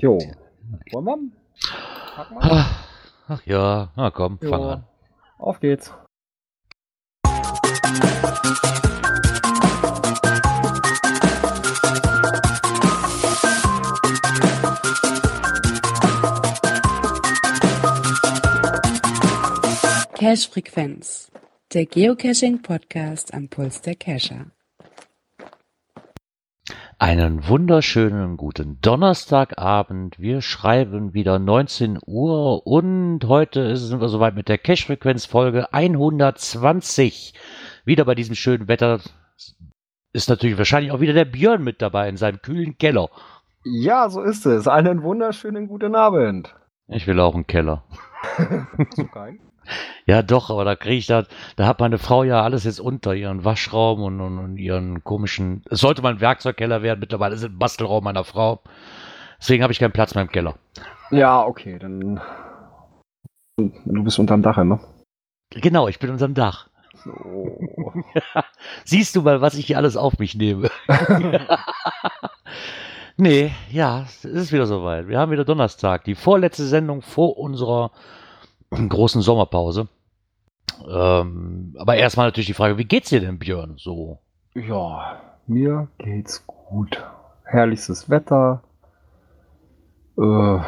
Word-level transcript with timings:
Jo. 0.00 0.16
Wollen 0.92 1.06
wir? 1.06 1.18
Pack 2.14 2.30
mal. 2.30 2.40
Ach, 2.42 2.84
ach 3.26 3.42
ja, 3.46 3.90
na 3.96 4.10
komm, 4.12 4.38
jo. 4.40 4.48
fang 4.48 4.62
an. 4.62 4.84
Auf 5.38 5.58
geht's. 5.58 5.92
Cache 20.14 20.48
Frequenz, 20.48 21.32
der 21.72 21.86
Geocaching 21.86 22.62
Podcast 22.62 23.34
am 23.34 23.48
Puls 23.48 23.80
der 23.80 23.96
Cacher. 23.96 24.46
Einen 27.00 27.46
wunderschönen 27.46 28.36
guten 28.36 28.80
Donnerstagabend. 28.80 30.18
Wir 30.18 30.42
schreiben 30.42 31.14
wieder 31.14 31.38
19 31.38 32.00
Uhr 32.04 32.66
und 32.66 33.24
heute 33.24 33.76
sind 33.76 34.00
wir 34.00 34.08
soweit 34.08 34.34
mit 34.34 34.48
der 34.48 34.58
Cache-Frequenz 34.58 35.24
Folge 35.24 35.72
120. 35.72 37.34
Wieder 37.84 38.04
bei 38.04 38.16
diesem 38.16 38.34
schönen 38.34 38.66
Wetter 38.66 38.98
ist 40.12 40.28
natürlich 40.28 40.58
wahrscheinlich 40.58 40.90
auch 40.90 40.98
wieder 40.98 41.12
der 41.12 41.24
Björn 41.24 41.62
mit 41.62 41.80
dabei 41.82 42.08
in 42.08 42.16
seinem 42.16 42.42
kühlen 42.42 42.78
Keller. 42.78 43.10
Ja, 43.62 44.08
so 44.10 44.20
ist 44.20 44.44
es. 44.44 44.66
Einen 44.66 45.04
wunderschönen 45.04 45.68
guten 45.68 45.94
Abend. 45.94 46.52
Ich 46.88 47.06
will 47.06 47.20
auch 47.20 47.36
einen 47.36 47.46
Keller. 47.46 47.84
so 48.96 49.06
geil. 49.06 49.38
Ja, 50.06 50.22
doch, 50.22 50.50
aber 50.50 50.64
da 50.64 50.76
kriege 50.76 50.96
ich 50.96 51.06
da, 51.06 51.24
da 51.56 51.66
hat 51.66 51.80
meine 51.80 51.98
Frau 51.98 52.24
ja 52.24 52.42
alles 52.42 52.64
jetzt 52.64 52.80
unter, 52.80 53.14
ihren 53.14 53.44
Waschraum 53.44 54.02
und, 54.02 54.20
und, 54.20 54.38
und 54.38 54.56
ihren 54.56 55.04
komischen, 55.04 55.62
es 55.70 55.80
sollte 55.80 56.02
mal 56.02 56.14
ein 56.14 56.20
Werkzeugkeller 56.20 56.82
werden, 56.82 57.00
mittlerweile 57.00 57.34
ist 57.34 57.42
es 57.42 57.48
ein 57.48 57.58
Bastelraum 57.58 58.04
meiner 58.04 58.24
Frau. 58.24 58.60
Deswegen 59.38 59.62
habe 59.62 59.72
ich 59.72 59.78
keinen 59.78 59.92
Platz 59.92 60.14
mehr 60.14 60.22
im 60.22 60.30
Keller. 60.30 60.54
Ja, 61.10 61.44
okay, 61.44 61.78
dann. 61.78 62.20
Du 63.56 64.04
bist 64.04 64.18
unterm 64.18 64.42
Dach, 64.42 64.56
ne? 64.56 64.80
Genau, 65.50 65.88
ich 65.88 65.98
bin 65.98 66.10
unterm 66.10 66.34
Dach. 66.34 66.68
So. 67.04 67.58
Siehst 68.84 69.16
du 69.16 69.22
mal, 69.22 69.40
was 69.40 69.54
ich 69.54 69.66
hier 69.66 69.78
alles 69.78 69.96
auf 69.96 70.18
mich 70.18 70.34
nehme. 70.34 70.70
nee, 73.16 73.52
ja, 73.70 74.02
es 74.02 74.24
ist 74.24 74.52
wieder 74.52 74.66
soweit. 74.66 75.08
Wir 75.08 75.18
haben 75.18 75.32
wieder 75.32 75.44
Donnerstag, 75.44 76.04
die 76.04 76.14
vorletzte 76.14 76.64
Sendung 76.64 77.02
vor 77.02 77.38
unserer 77.38 77.92
großen 78.88 79.22
Sommerpause. 79.22 79.88
Ähm, 80.88 81.74
aber 81.78 81.96
erstmal 81.96 82.26
natürlich 82.26 82.46
die 82.46 82.54
Frage, 82.54 82.78
wie 82.78 82.84
geht's 82.84 83.08
dir 83.08 83.20
denn, 83.20 83.38
Björn? 83.38 83.74
So. 83.76 84.18
Ja, 84.54 85.20
mir 85.46 85.88
geht's 85.98 86.46
gut. 86.46 87.04
Herrlichstes 87.44 88.10
Wetter. 88.10 88.62
Äh, 90.18 90.58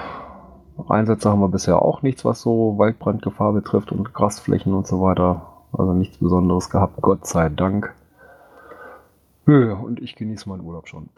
Einsätze 0.88 1.28
haben 1.28 1.40
wir 1.40 1.48
bisher 1.48 1.82
auch 1.82 2.02
nichts, 2.02 2.24
was 2.24 2.40
so 2.40 2.78
Waldbrandgefahr 2.78 3.52
betrifft 3.52 3.92
und 3.92 4.14
Grasflächen 4.14 4.72
und 4.72 4.86
so 4.86 5.00
weiter. 5.02 5.46
Also 5.72 5.92
nichts 5.92 6.18
Besonderes 6.18 6.70
gehabt, 6.70 7.00
Gott 7.00 7.26
sei 7.26 7.48
Dank. 7.48 7.94
Ja, 9.46 9.74
und 9.74 10.00
ich 10.00 10.16
genieße 10.16 10.48
meinen 10.48 10.62
Urlaub 10.62 10.88
schon. 10.88 11.08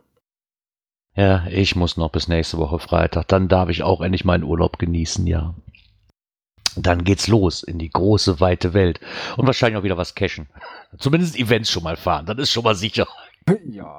Ja, 1.15 1.47
ich 1.47 1.77
muss 1.77 1.97
noch 1.97 2.11
bis 2.11 2.29
nächste 2.29 2.59
Woche 2.59 2.79
Freitag. 2.79 3.29
Dann 3.29 3.49
darf 3.49 3.69
ich 3.69 3.83
auch 3.83 4.01
endlich 4.01 4.25
meinen 4.25 4.45
Urlaub 4.45 4.79
genießen, 4.79 5.27
ja. 5.27 5.55
Dann 6.77 7.05
geht's 7.05 7.29
los 7.29 7.63
in 7.63 7.79
die 7.79 7.91
große, 7.91 8.41
weite 8.41 8.73
Welt. 8.73 9.01
Und 9.37 9.47
wahrscheinlich 9.47 9.79
auch 9.79 9.85
wieder 9.85 9.97
was 9.97 10.15
cashen. 10.15 10.49
Zumindest 10.99 11.39
Events 11.39 11.71
schon 11.71 11.83
mal 11.83 11.97
fahren, 11.97 12.27
dann 12.27 12.39
ist 12.39 12.51
schon 12.51 12.65
mal 12.65 12.75
sicher. 12.75 13.07
Ja. 13.65 13.99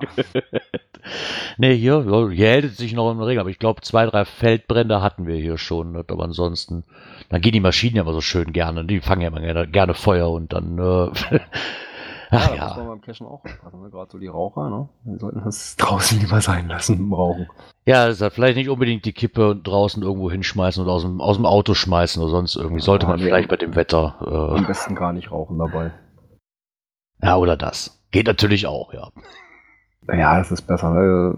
nee, 1.57 1.75
hier, 1.75 2.29
hier 2.31 2.47
hält 2.47 2.65
es 2.65 2.77
sich 2.77 2.93
noch 2.93 3.11
in 3.11 3.17
der 3.17 3.27
Regel, 3.27 3.41
aber 3.41 3.49
ich 3.49 3.59
glaube, 3.59 3.81
zwei, 3.81 4.05
drei 4.05 4.25
Feldbrände 4.25 5.01
hatten 5.01 5.27
wir 5.27 5.35
hier 5.35 5.57
schon. 5.57 5.95
Aber 5.95 6.23
ansonsten, 6.23 6.83
dann 7.29 7.41
gehen 7.41 7.53
die 7.53 7.59
Maschinen 7.59 7.97
ja 7.97 8.03
immer 8.03 8.13
so 8.13 8.21
schön 8.21 8.53
gerne. 8.53 8.85
Die 8.85 9.01
fangen 9.01 9.21
ja 9.21 9.27
immer 9.27 9.41
gerne, 9.41 9.67
gerne 9.67 9.93
Feuer 9.93 10.31
und 10.31 10.53
dann 10.53 10.77
äh, 10.79 11.39
Ach, 12.35 12.49
ja, 12.49 12.55
ja. 12.55 12.67
muss 12.67 12.77
man 12.77 12.87
beim 12.87 13.01
Cashen 13.01 13.27
auch 13.27 13.43
aufpassen, 13.45 13.81
ne? 13.81 13.89
gerade 13.89 14.11
so 14.11 14.17
die 14.17 14.27
Raucher, 14.27 14.69
ne? 14.69 14.89
Die 15.05 15.19
sollten 15.19 15.43
das 15.43 15.75
draußen 15.77 16.19
lieber 16.19 16.41
sein 16.41 16.67
lassen 16.67 16.97
im 16.97 17.13
Rauchen. 17.13 17.47
Ja, 17.85 18.07
das 18.07 18.21
hat 18.21 18.33
vielleicht 18.33 18.57
nicht 18.57 18.69
unbedingt 18.69 19.05
die 19.05 19.13
Kippe 19.13 19.55
draußen 19.55 20.01
irgendwo 20.01 20.31
hinschmeißen 20.31 20.83
oder 20.83 20.93
aus 20.93 21.03
dem, 21.03 21.21
aus 21.21 21.35
dem 21.35 21.45
Auto 21.45 21.73
schmeißen 21.73 22.21
oder 22.21 22.31
sonst 22.31 22.55
irgendwie. 22.55 22.81
Sollte 22.81 23.05
ja, 23.05 23.11
man 23.11 23.19
vielleicht 23.19 23.49
bei 23.49 23.57
dem 23.57 23.75
Wetter. 23.75 24.15
Äh, 24.21 24.57
am 24.57 24.65
besten 24.65 24.95
gar 24.95 25.13
nicht 25.13 25.31
rauchen 25.31 25.59
dabei. 25.59 25.91
Ja, 27.21 27.37
oder 27.37 27.55
das. 27.55 28.03
Geht 28.11 28.27
natürlich 28.27 28.67
auch, 28.67 28.93
ja. 28.93 29.09
Ja, 30.11 30.37
das 30.37 30.51
ist 30.51 30.63
besser. 30.63 30.91
Ne? 30.91 31.35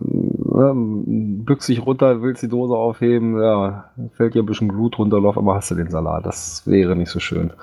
Bückst 1.45 1.69
dich 1.69 1.85
runter, 1.85 2.21
willst 2.21 2.41
die 2.41 2.47
Dose 2.47 2.73
aufheben, 2.73 3.41
ja, 3.41 3.91
fällt 4.15 4.33
dir 4.33 4.41
ein 4.41 4.47
bisschen 4.47 4.69
Blut 4.69 4.97
runter, 4.97 5.21
lauf, 5.21 5.37
aber 5.37 5.55
hast 5.55 5.69
du 5.71 5.75
den 5.75 5.89
Salat. 5.89 6.25
Das 6.25 6.65
wäre 6.65 6.95
nicht 6.95 7.09
so 7.09 7.19
schön. 7.19 7.53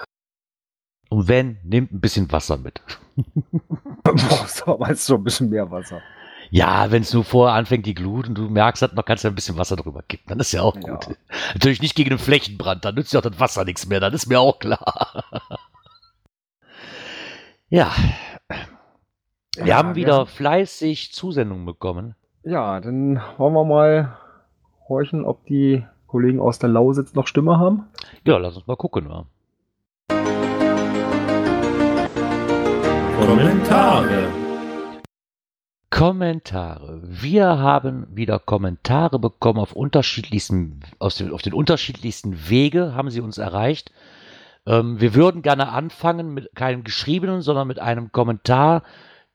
Und 1.12 1.28
wenn, 1.28 1.58
nehmt 1.62 1.92
ein 1.92 2.00
bisschen 2.00 2.32
Wasser 2.32 2.56
mit. 2.56 2.80
Brauchst 4.02 4.66
aber 4.66 4.78
meinst 4.78 5.06
du 5.10 5.16
ein 5.16 5.22
bisschen 5.22 5.50
mehr 5.50 5.70
Wasser. 5.70 6.00
Ja, 6.48 6.90
wenn 6.90 7.02
es 7.02 7.12
nur 7.12 7.22
vorher 7.22 7.54
anfängt, 7.54 7.84
die 7.84 7.92
Glut 7.92 8.28
und 8.28 8.34
du 8.34 8.48
merkst, 8.48 8.94
man 8.94 9.04
kannst 9.04 9.22
ja 9.22 9.28
ein 9.28 9.34
bisschen 9.34 9.58
Wasser 9.58 9.76
drüber 9.76 10.02
kippen, 10.02 10.24
dann 10.28 10.40
ist 10.40 10.52
ja 10.52 10.62
auch 10.62 10.74
gut. 10.74 10.86
Ja. 10.86 11.14
Natürlich 11.52 11.82
nicht 11.82 11.96
gegen 11.96 12.08
den 12.08 12.18
Flächenbrand, 12.18 12.86
dann 12.86 12.94
nützt 12.94 13.12
ja 13.12 13.20
auch 13.20 13.24
das 13.24 13.38
Wasser 13.38 13.66
nichts 13.66 13.86
mehr, 13.86 14.00
dann 14.00 14.14
ist 14.14 14.26
mir 14.26 14.40
auch 14.40 14.58
klar. 14.58 15.22
ja. 17.68 17.92
Wir 19.56 19.66
ja, 19.66 19.76
haben 19.76 19.94
wieder 19.96 20.20
wir 20.20 20.26
fleißig 20.26 21.12
Zusendungen 21.12 21.66
bekommen. 21.66 22.14
Ja, 22.42 22.80
dann 22.80 23.20
wollen 23.36 23.52
wir 23.52 23.64
mal 23.64 24.16
horchen, 24.88 25.26
ob 25.26 25.44
die 25.44 25.84
Kollegen 26.06 26.40
aus 26.40 26.58
der 26.58 26.70
Lausitz 26.70 27.12
noch 27.12 27.26
Stimme 27.26 27.58
haben. 27.58 27.84
Ja, 28.24 28.38
lass 28.38 28.56
uns 28.56 28.66
mal 28.66 28.76
gucken. 28.76 29.10
Ja. 29.10 29.26
Kommentare. 33.25 34.33
Kommentare. 35.91 37.00
Wir 37.05 37.47
haben 37.47 38.09
wieder 38.10 38.41
Kommentare 38.41 39.21
bekommen 39.21 39.60
auf 39.60 39.75
unterschiedlichsten, 39.75 40.81
aus 40.99 41.19
den, 41.19 41.33
auf 41.33 41.41
den 41.41 41.55
unterschiedlichsten 41.55 42.49
Wege 42.49 42.97
haben 42.97 43.10
sie 43.10 43.21
uns 43.21 43.38
erreicht. 43.38 43.93
Ähm, 44.66 45.00
wir 45.00 45.15
würden 45.15 45.43
gerne 45.43 45.69
anfangen 45.69 46.34
mit 46.34 46.50
keinem 46.56 46.83
geschriebenen, 46.83 47.43
sondern 47.43 47.69
mit 47.69 47.78
einem 47.78 48.10
Kommentar, 48.10 48.83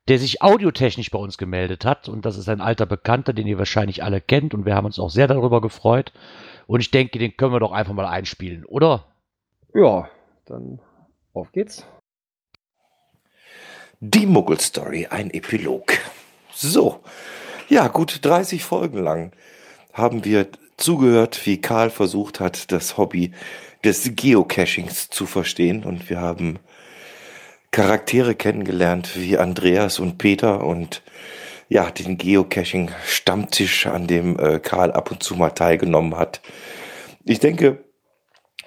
der 0.10 0.20
sich 0.20 0.42
audiotechnisch 0.42 1.10
bei 1.10 1.20
uns 1.20 1.38
gemeldet 1.38 1.86
hat. 1.86 2.10
Und 2.10 2.26
das 2.26 2.38
ist 2.38 2.50
ein 2.50 2.60
alter 2.60 2.86
Bekannter, 2.86 3.32
den 3.32 3.48
ihr 3.48 3.58
wahrscheinlich 3.58 4.04
alle 4.04 4.20
kennt. 4.20 4.54
Und 4.54 4.66
wir 4.66 4.76
haben 4.76 4.86
uns 4.86 5.00
auch 5.00 5.10
sehr 5.10 5.28
darüber 5.28 5.62
gefreut. 5.62 6.12
Und 6.68 6.82
ich 6.82 6.92
denke, 6.92 7.20
den 7.20 7.38
können 7.38 7.54
wir 7.54 7.62
doch 7.62 7.72
einfach 7.72 7.94
mal 7.94 8.06
einspielen, 8.06 8.66
oder? 8.66 9.06
Ja, 9.74 10.10
dann 10.46 10.82
auf 11.34 11.54
geht's. 11.54 11.88
Die 14.00 14.28
Muggel-Story, 14.28 15.08
ein 15.10 15.32
Epilog. 15.32 15.94
So, 16.54 17.00
ja, 17.68 17.88
gut 17.88 18.20
30 18.22 18.64
Folgen 18.64 19.00
lang 19.00 19.32
haben 19.92 20.24
wir 20.24 20.50
zugehört, 20.78 21.48
wie 21.48 21.60
Karl 21.60 21.90
versucht 21.90 22.40
hat, 22.40 22.72
das 22.72 22.98
Hobby 22.98 23.32
des 23.84 24.12
Geocachings 24.16 25.10
zu 25.10 25.26
verstehen. 25.26 25.84
Und 25.84 26.12
wir 26.12 26.22
haben 26.22 26.60
Charaktere 27.72 28.36
kennengelernt 28.36 29.16
wie 29.16 29.36
Andreas 29.36 29.98
und 29.98 30.20
Peter 30.20 30.64
und 30.64 31.02
ja, 31.68 31.90
den 31.90 32.20
Geocaching-Stammtisch, 32.20 33.88
an 33.88 34.06
dem 34.06 34.38
äh, 34.38 34.60
Karl 34.60 34.92
ab 34.92 35.10
und 35.10 35.24
zu 35.24 35.34
mal 35.34 35.50
teilgenommen 35.50 36.16
hat. 36.16 36.42
Ich 37.26 37.40
denke, 37.40 37.84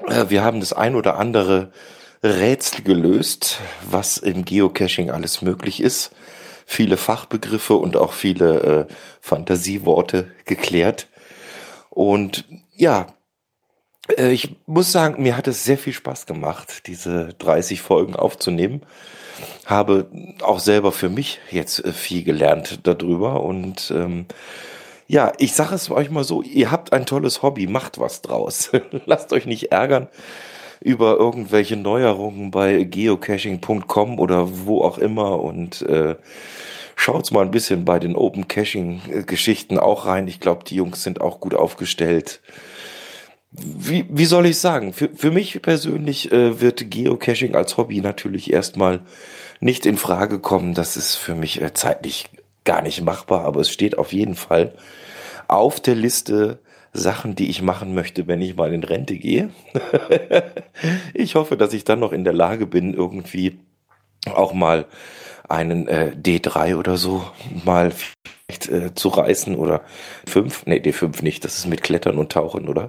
äh, 0.08 0.24
wir 0.28 0.42
haben 0.42 0.58
das 0.58 0.72
ein 0.72 0.96
oder 0.96 1.18
andere 1.18 1.70
Rätsel 2.22 2.82
gelöst, 2.82 3.60
was 3.88 4.18
im 4.18 4.44
Geocaching 4.44 5.10
alles 5.10 5.42
möglich 5.42 5.80
ist. 5.80 6.12
Viele 6.66 6.96
Fachbegriffe 6.96 7.74
und 7.74 7.96
auch 7.96 8.12
viele 8.12 8.88
äh, 8.90 8.94
Fantasieworte 9.20 10.30
geklärt. 10.44 11.08
Und 11.88 12.44
ja, 12.76 13.06
äh, 14.16 14.30
ich 14.32 14.56
muss 14.66 14.92
sagen, 14.92 15.22
mir 15.22 15.36
hat 15.36 15.48
es 15.48 15.64
sehr 15.64 15.78
viel 15.78 15.92
Spaß 15.92 16.26
gemacht, 16.26 16.86
diese 16.86 17.34
30 17.38 17.80
Folgen 17.80 18.14
aufzunehmen. 18.14 18.82
Habe 19.64 20.10
auch 20.42 20.60
selber 20.60 20.92
für 20.92 21.08
mich 21.08 21.40
jetzt 21.50 21.84
äh, 21.84 21.92
viel 21.92 22.22
gelernt 22.22 22.80
darüber 22.82 23.42
und 23.42 23.90
ähm, 23.94 24.26
ja, 25.08 25.32
ich 25.38 25.54
sage 25.54 25.74
es 25.74 25.90
euch 25.90 26.08
mal 26.08 26.22
so, 26.22 26.40
ihr 26.40 26.70
habt 26.70 26.92
ein 26.92 27.04
tolles 27.04 27.42
Hobby, 27.42 27.66
macht 27.66 27.98
was 27.98 28.22
draus. 28.22 28.70
Lasst 29.06 29.32
euch 29.32 29.44
nicht 29.44 29.72
ärgern, 29.72 30.06
über 30.80 31.16
irgendwelche 31.16 31.76
Neuerungen 31.76 32.50
bei 32.50 32.84
geocaching.com 32.84 34.18
oder 34.18 34.66
wo 34.66 34.82
auch 34.82 34.98
immer 34.98 35.40
und 35.40 35.82
äh, 35.82 36.16
schaut 36.96 37.30
mal 37.32 37.44
ein 37.44 37.50
bisschen 37.50 37.84
bei 37.84 37.98
den 37.98 38.16
Open 38.16 38.48
Caching 38.48 39.26
Geschichten 39.26 39.78
auch 39.78 40.06
rein. 40.06 40.26
Ich 40.26 40.40
glaube, 40.40 40.64
die 40.64 40.76
Jungs 40.76 41.02
sind 41.02 41.20
auch 41.20 41.40
gut 41.40 41.54
aufgestellt. 41.54 42.40
Wie, 43.52 44.06
wie 44.08 44.26
soll 44.26 44.46
ich 44.46 44.58
sagen? 44.58 44.92
Für, 44.92 45.10
für 45.14 45.30
mich 45.30 45.60
persönlich 45.60 46.30
äh, 46.32 46.60
wird 46.60 46.90
Geocaching 46.90 47.54
als 47.54 47.76
Hobby 47.76 48.00
natürlich 48.00 48.52
erstmal 48.52 49.00
nicht 49.58 49.86
in 49.86 49.96
Frage 49.96 50.38
kommen. 50.38 50.72
Das 50.72 50.96
ist 50.96 51.16
für 51.16 51.34
mich 51.34 51.60
äh, 51.60 51.74
zeitlich 51.74 52.26
gar 52.64 52.80
nicht 52.80 53.02
machbar, 53.02 53.44
aber 53.44 53.60
es 53.60 53.70
steht 53.70 53.98
auf 53.98 54.12
jeden 54.12 54.36
Fall 54.36 54.74
auf 55.48 55.80
der 55.80 55.96
Liste 55.96 56.60
Sachen, 56.92 57.36
die 57.36 57.50
ich 57.50 57.62
machen 57.62 57.94
möchte, 57.94 58.26
wenn 58.26 58.40
ich 58.42 58.56
mal 58.56 58.72
in 58.72 58.82
Rente 58.82 59.16
gehe. 59.16 59.50
ich 61.14 61.34
hoffe, 61.34 61.56
dass 61.56 61.72
ich 61.72 61.84
dann 61.84 62.00
noch 62.00 62.12
in 62.12 62.24
der 62.24 62.32
Lage 62.32 62.66
bin, 62.66 62.94
irgendwie 62.94 63.58
auch 64.34 64.52
mal 64.52 64.86
einen 65.48 65.88
äh, 65.88 66.12
D3 66.16 66.76
oder 66.76 66.96
so 66.96 67.24
mal 67.64 67.92
vielleicht 67.92 68.68
äh, 68.68 68.94
zu 68.94 69.08
reißen 69.08 69.56
oder 69.56 69.82
5, 70.26 70.66
nee, 70.66 70.78
D5 70.78 71.22
nicht, 71.22 71.44
das 71.44 71.58
ist 71.58 71.66
mit 71.66 71.82
Klettern 71.82 72.18
und 72.18 72.32
Tauchen, 72.32 72.68
oder? 72.68 72.88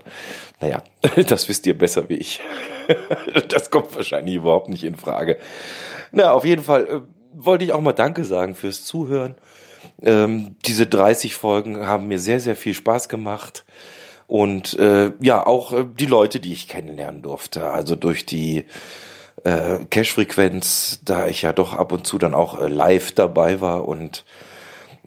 Naja, 0.59 0.83
das 1.27 1.49
wisst 1.49 1.65
ihr 1.65 1.77
besser 1.77 2.09
wie 2.09 2.15
ich. 2.15 2.39
das 3.49 3.71
kommt 3.71 3.95
wahrscheinlich 3.95 4.35
überhaupt 4.35 4.69
nicht 4.69 4.83
in 4.83 4.95
Frage. 4.95 5.37
Na, 6.11 6.31
auf 6.31 6.45
jeden 6.45 6.63
Fall 6.63 6.87
äh, 6.87 7.01
wollte 7.33 7.65
ich 7.65 7.73
auch 7.73 7.81
mal 7.81 7.93
Danke 7.93 8.25
sagen 8.25 8.55
fürs 8.55 8.83
Zuhören. 8.85 9.35
Ähm, 10.01 10.55
diese 10.65 10.85
30 10.85 11.33
Folgen 11.33 11.87
haben 11.87 12.07
mir 12.07 12.19
sehr, 12.19 12.39
sehr 12.39 12.55
viel 12.55 12.73
Spaß 12.73 13.09
gemacht. 13.09 13.65
Und 14.31 14.79
äh, 14.79 15.11
ja, 15.19 15.45
auch 15.45 15.73
äh, 15.73 15.85
die 15.99 16.05
Leute, 16.05 16.39
die 16.39 16.53
ich 16.53 16.69
kennenlernen 16.69 17.21
durfte. 17.21 17.69
Also 17.69 17.97
durch 17.97 18.25
die 18.25 18.63
äh, 19.43 19.79
Cash-Frequenz, 19.89 21.01
da 21.03 21.27
ich 21.27 21.41
ja 21.41 21.51
doch 21.51 21.73
ab 21.73 21.91
und 21.91 22.07
zu 22.07 22.17
dann 22.17 22.33
auch 22.33 22.57
äh, 22.57 22.69
live 22.69 23.11
dabei 23.11 23.59
war 23.59 23.85
und 23.85 24.23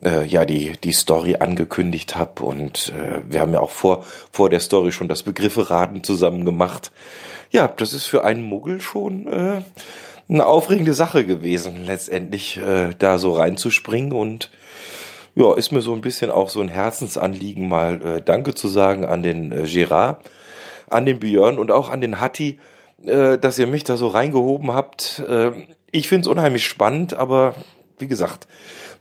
äh, 0.05 0.27
ja 0.27 0.45
die, 0.45 0.73
die 0.73 0.93
Story 0.93 1.37
angekündigt 1.37 2.17
habe. 2.17 2.45
Und 2.45 2.93
äh, 2.95 3.23
wir 3.27 3.41
haben 3.41 3.55
ja 3.55 3.61
auch 3.61 3.71
vor, 3.71 4.05
vor 4.31 4.51
der 4.51 4.61
Story 4.61 4.93
schon 4.93 5.09
das 5.09 5.23
Begriffe 5.23 5.71
Raten 5.71 6.05
zusammen 6.05 6.45
gemacht. 6.45 6.93
Ja, 7.51 7.67
das 7.67 7.95
ist 7.95 8.05
für 8.05 8.25
einen 8.25 8.43
Muggel 8.43 8.83
schon 8.83 9.27
äh, 9.27 9.63
eine 10.29 10.45
aufregende 10.45 10.93
Sache 10.93 11.25
gewesen, 11.25 11.87
letztendlich 11.87 12.59
äh, 12.59 12.91
da 12.99 13.17
so 13.17 13.33
reinzuspringen 13.33 14.13
und 14.13 14.51
ja, 15.35 15.55
ist 15.55 15.73
mir 15.73 15.81
so 15.81 15.93
ein 15.93 16.01
bisschen 16.01 16.31
auch 16.31 16.49
so 16.49 16.61
ein 16.61 16.69
Herzensanliegen, 16.69 17.69
mal 17.69 18.01
äh, 18.03 18.23
Danke 18.23 18.55
zu 18.55 18.69
sagen 18.69 19.05
an 19.05 19.23
den 19.23 19.53
äh, 19.53 19.67
Gerard, 19.67 20.25
an 20.89 21.07
den 21.07 21.19
Björn 21.19 21.59
und 21.59 21.71
auch 21.71 21.91
an 21.91 22.01
den 22.01 22.21
Hatti, 22.21 22.61
äh, 23.05 23.39
dass 23.39 23.59
ihr 23.59 23.67
mich 23.67 23.85
da 23.85 23.97
so 23.97 24.09
reingehoben 24.09 24.73
habt. 24.73 25.23
Äh, 25.29 25.53
ich 25.91 26.09
finde 26.09 26.23
es 26.23 26.29
unheimlich 26.29 26.67
spannend, 26.67 27.15
aber 27.15 27.55
wie 27.99 28.07
gesagt, 28.07 28.47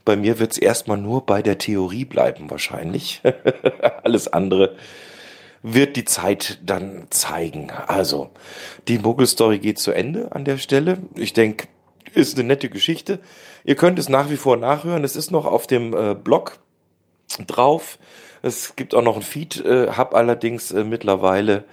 bei 0.04 0.16
mir 0.16 0.38
wird 0.38 0.52
es 0.52 0.58
erstmal 0.58 0.98
nur 0.98 1.24
bei 1.24 1.42
der 1.42 1.58
Theorie 1.58 2.04
bleiben 2.04 2.50
wahrscheinlich. 2.50 3.22
Alles 4.02 4.32
andere 4.32 4.76
wird 5.62 5.96
die 5.96 6.04
Zeit 6.04 6.58
dann 6.62 7.06
zeigen. 7.08 7.70
Also, 7.70 8.30
die 8.86 8.98
Muggel-Story 8.98 9.60
geht 9.60 9.78
zu 9.78 9.92
Ende 9.92 10.30
an 10.32 10.44
der 10.44 10.58
Stelle. 10.58 10.98
Ich 11.14 11.32
denke, 11.32 11.68
ist 12.14 12.38
eine 12.38 12.46
nette 12.46 12.68
Geschichte. 12.68 13.18
Ihr 13.64 13.76
könnt 13.76 13.98
es 13.98 14.08
nach 14.08 14.30
wie 14.30 14.36
vor 14.36 14.56
nachhören. 14.56 15.04
Es 15.04 15.16
ist 15.16 15.30
noch 15.30 15.46
auf 15.46 15.66
dem 15.66 15.94
äh, 15.94 16.14
Blog 16.14 16.58
drauf. 17.46 17.98
Es 18.42 18.76
gibt 18.76 18.94
auch 18.94 19.02
noch 19.02 19.16
ein 19.16 19.22
Feed, 19.22 19.64
äh, 19.64 19.88
hab 19.88 20.14
allerdings 20.14 20.70
äh, 20.70 20.84
mittlerweile 20.84 21.64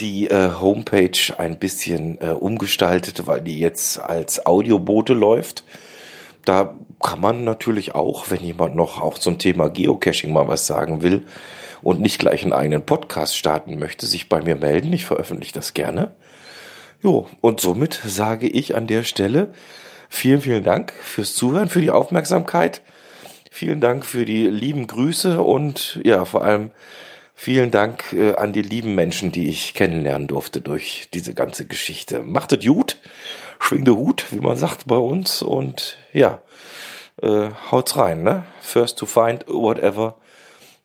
die 0.00 0.28
äh, 0.28 0.50
Homepage 0.60 1.18
ein 1.38 1.58
bisschen 1.58 2.20
äh, 2.20 2.28
umgestaltet, 2.28 3.26
weil 3.26 3.40
die 3.40 3.58
jetzt 3.58 3.98
als 3.98 4.44
Audiobote 4.46 5.14
läuft. 5.14 5.64
Da 6.44 6.76
kann 7.02 7.20
man 7.20 7.44
natürlich 7.44 7.94
auch, 7.94 8.30
wenn 8.30 8.40
jemand 8.40 8.76
noch 8.76 9.00
auch 9.00 9.18
zum 9.18 9.38
Thema 9.38 9.68
Geocaching 9.68 10.32
mal 10.32 10.48
was 10.48 10.66
sagen 10.66 11.02
will 11.02 11.26
und 11.82 12.00
nicht 12.00 12.18
gleich 12.18 12.42
einen 12.42 12.52
eigenen 12.52 12.86
Podcast 12.86 13.36
starten 13.36 13.78
möchte, 13.78 14.06
sich 14.06 14.28
bei 14.28 14.40
mir 14.40 14.56
melden. 14.56 14.92
Ich 14.92 15.06
veröffentliche 15.06 15.54
das 15.54 15.74
gerne. 15.74 16.14
Jo, 17.02 17.28
und 17.40 17.60
somit 17.60 18.00
sage 18.04 18.48
ich 18.48 18.74
an 18.74 18.86
der 18.86 19.04
Stelle 19.04 19.52
Vielen, 20.08 20.40
vielen 20.40 20.64
Dank 20.64 20.92
fürs 20.92 21.34
Zuhören, 21.34 21.68
für 21.68 21.80
die 21.80 21.90
Aufmerksamkeit. 21.90 22.82
Vielen 23.50 23.80
Dank 23.80 24.04
für 24.04 24.24
die 24.24 24.46
lieben 24.46 24.86
Grüße 24.86 25.42
und 25.42 26.00
ja, 26.04 26.24
vor 26.24 26.44
allem 26.44 26.70
vielen 27.34 27.70
Dank 27.70 28.12
äh, 28.12 28.34
an 28.34 28.52
die 28.52 28.62
lieben 28.62 28.94
Menschen, 28.94 29.32
die 29.32 29.48
ich 29.48 29.74
kennenlernen 29.74 30.28
durfte 30.28 30.60
durch 30.60 31.08
diese 31.12 31.34
ganze 31.34 31.66
Geschichte. 31.66 32.22
Macht 32.22 32.52
es 32.52 32.64
gut, 32.64 32.98
schwingt 33.58 33.88
Hut, 33.88 34.26
wie 34.30 34.40
man 34.40 34.56
sagt 34.56 34.86
bei 34.86 34.96
uns 34.96 35.42
und 35.42 35.98
ja, 36.12 36.42
äh, 37.22 37.50
haut's 37.70 37.96
rein, 37.96 38.22
ne? 38.22 38.44
First 38.60 38.98
to 38.98 39.06
find, 39.06 39.46
whatever. 39.48 40.16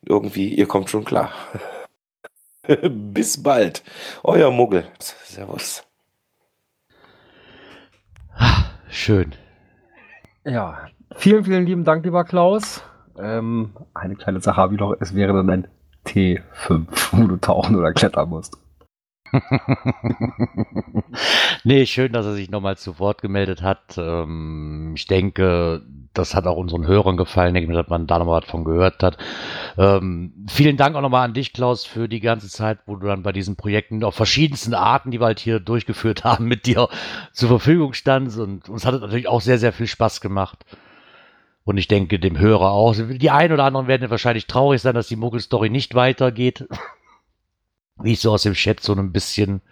Irgendwie, 0.04 0.48
ihr 0.54 0.66
kommt 0.66 0.90
schon 0.90 1.04
klar. 1.04 1.32
Bis 2.90 3.42
bald. 3.42 3.82
Euer 4.24 4.50
Muggel. 4.50 4.86
Servus. 4.98 5.84
Schön. 8.88 9.32
Ja, 10.44 10.78
vielen, 11.16 11.44
vielen 11.44 11.66
lieben 11.66 11.84
Dank, 11.84 12.04
lieber 12.04 12.24
Klaus. 12.24 12.82
Ähm, 13.18 13.70
eine 13.94 14.16
kleine 14.16 14.40
Sache 14.40 14.56
habe 14.56 14.74
ich 14.74 14.80
noch. 14.80 14.94
Es 15.00 15.14
wäre 15.14 15.32
dann 15.32 15.50
ein 15.50 15.68
T5, 16.06 16.86
wo 17.12 17.26
du 17.26 17.36
tauchen 17.36 17.76
oder 17.76 17.92
klettern 17.92 18.28
musst. 18.28 18.58
nee, 21.64 21.86
schön, 21.86 22.12
dass 22.12 22.26
er 22.26 22.34
sich 22.34 22.50
nochmal 22.50 22.76
zu 22.76 22.98
Wort 22.98 23.22
gemeldet 23.22 23.62
hat. 23.62 23.96
Ähm, 23.96 24.92
ich 24.94 25.06
denke, 25.06 25.82
das 26.14 26.34
hat 26.34 26.46
auch 26.46 26.56
unseren 26.56 26.86
Hörern 26.86 27.16
gefallen, 27.16 27.54
denke 27.54 27.70
ich, 27.70 27.76
dass 27.76 27.88
man 27.88 28.06
da 28.06 28.18
nochmal 28.18 28.42
was 28.42 28.50
von 28.50 28.64
gehört 28.64 29.02
hat. 29.02 29.16
Ähm, 29.78 30.32
vielen 30.48 30.76
Dank 30.76 30.96
auch 30.96 31.00
nochmal 31.00 31.24
an 31.24 31.34
dich, 31.34 31.52
Klaus, 31.52 31.84
für 31.84 32.08
die 32.08 32.20
ganze 32.20 32.48
Zeit, 32.48 32.80
wo 32.86 32.96
du 32.96 33.06
dann 33.06 33.22
bei 33.22 33.32
diesen 33.32 33.56
Projekten 33.56 34.04
auf 34.04 34.14
verschiedensten 34.14 34.74
Arten, 34.74 35.10
die 35.10 35.20
wir 35.20 35.26
halt 35.26 35.40
hier 35.40 35.60
durchgeführt 35.60 36.24
haben, 36.24 36.46
mit 36.46 36.66
dir 36.66 36.88
zur 37.32 37.48
Verfügung 37.48 37.94
standst. 37.94 38.38
Und 38.38 38.68
uns 38.68 38.84
hat 38.84 38.94
es 38.94 39.00
natürlich 39.00 39.28
auch 39.28 39.40
sehr, 39.40 39.58
sehr 39.58 39.72
viel 39.72 39.86
Spaß 39.86 40.20
gemacht. 40.20 40.64
Und 41.64 41.78
ich 41.78 41.86
denke, 41.86 42.18
dem 42.18 42.38
Hörer 42.38 42.72
auch. 42.72 42.96
Die 42.96 43.30
einen 43.30 43.52
oder 43.52 43.64
anderen 43.64 43.86
werden 43.86 44.10
wahrscheinlich 44.10 44.48
traurig 44.48 44.82
sein, 44.82 44.94
dass 44.94 45.06
die 45.06 45.16
Muggel-Story 45.16 45.70
nicht 45.70 45.94
weitergeht 45.94 46.66
wie 48.00 48.12
ich 48.12 48.20
so 48.20 48.32
aus 48.32 48.42
dem 48.42 48.54
Chat 48.54 48.80
so 48.80 48.94
ein 48.94 49.12
bisschen 49.12 49.62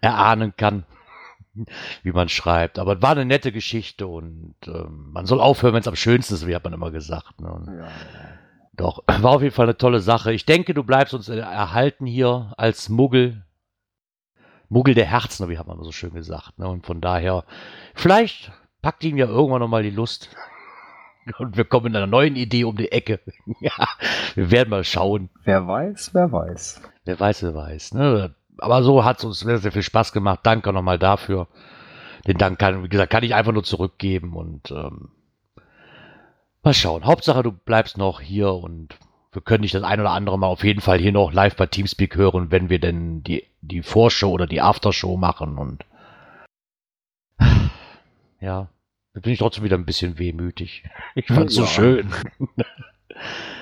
erahnen 0.00 0.54
kann, 0.56 0.84
wie 2.02 2.12
man 2.12 2.28
schreibt. 2.28 2.78
Aber 2.78 2.96
es 2.96 3.02
war 3.02 3.12
eine 3.12 3.24
nette 3.24 3.52
Geschichte 3.52 4.06
und 4.06 4.54
ähm, 4.66 5.10
man 5.12 5.26
soll 5.26 5.40
aufhören, 5.40 5.74
wenn 5.74 5.80
es 5.80 5.88
am 5.88 5.96
schönsten 5.96 6.34
ist, 6.34 6.46
wie 6.46 6.54
hat 6.54 6.64
man 6.64 6.72
immer 6.72 6.90
gesagt. 6.90 7.40
Ne? 7.40 7.62
Ja, 7.66 7.84
ja. 7.84 7.88
Doch, 8.80 9.02
war 9.06 9.32
auf 9.32 9.42
jeden 9.42 9.54
Fall 9.54 9.66
eine 9.66 9.76
tolle 9.76 10.00
Sache. 10.00 10.32
Ich 10.32 10.46
denke, 10.46 10.74
du 10.74 10.82
bleibst 10.84 11.14
uns 11.14 11.28
erhalten 11.28 12.06
hier 12.06 12.52
als 12.56 12.88
Muggel. 12.88 13.44
Muggel 14.68 14.94
der 14.94 15.06
Herzen, 15.06 15.48
wie 15.48 15.58
hat 15.58 15.66
man 15.66 15.82
so 15.82 15.92
schön 15.92 16.14
gesagt. 16.14 16.58
Ne? 16.58 16.68
Und 16.68 16.86
von 16.86 17.00
daher, 17.00 17.44
vielleicht 17.94 18.52
packt 18.82 19.04
ihm 19.04 19.16
ja 19.16 19.26
irgendwann 19.26 19.60
nochmal 19.60 19.82
die 19.82 19.90
Lust. 19.90 20.30
Und 21.38 21.56
wir 21.56 21.64
kommen 21.64 21.86
mit 21.86 21.96
einer 21.96 22.06
neuen 22.06 22.36
Idee 22.36 22.64
um 22.64 22.76
die 22.76 22.90
Ecke. 22.90 23.20
ja, 23.60 23.88
wir 24.34 24.50
werden 24.50 24.70
mal 24.70 24.84
schauen. 24.84 25.28
Wer 25.44 25.66
weiß, 25.66 26.14
wer 26.14 26.32
weiß. 26.32 26.80
Wer 27.10 27.18
weiß, 27.18 27.42
wer 27.42 27.56
weiß. 27.56 27.94
Ne? 27.94 28.32
Aber 28.58 28.84
so 28.84 29.04
hat 29.04 29.18
es 29.18 29.24
uns 29.24 29.40
sehr, 29.40 29.58
sehr 29.58 29.72
viel 29.72 29.82
Spaß 29.82 30.12
gemacht. 30.12 30.40
Danke 30.44 30.72
nochmal 30.72 30.96
dafür. 30.96 31.48
Den 32.28 32.38
Dank 32.38 32.60
kann, 32.60 32.84
wie 32.84 32.88
gesagt, 32.88 33.10
kann 33.10 33.24
ich 33.24 33.34
einfach 33.34 33.50
nur 33.50 33.64
zurückgeben 33.64 34.36
und 34.36 34.70
ähm, 34.70 35.08
mal 36.62 36.72
schauen. 36.72 37.04
Hauptsache, 37.04 37.42
du 37.42 37.50
bleibst 37.50 37.98
noch 37.98 38.20
hier 38.20 38.52
und 38.52 38.96
wir 39.32 39.42
können 39.42 39.62
dich 39.62 39.72
das 39.72 39.82
ein 39.82 39.98
oder 39.98 40.12
andere 40.12 40.38
Mal 40.38 40.46
auf 40.46 40.62
jeden 40.62 40.80
Fall 40.80 41.00
hier 41.00 41.10
noch 41.10 41.32
live 41.32 41.56
bei 41.56 41.66
Teamspeak 41.66 42.14
hören, 42.14 42.52
wenn 42.52 42.70
wir 42.70 42.78
denn 42.78 43.24
die, 43.24 43.42
die 43.60 43.82
Vorshow 43.82 44.30
oder 44.30 44.46
die 44.46 44.60
Aftershow 44.60 45.16
machen 45.16 45.58
und 45.58 45.84
ja, 48.40 48.68
da 49.14 49.20
bin 49.20 49.32
ich 49.32 49.40
trotzdem 49.40 49.64
wieder 49.64 49.76
ein 49.76 49.84
bisschen 49.84 50.20
wehmütig. 50.20 50.84
Ich 51.16 51.26
fand's 51.26 51.56
ja. 51.56 51.62
so 51.62 51.66
schön. 51.66 52.08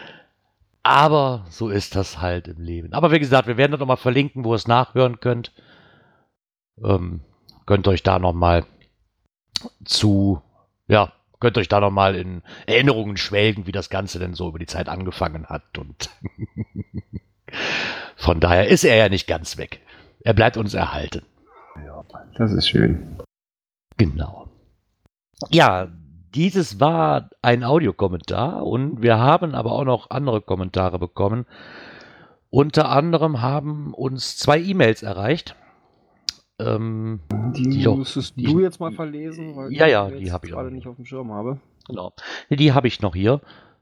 Aber 0.89 1.45
so 1.51 1.69
ist 1.69 1.97
das 1.97 2.23
halt 2.23 2.49
im 2.49 2.63
Leben. 2.63 2.95
Aber 2.95 3.13
wie 3.13 3.19
gesagt, 3.19 3.47
wir 3.47 3.59
werden 3.59 3.73
das 3.73 3.81
nochmal 3.81 3.99
verlinken, 3.99 4.43
wo 4.43 4.55
ihr 4.55 4.57
es 4.57 4.67
nachhören 4.67 5.21
könnt. 5.21 5.53
Ähm, 6.83 7.21
könnt 7.67 7.87
euch 7.89 8.03
da 8.03 8.19
nochmal 8.19 8.65
zu, 9.85 10.41
ja, 10.87 11.13
könnt 11.41 11.59
euch 11.59 11.69
da 11.69 11.81
nochmal 11.81 12.15
in 12.15 12.41
Erinnerungen 12.65 13.19
schwelgen, 13.19 13.67
wie 13.67 13.73
das 13.73 13.91
Ganze 13.91 14.19
denn 14.19 14.33
so 14.33 14.49
über 14.49 14.59
die 14.59 14.65
Zeit 14.65 14.89
angefangen 14.89 15.45
hat. 15.45 15.77
Und 15.77 16.09
von 18.17 18.41
daher 18.41 18.69
ist 18.69 18.85
er 18.85 18.97
ja 18.97 19.11
nicht 19.11 19.27
ganz 19.27 19.59
weg. 19.59 19.83
Er 20.25 20.33
bleibt 20.33 20.57
uns 20.57 20.73
erhalten. 20.73 21.27
Ja, 21.85 22.03
das 22.39 22.51
ist 22.53 22.67
schön. 22.67 23.19
Genau. 23.99 24.49
Ja, 25.51 25.89
dieses 26.39 26.79
war 26.79 27.31
ein 27.43 27.65
Audiokommentar 27.65 28.65
und 28.65 29.03
wir 29.03 29.19
haben 29.19 29.57
aber 29.57 29.73
auch 29.73 29.83
noch 29.83 30.11
andere 30.11 30.41
Kommentare 30.41 31.01
bekommen. 31.01 31.47
Unter 32.49 32.91
anderem 32.91 33.43
haben 33.43 33.93
uns 33.93 34.37
zwei 34.37 34.61
E-Mails 34.61 35.03
erreicht. 35.03 35.57
Ähm, 36.61 37.19
die, 37.57 37.65
die 37.65 37.89
müsstest 37.89 38.37
die, 38.37 38.45
du 38.45 38.61
jetzt 38.61 38.79
mal 38.79 38.93
verlesen, 38.93 39.57
weil 39.57 39.73
ja, 39.73 39.89
ja, 39.89 40.09
die 40.09 40.31
habe 40.31 40.47
ich 40.47 40.53
gerade 40.53 40.71
nicht 40.71 40.87
auf 40.87 40.95
dem 40.95 41.05
Schirm 41.05 41.33
habe. 41.33 41.59
Genau. 41.89 42.13
Die 42.51 42.73
habe 42.73 42.87
ich 42.87 43.03
noch 43.03 43.17
hier. 43.17 43.41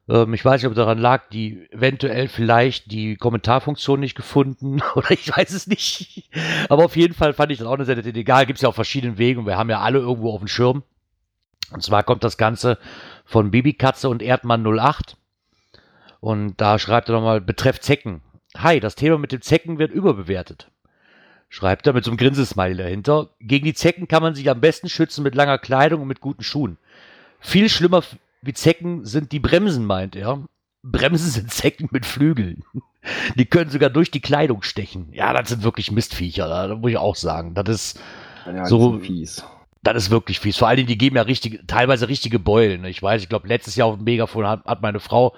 Ähm, 0.08 0.32
ich 0.32 0.42
weiß 0.42 0.62
nicht, 0.62 0.68
ob 0.68 0.74
daran 0.74 0.96
lag, 0.96 1.28
die 1.28 1.70
eventuell 1.70 2.26
vielleicht 2.28 2.90
die 2.90 3.16
Kommentarfunktion 3.16 4.00
nicht 4.00 4.14
gefunden 4.14 4.80
oder 4.94 5.10
ich 5.10 5.28
weiß 5.36 5.52
es 5.52 5.66
nicht. 5.66 6.30
Aber 6.70 6.86
auf 6.86 6.96
jeden 6.96 7.12
Fall 7.12 7.34
fand 7.34 7.52
ich 7.52 7.58
das 7.58 7.66
auch 7.66 7.74
eine 7.74 7.84
sehr 7.84 7.96
nette. 7.96 8.14
Egal, 8.14 8.46
gibt 8.46 8.56
es 8.56 8.62
ja 8.62 8.70
auf 8.70 8.74
verschiedenen 8.74 9.18
Wegen 9.18 9.40
und 9.40 9.46
wir 9.46 9.58
haben 9.58 9.68
ja 9.68 9.80
alle 9.80 9.98
irgendwo 9.98 10.32
auf 10.32 10.40
dem 10.40 10.48
Schirm. 10.48 10.84
Und 11.72 11.82
zwar 11.82 12.02
kommt 12.02 12.24
das 12.24 12.36
Ganze 12.36 12.78
von 13.24 13.50
Bibikatze 13.50 14.08
und 14.08 14.22
Erdmann 14.22 14.64
08. 14.66 15.16
Und 16.20 16.60
da 16.60 16.78
schreibt 16.78 17.08
er 17.08 17.14
nochmal, 17.14 17.40
betrefft 17.40 17.82
Zecken. 17.82 18.22
Hi, 18.56 18.80
das 18.80 18.94
Thema 18.94 19.18
mit 19.18 19.32
dem 19.32 19.42
Zecken 19.42 19.78
wird 19.78 19.92
überbewertet. 19.92 20.70
Schreibt 21.48 21.86
er 21.86 21.92
mit 21.92 22.04
so 22.04 22.10
einem 22.10 22.18
Grinsesmiley 22.18 22.76
dahinter. 22.76 23.30
Gegen 23.40 23.64
die 23.64 23.74
Zecken 23.74 24.08
kann 24.08 24.22
man 24.22 24.34
sich 24.34 24.50
am 24.50 24.60
besten 24.60 24.88
schützen 24.88 25.22
mit 25.22 25.34
langer 25.34 25.58
Kleidung 25.58 26.02
und 26.02 26.08
mit 26.08 26.20
guten 26.20 26.42
Schuhen. 26.42 26.78
Viel 27.40 27.68
schlimmer 27.68 28.02
wie 28.42 28.52
Zecken 28.52 29.04
sind 29.04 29.32
die 29.32 29.40
Bremsen, 29.40 29.84
meint 29.84 30.16
er. 30.16 30.42
Bremsen 30.82 31.30
sind 31.30 31.52
Zecken 31.52 31.88
mit 31.90 32.06
Flügeln. 32.06 32.64
Die 33.36 33.46
können 33.46 33.70
sogar 33.70 33.90
durch 33.90 34.10
die 34.10 34.20
Kleidung 34.20 34.62
stechen. 34.62 35.08
Ja, 35.12 35.32
das 35.32 35.48
sind 35.48 35.62
wirklich 35.62 35.92
Mistviecher, 35.92 36.48
da 36.48 36.74
muss 36.74 36.90
ich 36.90 36.96
auch 36.96 37.16
sagen. 37.16 37.54
Das 37.54 37.68
ist 37.68 38.00
Ja, 38.46 38.66
so 38.66 38.98
fies. 38.98 39.44
Das 39.86 40.02
ist 40.02 40.10
wirklich 40.10 40.40
fies. 40.40 40.56
Vor 40.56 40.66
allen 40.66 40.78
Dingen, 40.78 40.88
die 40.88 40.98
geben 40.98 41.14
ja 41.14 41.22
richtige, 41.22 41.64
teilweise 41.64 42.08
richtige 42.08 42.40
Beulen. 42.40 42.84
Ich 42.86 43.00
weiß, 43.00 43.22
ich 43.22 43.28
glaube, 43.28 43.46
letztes 43.46 43.76
Jahr 43.76 43.86
auf 43.86 43.94
dem 43.94 44.02
Megafon 44.02 44.44
hat, 44.44 44.64
hat 44.64 44.82
meine 44.82 44.98
Frau, 44.98 45.32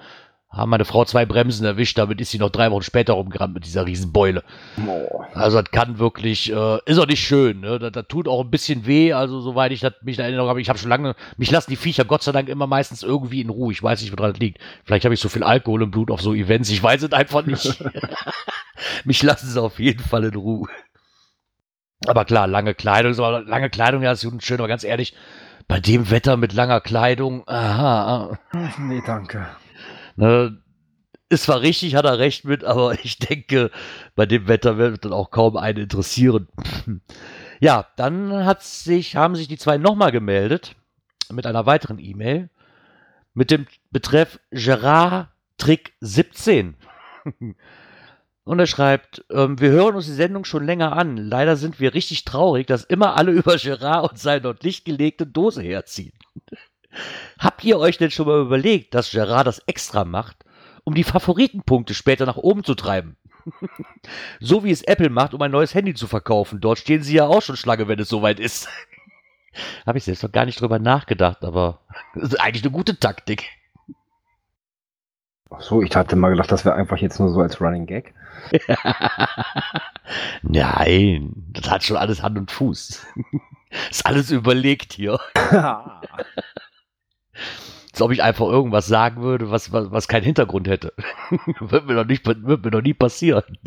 haben 0.49 0.71
meine 0.71 0.85
Frau 0.85 1.05
zwei 1.05 1.27
Bremsen 1.27 1.67
erwischt, 1.67 1.99
damit 1.99 2.19
ist 2.19 2.31
sie 2.31 2.39
noch 2.39 2.49
drei 2.49 2.71
Wochen 2.71 2.81
später 2.81 3.13
rumgerannt 3.13 3.53
mit 3.53 3.65
dieser 3.65 3.85
riesen 3.85 4.11
Beule. 4.11 4.43
Oh. 4.87 5.21
Also 5.35 5.61
das 5.61 5.69
kann 5.69 5.99
wirklich, 5.99 6.51
äh, 6.51 6.79
ist 6.87 6.97
auch 6.97 7.05
nicht 7.05 7.23
schön, 7.23 7.59
ne? 7.59 7.77
Das, 7.77 7.91
das 7.91 8.07
tut 8.07 8.27
auch 8.27 8.43
ein 8.43 8.49
bisschen 8.49 8.87
weh, 8.87 9.13
also 9.13 9.39
soweit 9.39 9.71
ich 9.71 9.81
das, 9.81 9.93
mich 10.01 10.17
in 10.17 10.23
Erinnerung 10.23 10.49
habe, 10.49 10.61
ich 10.61 10.69
habe 10.69 10.79
schon 10.79 10.89
lange, 10.89 11.15
mich 11.37 11.51
lassen 11.51 11.69
die 11.69 11.75
Viecher 11.75 12.03
Gott 12.03 12.23
sei 12.23 12.31
Dank 12.31 12.49
immer 12.49 12.65
meistens 12.65 13.03
irgendwie 13.03 13.41
in 13.41 13.49
Ruhe. 13.49 13.71
Ich 13.71 13.83
weiß 13.83 14.01
nicht, 14.01 14.17
woran 14.17 14.31
das 14.31 14.39
liegt. 14.39 14.57
Vielleicht 14.83 15.05
habe 15.05 15.13
ich 15.13 15.19
so 15.19 15.29
viel 15.29 15.43
Alkohol 15.43 15.83
im 15.83 15.91
Blut 15.91 16.09
auf 16.09 16.23
so 16.23 16.33
Events, 16.33 16.71
ich 16.71 16.81
weiß 16.81 17.03
es 17.03 17.13
einfach 17.13 17.45
nicht. 17.45 17.83
mich 19.05 19.21
lassen 19.21 19.47
sie 19.47 19.61
auf 19.61 19.77
jeden 19.77 20.03
Fall 20.03 20.23
in 20.23 20.35
Ruhe. 20.35 20.67
Aber 22.07 22.25
klar, 22.25 22.47
lange 22.47 22.73
Kleidung, 22.73 23.11
ist 23.11 23.19
aber 23.19 23.41
lange 23.41 23.69
Kleidung, 23.69 24.01
ja, 24.01 24.11
ist 24.11 24.23
gut 24.23 24.33
und 24.33 24.43
schön, 24.43 24.59
aber 24.59 24.67
ganz 24.67 24.83
ehrlich, 24.83 25.15
bei 25.67 25.79
dem 25.79 26.09
Wetter 26.09 26.37
mit 26.37 26.53
langer 26.53 26.81
Kleidung, 26.81 27.47
aha, 27.47 28.37
Nee, 28.77 29.03
danke. 29.05 29.47
Ne, 30.15 30.61
ist 31.29 31.43
zwar 31.43 31.61
richtig, 31.61 31.95
hat 31.95 32.05
er 32.05 32.17
recht 32.17 32.45
mit, 32.45 32.63
aber 32.63 32.93
ich 33.03 33.19
denke, 33.19 33.71
bei 34.15 34.25
dem 34.25 34.47
Wetter 34.47 34.77
wird 34.77 35.05
dann 35.05 35.13
auch 35.13 35.31
kaum 35.31 35.57
einen 35.57 35.83
interessieren. 35.83 36.47
Ja, 37.61 37.87
dann 37.97 38.45
hat 38.45 38.63
sich, 38.63 39.17
haben 39.17 39.35
sich 39.35 39.49
die 39.49 39.57
zwei 39.57 39.77
nochmal 39.77 40.13
gemeldet 40.13 40.77
mit 41.29 41.45
einer 41.45 41.65
weiteren 41.65 41.99
E-Mail 41.99 42.49
mit 43.33 43.51
dem 43.51 43.67
Betreff 43.91 44.39
Gerard 44.51 45.27
Trick 45.57 45.91
17. 45.99 46.75
Und 48.43 48.59
er 48.59 48.67
schreibt, 48.67 49.23
ähm, 49.31 49.59
wir 49.59 49.69
hören 49.69 49.95
uns 49.95 50.05
die 50.05 50.13
Sendung 50.13 50.43
schon 50.43 50.65
länger 50.65 50.93
an. 50.93 51.17
Leider 51.17 51.55
sind 51.55 51.79
wir 51.79 51.93
richtig 51.93 52.25
traurig, 52.25 52.67
dass 52.67 52.83
immer 52.83 53.15
alle 53.15 53.31
über 53.33 53.57
Gerard 53.57 54.11
und 54.11 54.19
seine 54.19 54.41
dort 54.41 54.63
nicht 54.63 54.85
gelegte 54.85 55.27
Dose 55.27 55.61
herziehen. 55.61 56.13
Habt 57.39 57.63
ihr 57.63 57.77
euch 57.77 57.97
denn 57.97 58.11
schon 58.11 58.27
mal 58.27 58.41
überlegt, 58.41 58.95
dass 58.95 59.11
Gerard 59.11 59.45
das 59.45 59.59
extra 59.67 60.05
macht, 60.05 60.37
um 60.83 60.95
die 60.95 61.03
Favoritenpunkte 61.03 61.93
später 61.93 62.25
nach 62.25 62.37
oben 62.37 62.63
zu 62.63 62.73
treiben? 62.73 63.17
so 64.39 64.63
wie 64.63 64.71
es 64.71 64.81
Apple 64.81 65.09
macht, 65.09 65.33
um 65.33 65.41
ein 65.41 65.51
neues 65.51 65.73
Handy 65.73 65.93
zu 65.93 66.07
verkaufen. 66.07 66.59
Dort 66.61 66.79
stehen 66.79 67.03
sie 67.03 67.15
ja 67.15 67.27
auch 67.27 67.41
schon 67.41 67.57
Schlange, 67.57 67.87
wenn 67.87 67.99
es 67.99 68.09
soweit 68.09 68.39
ist. 68.39 68.67
Habe 69.85 69.97
ich 69.97 70.03
selbst 70.03 70.23
noch 70.23 70.31
gar 70.31 70.45
nicht 70.45 70.61
drüber 70.61 70.79
nachgedacht, 70.79 71.43
aber 71.43 71.79
das 72.15 72.29
ist 72.29 72.39
eigentlich 72.39 72.63
eine 72.63 72.71
gute 72.71 72.99
Taktik. 72.99 73.45
Ach 75.51 75.61
so, 75.61 75.81
ich 75.81 75.95
hatte 75.95 76.15
mal 76.15 76.29
gedacht, 76.29 76.51
das 76.51 76.63
wäre 76.63 76.75
einfach 76.75 76.97
jetzt 76.97 77.19
nur 77.19 77.29
so 77.29 77.41
als 77.41 77.59
Running 77.59 77.87
Gag. 77.87 78.13
Nein, 80.43 81.33
das 81.53 81.69
hat 81.69 81.83
schon 81.83 81.97
alles 81.97 82.21
Hand 82.21 82.37
und 82.37 82.51
Fuß. 82.51 83.05
ist 83.89 84.05
alles 84.05 84.31
überlegt 84.31 84.93
hier. 84.93 85.19
Als 87.91 88.01
ob 88.01 88.11
ich 88.11 88.21
einfach 88.21 88.45
irgendwas 88.45 88.87
sagen 88.87 89.21
würde, 89.21 89.49
was, 89.51 89.73
was, 89.73 89.91
was 89.91 90.07
keinen 90.07 90.23
Hintergrund 90.23 90.67
hätte. 90.67 90.93
wird, 91.59 91.85
mir 91.85 91.95
noch 91.95 92.05
nicht, 92.05 92.25
wird 92.25 92.63
mir 92.63 92.71
noch 92.71 92.81
nie 92.81 92.93
passieren. 92.93 93.57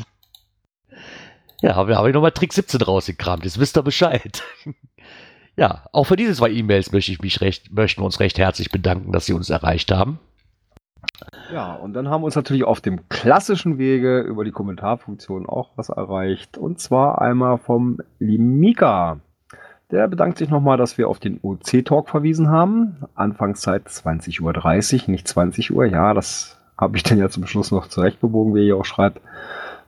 Ja, 1.61 1.77
habe 1.77 1.97
hab 1.97 2.07
ich 2.07 2.15
nochmal 2.15 2.33
Trick 2.33 2.53
17 2.53 2.81
rausgekramt. 2.81 3.45
Jetzt 3.45 3.59
wisst 3.59 3.77
ihr 3.77 3.83
Bescheid. 3.83 4.43
ja, 5.57 5.87
auch 5.93 6.05
für 6.05 6.17
diese 6.17 6.35
zwei 6.35 6.51
E-Mails 6.51 6.93
möchte 6.93 7.13
ich 7.13 7.21
mich 7.21 7.41
recht, 7.41 7.73
möchten 7.73 8.01
wir 8.01 8.07
uns 8.07 8.21
recht 8.21 8.39
herzlich 8.39 8.71
bedanken, 8.71 9.13
dass 9.13 9.27
sie 9.27 9.33
uns 9.33 9.51
erreicht 9.51 9.93
haben. 9.93 10.19
Ja, 11.53 11.75
und 11.75 11.93
dann 11.93 12.09
haben 12.09 12.23
wir 12.23 12.27
uns 12.27 12.37
natürlich 12.37 12.65
auf 12.65 12.81
dem 12.81 13.09
klassischen 13.09 13.79
Wege 13.79 14.21
über 14.21 14.45
die 14.45 14.51
Kommentarfunktion 14.51 15.47
auch 15.47 15.71
was 15.77 15.89
erreicht. 15.89 16.57
Und 16.57 16.81
zwar 16.81 17.21
einmal 17.21 17.59
vom 17.59 17.99
lieben 18.19 18.59
Mika. 18.59 19.19
Der 19.91 20.09
bedankt 20.09 20.39
sich 20.39 20.49
nochmal, 20.49 20.79
dass 20.79 20.97
wir 20.97 21.09
auf 21.09 21.19
den 21.19 21.39
OC-Talk 21.43 22.09
verwiesen 22.09 22.49
haben. 22.49 22.97
Anfangszeit 23.15 23.87
20.30 23.87 25.03
Uhr, 25.05 25.11
nicht 25.11 25.29
20 25.29 25.75
Uhr. 25.75 25.85
Ja, 25.85 26.15
das 26.15 26.59
habe 26.79 26.97
ich 26.97 27.03
dann 27.05 27.19
ja 27.19 27.29
zum 27.29 27.47
Schluss 27.47 27.71
noch 27.71 27.89
zurechtgebogen, 27.89 28.55
wie 28.55 28.61
er 28.61 28.65
hier 28.65 28.77
auch 28.77 28.87
schreibt. 28.87 29.21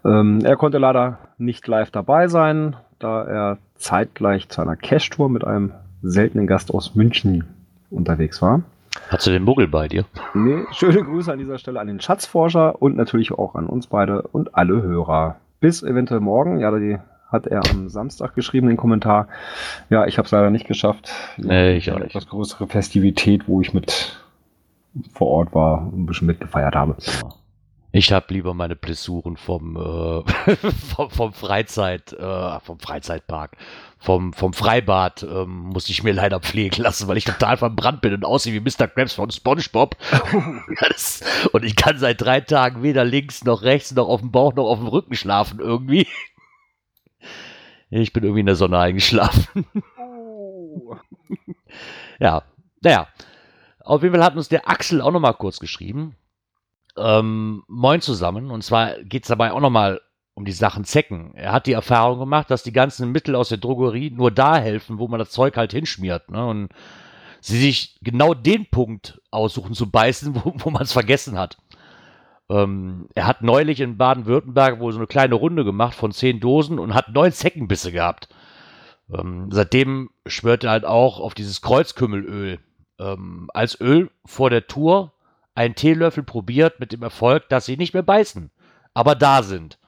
Ähm, 0.05 0.41
er 0.45 0.57
konnte 0.57 0.79
leider 0.79 1.19
nicht 1.39 1.67
live 1.67 1.91
dabei 1.91 2.29
sein, 2.29 2.77
da 2.99 3.25
er 3.25 3.59
zeitgleich 3.77 4.49
zu 4.51 4.61
einer 4.61 4.77
Cash-Tour 4.77 5.31
mit 5.31 5.45
einem 5.45 5.73
seltenen 6.03 6.47
Gast 6.47 6.73
aus 6.73 6.95
München 6.95 7.45
unterwegs 7.91 8.43
war. 8.43 8.63
Hast 9.09 9.27
du 9.27 9.31
den 9.31 9.43
Muggel 9.43 9.69
bei 9.69 9.89
dir? 9.89 10.05
Nee, 10.35 10.65
schöne 10.73 11.03
Grüße 11.03 11.33
an 11.33 11.39
dieser 11.39 11.59
Stelle 11.59 11.81
an 11.81 11.87
den 11.87 12.01
Schatzforscher 12.01 12.81
und 12.81 12.97
natürlich 12.97 13.33
auch 13.33 13.55
an 13.55 13.67
uns 13.67 13.87
beide 13.87 14.23
und 14.23 14.55
alle 14.55 14.83
Hörer. 14.83 15.37
Bis 15.61 15.83
eventuell 15.83 16.21
morgen. 16.21 16.61
Ja, 16.61 16.71
die 16.77 16.99
hat 17.31 17.47
er 17.47 17.63
am 17.71 17.89
Samstag 17.89 18.35
geschrieben, 18.35 18.69
den 18.69 18.77
Kommentar. 18.77 19.29
Ja, 19.91 20.07
ich 20.07 20.19
habe 20.19 20.27
es 20.27 20.33
leider 20.33 20.51
nicht 20.51 20.67
geschafft. 20.67 21.13
Nee, 21.37 21.77
ich 21.77 21.91
auch 21.91 21.99
nicht. 21.99 22.11
etwas 22.11 22.29
größere 22.29 22.67
Festivität, 22.69 23.49
wo 23.49 23.61
ich 23.61 23.75
mit 23.75 24.21
vor 25.13 25.29
Ort 25.29 25.55
war 25.55 25.83
und 25.93 26.03
ein 26.03 26.07
bisschen 26.07 26.27
mitgefeiert 26.27 26.75
habe. 26.75 26.97
Ich 27.91 28.13
habe 28.13 28.27
lieber 28.35 28.55
meine 28.55 28.75
Blessuren 28.75 29.37
vom, 29.37 29.77
äh, 29.77 30.57
vom, 30.97 31.11
vom 31.11 31.33
Freizeit, 31.33 32.13
äh, 32.13 32.61
vom 32.61 32.79
Freizeitpark, 32.81 33.57
vom, 34.05 34.35
vom 34.35 34.53
Freibad 34.53 35.23
ähm, 35.23 35.71
musste 35.71 35.91
ich 35.91 36.03
mir 36.03 36.13
leider 36.13 36.39
pflegen 36.39 36.83
lassen, 36.83 37.09
weil 37.09 37.17
ich 37.17 37.25
total 37.25 37.57
verbrannt 37.57 38.03
bin 38.03 38.13
und 38.13 38.25
aussehe 38.27 38.53
wie 38.53 38.61
Mr. 38.61 38.87
Krabs 38.87 39.15
von 39.15 39.31
SpongeBob. 39.31 39.97
und 41.53 41.65
ich 41.65 41.75
kann 41.75 41.97
seit 41.97 42.21
drei 42.21 42.43
Tagen 42.43 42.83
weder 42.83 43.05
links 43.05 43.45
noch 43.45 43.63
rechts 43.63 43.93
noch 43.93 44.09
auf 44.09 44.21
dem 44.21 44.31
Bauch 44.31 44.53
noch 44.55 44.67
auf 44.67 44.79
dem 44.79 44.89
Rücken 44.89 45.15
schlafen 45.15 45.59
irgendwie. 45.59 46.07
Ich 47.89 48.13
bin 48.13 48.25
irgendwie 48.25 48.41
in 48.41 48.47
der 48.47 48.57
Sonne 48.57 48.79
eingeschlafen. 48.79 49.67
Ja, 52.21 52.43
naja. 52.83 53.09
Auf 53.81 54.03
jeden 54.03 54.15
Fall 54.15 54.25
hat 54.25 54.37
uns 54.37 54.49
der 54.49 54.69
Axel 54.69 55.01
auch 55.01 55.13
nochmal 55.13 55.35
kurz 55.35 55.61
geschrieben. 55.61 56.17
Ähm, 56.97 57.65
moin 57.69 58.01
zusammen. 58.01 58.51
Und 58.51 58.63
zwar 58.63 59.03
geht 59.03 59.23
es 59.23 59.29
dabei 59.29 59.53
auch 59.53 59.61
nochmal 59.61 60.01
um 60.35 60.45
die 60.45 60.53
Sachen 60.53 60.85
Zecken. 60.85 61.35
Er 61.35 61.53
hat 61.53 61.67
die 61.67 61.73
Erfahrung 61.73 62.19
gemacht, 62.19 62.51
dass 62.51 62.63
die 62.63 62.73
ganzen 62.73 63.13
Mittel 63.13 63.37
aus 63.37 63.49
der 63.49 63.59
Drogerie 63.59 64.11
nur 64.11 64.31
da 64.31 64.57
helfen, 64.57 64.99
wo 64.99 65.09
man 65.09 65.19
das 65.19 65.31
Zeug 65.31 65.57
halt 65.57 65.73
hinschmiert. 65.73 66.31
Ne? 66.31 66.45
Und 66.45 66.69
sie 67.41 67.59
sich 67.59 67.97
genau 68.03 68.35
den 68.35 68.67
Punkt 68.67 69.21
aussuchen 69.31 69.75
zu 69.75 69.91
beißen, 69.91 70.35
wo, 70.45 70.55
wo 70.57 70.71
man 70.71 70.83
es 70.83 70.93
vergessen 70.93 71.39
hat. 71.39 71.59
Ähm, 72.51 73.09
er 73.15 73.27
hat 73.27 73.43
neulich 73.43 73.81
in 73.81 73.97
Baden-Württemberg 73.97 74.81
wohl 74.81 74.93
so 74.93 74.99
eine 74.99 75.07
kleine 75.07 75.35
Runde 75.35 75.65
gemacht 75.65 75.95
von 75.95 76.13
zehn 76.13 76.41
Dosen 76.41 76.79
und 76.79 76.95
hat 76.95 77.11
neun 77.11 77.33
Zeckenbisse 77.33 77.93
gehabt. 77.93 78.29
Ähm, 79.13 79.49
seitdem 79.51 80.11
schwört 80.27 80.65
er 80.65 80.71
halt 80.71 80.85
auch 80.85 81.21
auf 81.21 81.35
dieses 81.35 81.63
Kreuzkümmelöl. 81.63 82.59
Ähm, 82.99 83.51
als 83.55 83.81
Öl 83.81 84.11
vor 84.25 84.51
der 84.51 84.67
Tour 84.67 85.13
einen 85.55 85.75
Teelöffel 85.75 86.23
probiert 86.23 86.81
mit 86.81 86.93
dem 86.93 87.03
Erfolg, 87.03 87.49
dass 87.49 87.67
sie 87.67 87.77
nicht 87.77 87.95
mehr 87.95 88.03
beißen, 88.03 88.51
aber 88.93 89.15
da 89.15 89.43
sind. 89.43 89.79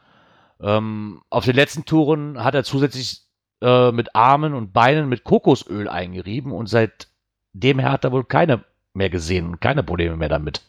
Ähm, 0.61 1.23
auf 1.31 1.45
den 1.45 1.57
letzten 1.57 1.85
Touren 1.85 2.43
hat 2.43 2.55
er 2.55 2.65
zusätzlich 2.65 3.23
äh, 3.61 3.93
mit 3.93 4.15
Armen 4.15 4.55
und 4.55 4.73
Beinen 4.73 5.09
mit 5.09 5.25
Kokosöl 5.25 5.89
eingerieben 5.89 6.53
und 6.53 6.69
seitdem 6.69 7.83
hat 7.83 8.05
er 8.05 8.13
wohl 8.13 8.25
keine 8.25 8.65
mehr 8.95 9.11
gesehen 9.11 9.47
und 9.47 9.61
keine 9.61 9.83
Probleme 9.83 10.17
mehr 10.17 10.29
damit. 10.29 10.63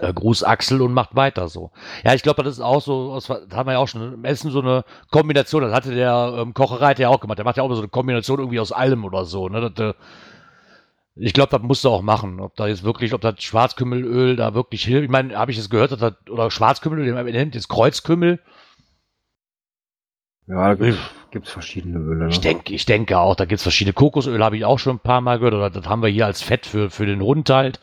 Äh, 0.00 0.12
Gruß 0.12 0.42
Axel 0.44 0.80
und 0.80 0.94
macht 0.94 1.14
weiter 1.14 1.48
so. 1.48 1.70
Ja, 2.04 2.14
ich 2.14 2.22
glaube, 2.22 2.42
das 2.42 2.54
ist 2.54 2.60
auch 2.60 2.80
so, 2.80 3.14
das 3.14 3.28
haben 3.28 3.66
wir 3.66 3.72
ja 3.72 3.78
auch 3.78 3.88
schon 3.88 4.14
im 4.14 4.24
Essen 4.24 4.50
so 4.50 4.60
eine 4.60 4.84
Kombination, 5.10 5.62
das 5.62 5.72
hatte 5.72 5.94
der 5.94 6.34
ähm, 6.38 6.54
Kocherei 6.54 6.94
ja 6.94 7.08
auch 7.08 7.20
gemacht, 7.20 7.38
der 7.38 7.44
macht 7.44 7.56
ja 7.56 7.62
auch 7.62 7.66
immer 7.66 7.76
so 7.76 7.82
eine 7.82 7.88
Kombination 7.88 8.38
irgendwie 8.38 8.60
aus 8.60 8.72
allem 8.72 9.04
oder 9.04 9.24
so, 9.24 9.48
ne, 9.48 9.70
das, 9.70 9.94
äh, 9.94 9.94
ich 11.14 11.32
glaube, 11.34 11.50
das 11.50 11.62
musst 11.62 11.84
du 11.84 11.90
auch 11.90 12.02
machen. 12.02 12.40
Ob 12.40 12.56
da 12.56 12.66
jetzt 12.66 12.84
wirklich, 12.84 13.12
ob 13.14 13.20
das 13.20 13.42
Schwarzkümmelöl 13.42 14.36
da 14.36 14.54
wirklich 14.54 14.84
hilft. 14.84 15.04
Ich 15.04 15.10
meine, 15.10 15.36
habe 15.36 15.50
ich 15.50 15.58
es 15.58 15.70
gehört, 15.70 15.92
dass 15.92 15.98
das, 16.00 16.14
oder 16.30 16.50
Schwarzkümmelöl, 16.50 17.04
den 17.06 17.14
man 17.14 17.24
nennt 17.26 17.54
jetzt 17.54 17.68
Kreuzkümmel. 17.68 18.40
Ja, 20.46 20.74
da 20.74 20.92
gibt 21.30 21.46
es 21.46 21.52
verschiedene 21.52 21.98
Öle. 21.98 22.28
Ich 22.28 22.36
Ne? 22.36 22.42
denke, 22.42 22.74
ich 22.74 22.84
denke 22.84 23.18
auch, 23.18 23.36
da 23.36 23.44
gibt 23.44 23.58
es 23.58 23.62
verschiedene 23.62 23.92
Kokosöl, 23.94 24.42
habe 24.42 24.56
ich 24.56 24.64
auch 24.64 24.78
schon 24.78 24.96
ein 24.96 25.00
paar 25.00 25.20
Mal 25.20 25.38
gehört. 25.38 25.54
Oder 25.54 25.70
das 25.70 25.86
haben 25.86 26.02
wir 26.02 26.08
hier 26.08 26.26
als 26.26 26.42
Fett 26.42 26.66
für, 26.66 26.90
für 26.90 27.06
den 27.06 27.22
Hund 27.22 27.48
halt. 27.50 27.80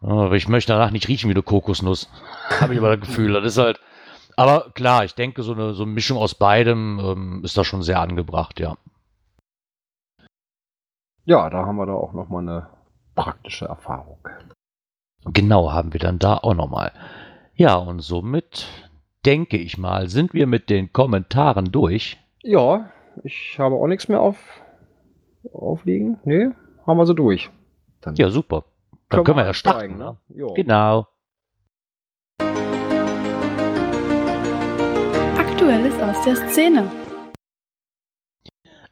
Aber 0.00 0.32
ich 0.34 0.48
möchte 0.48 0.72
danach 0.72 0.90
nicht 0.92 1.08
riechen 1.08 1.28
wie 1.28 1.34
eine 1.34 1.42
Kokosnuss. 1.42 2.10
habe 2.60 2.74
ich 2.74 2.78
aber 2.78 2.96
das 2.96 3.06
Gefühl. 3.06 3.32
Das 3.32 3.44
ist 3.44 3.58
halt. 3.58 3.80
Aber 4.36 4.70
klar, 4.74 5.04
ich 5.04 5.14
denke, 5.14 5.42
so 5.42 5.52
eine, 5.52 5.74
so 5.74 5.82
eine 5.82 5.92
Mischung 5.92 6.16
aus 6.18 6.34
beidem 6.36 7.00
ähm, 7.02 7.40
ist 7.44 7.56
da 7.58 7.64
schon 7.64 7.82
sehr 7.82 8.00
angebracht, 8.00 8.60
ja. 8.60 8.76
Ja, 11.28 11.50
da 11.50 11.66
haben 11.66 11.76
wir 11.76 11.84
da 11.84 11.92
auch 11.92 12.14
nochmal 12.14 12.40
eine 12.40 12.66
praktische 13.14 13.66
Erfahrung. 13.66 14.16
Genau, 15.26 15.70
haben 15.70 15.92
wir 15.92 16.00
dann 16.00 16.18
da 16.18 16.38
auch 16.38 16.54
nochmal. 16.54 16.90
Ja, 17.54 17.76
und 17.76 18.00
somit 18.00 18.66
denke 19.26 19.58
ich 19.58 19.76
mal, 19.76 20.08
sind 20.08 20.32
wir 20.32 20.46
mit 20.46 20.70
den 20.70 20.90
Kommentaren 20.90 21.70
durch. 21.70 22.16
Ja, 22.42 22.88
ich 23.24 23.58
habe 23.58 23.74
auch 23.74 23.88
nichts 23.88 24.08
mehr 24.08 24.22
auf, 24.22 24.38
aufliegen. 25.52 26.18
Nee, 26.24 26.48
haben 26.86 26.96
wir 26.96 27.04
so 27.04 27.12
durch. 27.12 27.50
Dann 28.00 28.14
Ja, 28.16 28.30
super. 28.30 28.64
Dann 29.10 29.22
können 29.22 29.36
wir 29.36 29.44
ja 29.44 29.52
starten. 29.52 29.98
Ne? 29.98 30.16
Jo. 30.30 30.54
Genau. 30.54 31.08
Aktuelles 35.36 36.00
aus 36.00 36.24
der 36.24 36.36
Szene. 36.48 36.90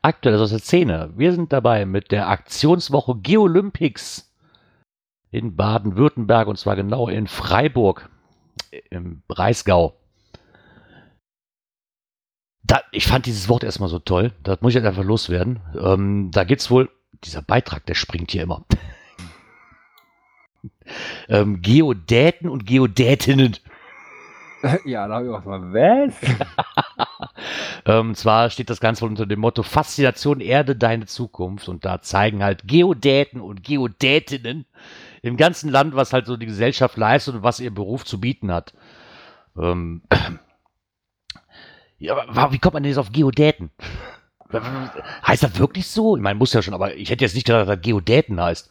Aktuell 0.06 0.40
aus 0.40 0.50
der 0.50 0.60
Szene. 0.60 1.12
Wir 1.16 1.32
sind 1.32 1.52
dabei 1.52 1.84
mit 1.84 2.12
der 2.12 2.28
Aktionswoche 2.28 3.16
Geolympics 3.16 4.32
in 5.32 5.56
Baden-Württemberg 5.56 6.46
und 6.46 6.60
zwar 6.60 6.76
genau 6.76 7.08
in 7.08 7.26
Freiburg 7.26 8.08
im 8.88 9.24
Breisgau. 9.26 9.96
Da, 12.62 12.82
ich 12.92 13.08
fand 13.08 13.26
dieses 13.26 13.48
Wort 13.48 13.64
erstmal 13.64 13.88
so 13.88 13.98
toll. 13.98 14.30
Das 14.44 14.60
muss 14.60 14.70
ich 14.70 14.76
jetzt 14.76 14.86
einfach 14.86 15.02
loswerden. 15.02 15.58
Ähm, 15.76 16.30
da 16.30 16.44
gibt's 16.44 16.70
wohl, 16.70 16.88
dieser 17.24 17.42
Beitrag, 17.42 17.84
der 17.86 17.94
springt 17.94 18.30
hier 18.30 18.44
immer. 18.44 18.64
ähm, 21.28 21.62
Geodäten 21.62 22.48
und 22.48 22.64
Geodätinnen. 22.64 23.56
Ja, 24.84 25.06
da 25.08 25.14
habe 25.14 25.26
ich 25.26 25.32
auch 25.32 25.44
mal, 25.44 25.72
was? 25.72 26.14
Ähm, 27.86 28.16
zwar 28.16 28.50
steht 28.50 28.68
das 28.68 28.80
Ganze 28.80 29.04
unter 29.04 29.26
dem 29.26 29.38
Motto 29.38 29.62
Faszination 29.62 30.40
Erde, 30.40 30.74
deine 30.74 31.06
Zukunft. 31.06 31.68
Und 31.68 31.84
da 31.84 32.02
zeigen 32.02 32.42
halt 32.42 32.66
Geodäten 32.66 33.40
und 33.40 33.62
Geodätinnen 33.62 34.66
im 35.22 35.36
ganzen 35.36 35.70
Land, 35.70 35.94
was 35.94 36.12
halt 36.12 36.26
so 36.26 36.36
die 36.36 36.46
Gesellschaft 36.46 36.96
leistet 36.96 37.36
und 37.36 37.42
was 37.44 37.60
ihr 37.60 37.72
Beruf 37.72 38.04
zu 38.04 38.20
bieten 38.20 38.52
hat. 38.52 38.74
Ähm, 39.56 40.02
ja, 41.98 42.16
aber 42.16 42.52
wie 42.52 42.58
kommt 42.58 42.74
man 42.74 42.82
denn 42.82 42.90
jetzt 42.90 42.98
auf 42.98 43.12
Geodäten? 43.12 43.70
Heißt 45.26 45.44
das 45.44 45.58
wirklich 45.58 45.86
so? 45.86 46.16
Ich 46.16 46.22
meine, 46.22 46.38
muss 46.38 46.52
ja 46.52 46.62
schon, 46.62 46.74
aber 46.74 46.94
ich 46.96 47.10
hätte 47.10 47.24
jetzt 47.24 47.34
nicht 47.34 47.46
gedacht, 47.46 47.68
dass 47.68 47.76
das 47.76 47.84
Geodäten 47.84 48.40
heißt. 48.40 48.70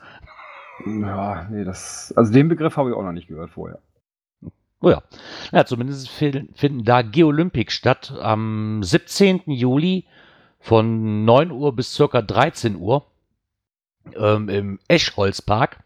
Ja, 0.85 1.47
nee, 1.49 1.63
das. 1.63 2.13
Also 2.15 2.33
den 2.33 2.49
Begriff 2.49 2.75
habe 2.77 2.89
ich 2.89 2.95
auch 2.95 3.03
noch 3.03 3.11
nicht 3.11 3.27
gehört 3.27 3.51
vorher. 3.51 3.79
Oh 4.81 4.89
ja. 4.89 5.01
ja, 5.51 5.65
zumindest 5.65 6.09
fin- 6.09 6.49
finden 6.53 6.83
da 6.83 7.01
Geolympics 7.01 7.73
statt 7.73 8.13
am 8.21 8.83
17. 8.83 9.43
Juli 9.47 10.05
von 10.59 11.25
9 11.25 11.51
Uhr 11.51 11.75
bis 11.75 11.93
circa 11.93 12.21
13 12.21 12.75
Uhr 12.75 13.05
ähm, 14.15 14.49
im 14.49 14.79
Eschholzpark. 14.87 15.79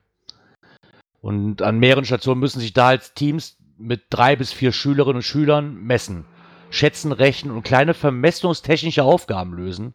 Und 1.22 1.62
an 1.62 1.80
mehreren 1.80 2.06
Stationen 2.06 2.40
müssen 2.40 2.60
sich 2.62 2.74
da 2.74 2.88
als 2.88 3.14
Teams 3.14 3.58
mit 3.78 4.04
drei 4.10 4.36
bis 4.36 4.52
vier 4.52 4.72
Schülerinnen 4.72 5.18
und 5.18 5.24
Schülern 5.24 5.76
messen, 5.76 6.26
schätzen, 6.70 7.12
rechnen 7.12 7.54
und 7.56 7.64
kleine 7.64 7.94
vermessungstechnische 7.94 9.04
Aufgaben 9.04 9.54
lösen. 9.54 9.94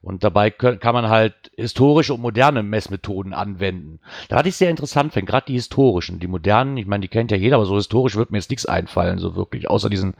Und 0.00 0.22
dabei 0.22 0.50
kann 0.50 0.94
man 0.94 1.08
halt 1.08 1.34
historische 1.56 2.14
und 2.14 2.20
moderne 2.20 2.62
Messmethoden 2.62 3.34
anwenden. 3.34 3.98
Da 4.28 4.36
hatte 4.36 4.48
ich 4.48 4.56
sehr 4.56 4.70
interessant, 4.70 5.14
wenn 5.16 5.26
gerade 5.26 5.46
die 5.46 5.54
historischen, 5.54 6.20
die 6.20 6.28
modernen, 6.28 6.76
ich 6.76 6.86
meine, 6.86 7.02
die 7.02 7.08
kennt 7.08 7.30
ja 7.32 7.36
jeder, 7.36 7.56
aber 7.56 7.66
so 7.66 7.74
historisch 7.74 8.14
wird 8.16 8.30
mir 8.30 8.38
jetzt 8.38 8.50
nichts 8.50 8.64
einfallen, 8.64 9.18
so 9.18 9.34
wirklich. 9.34 9.68
Außer 9.68 9.90
diesen, 9.90 10.14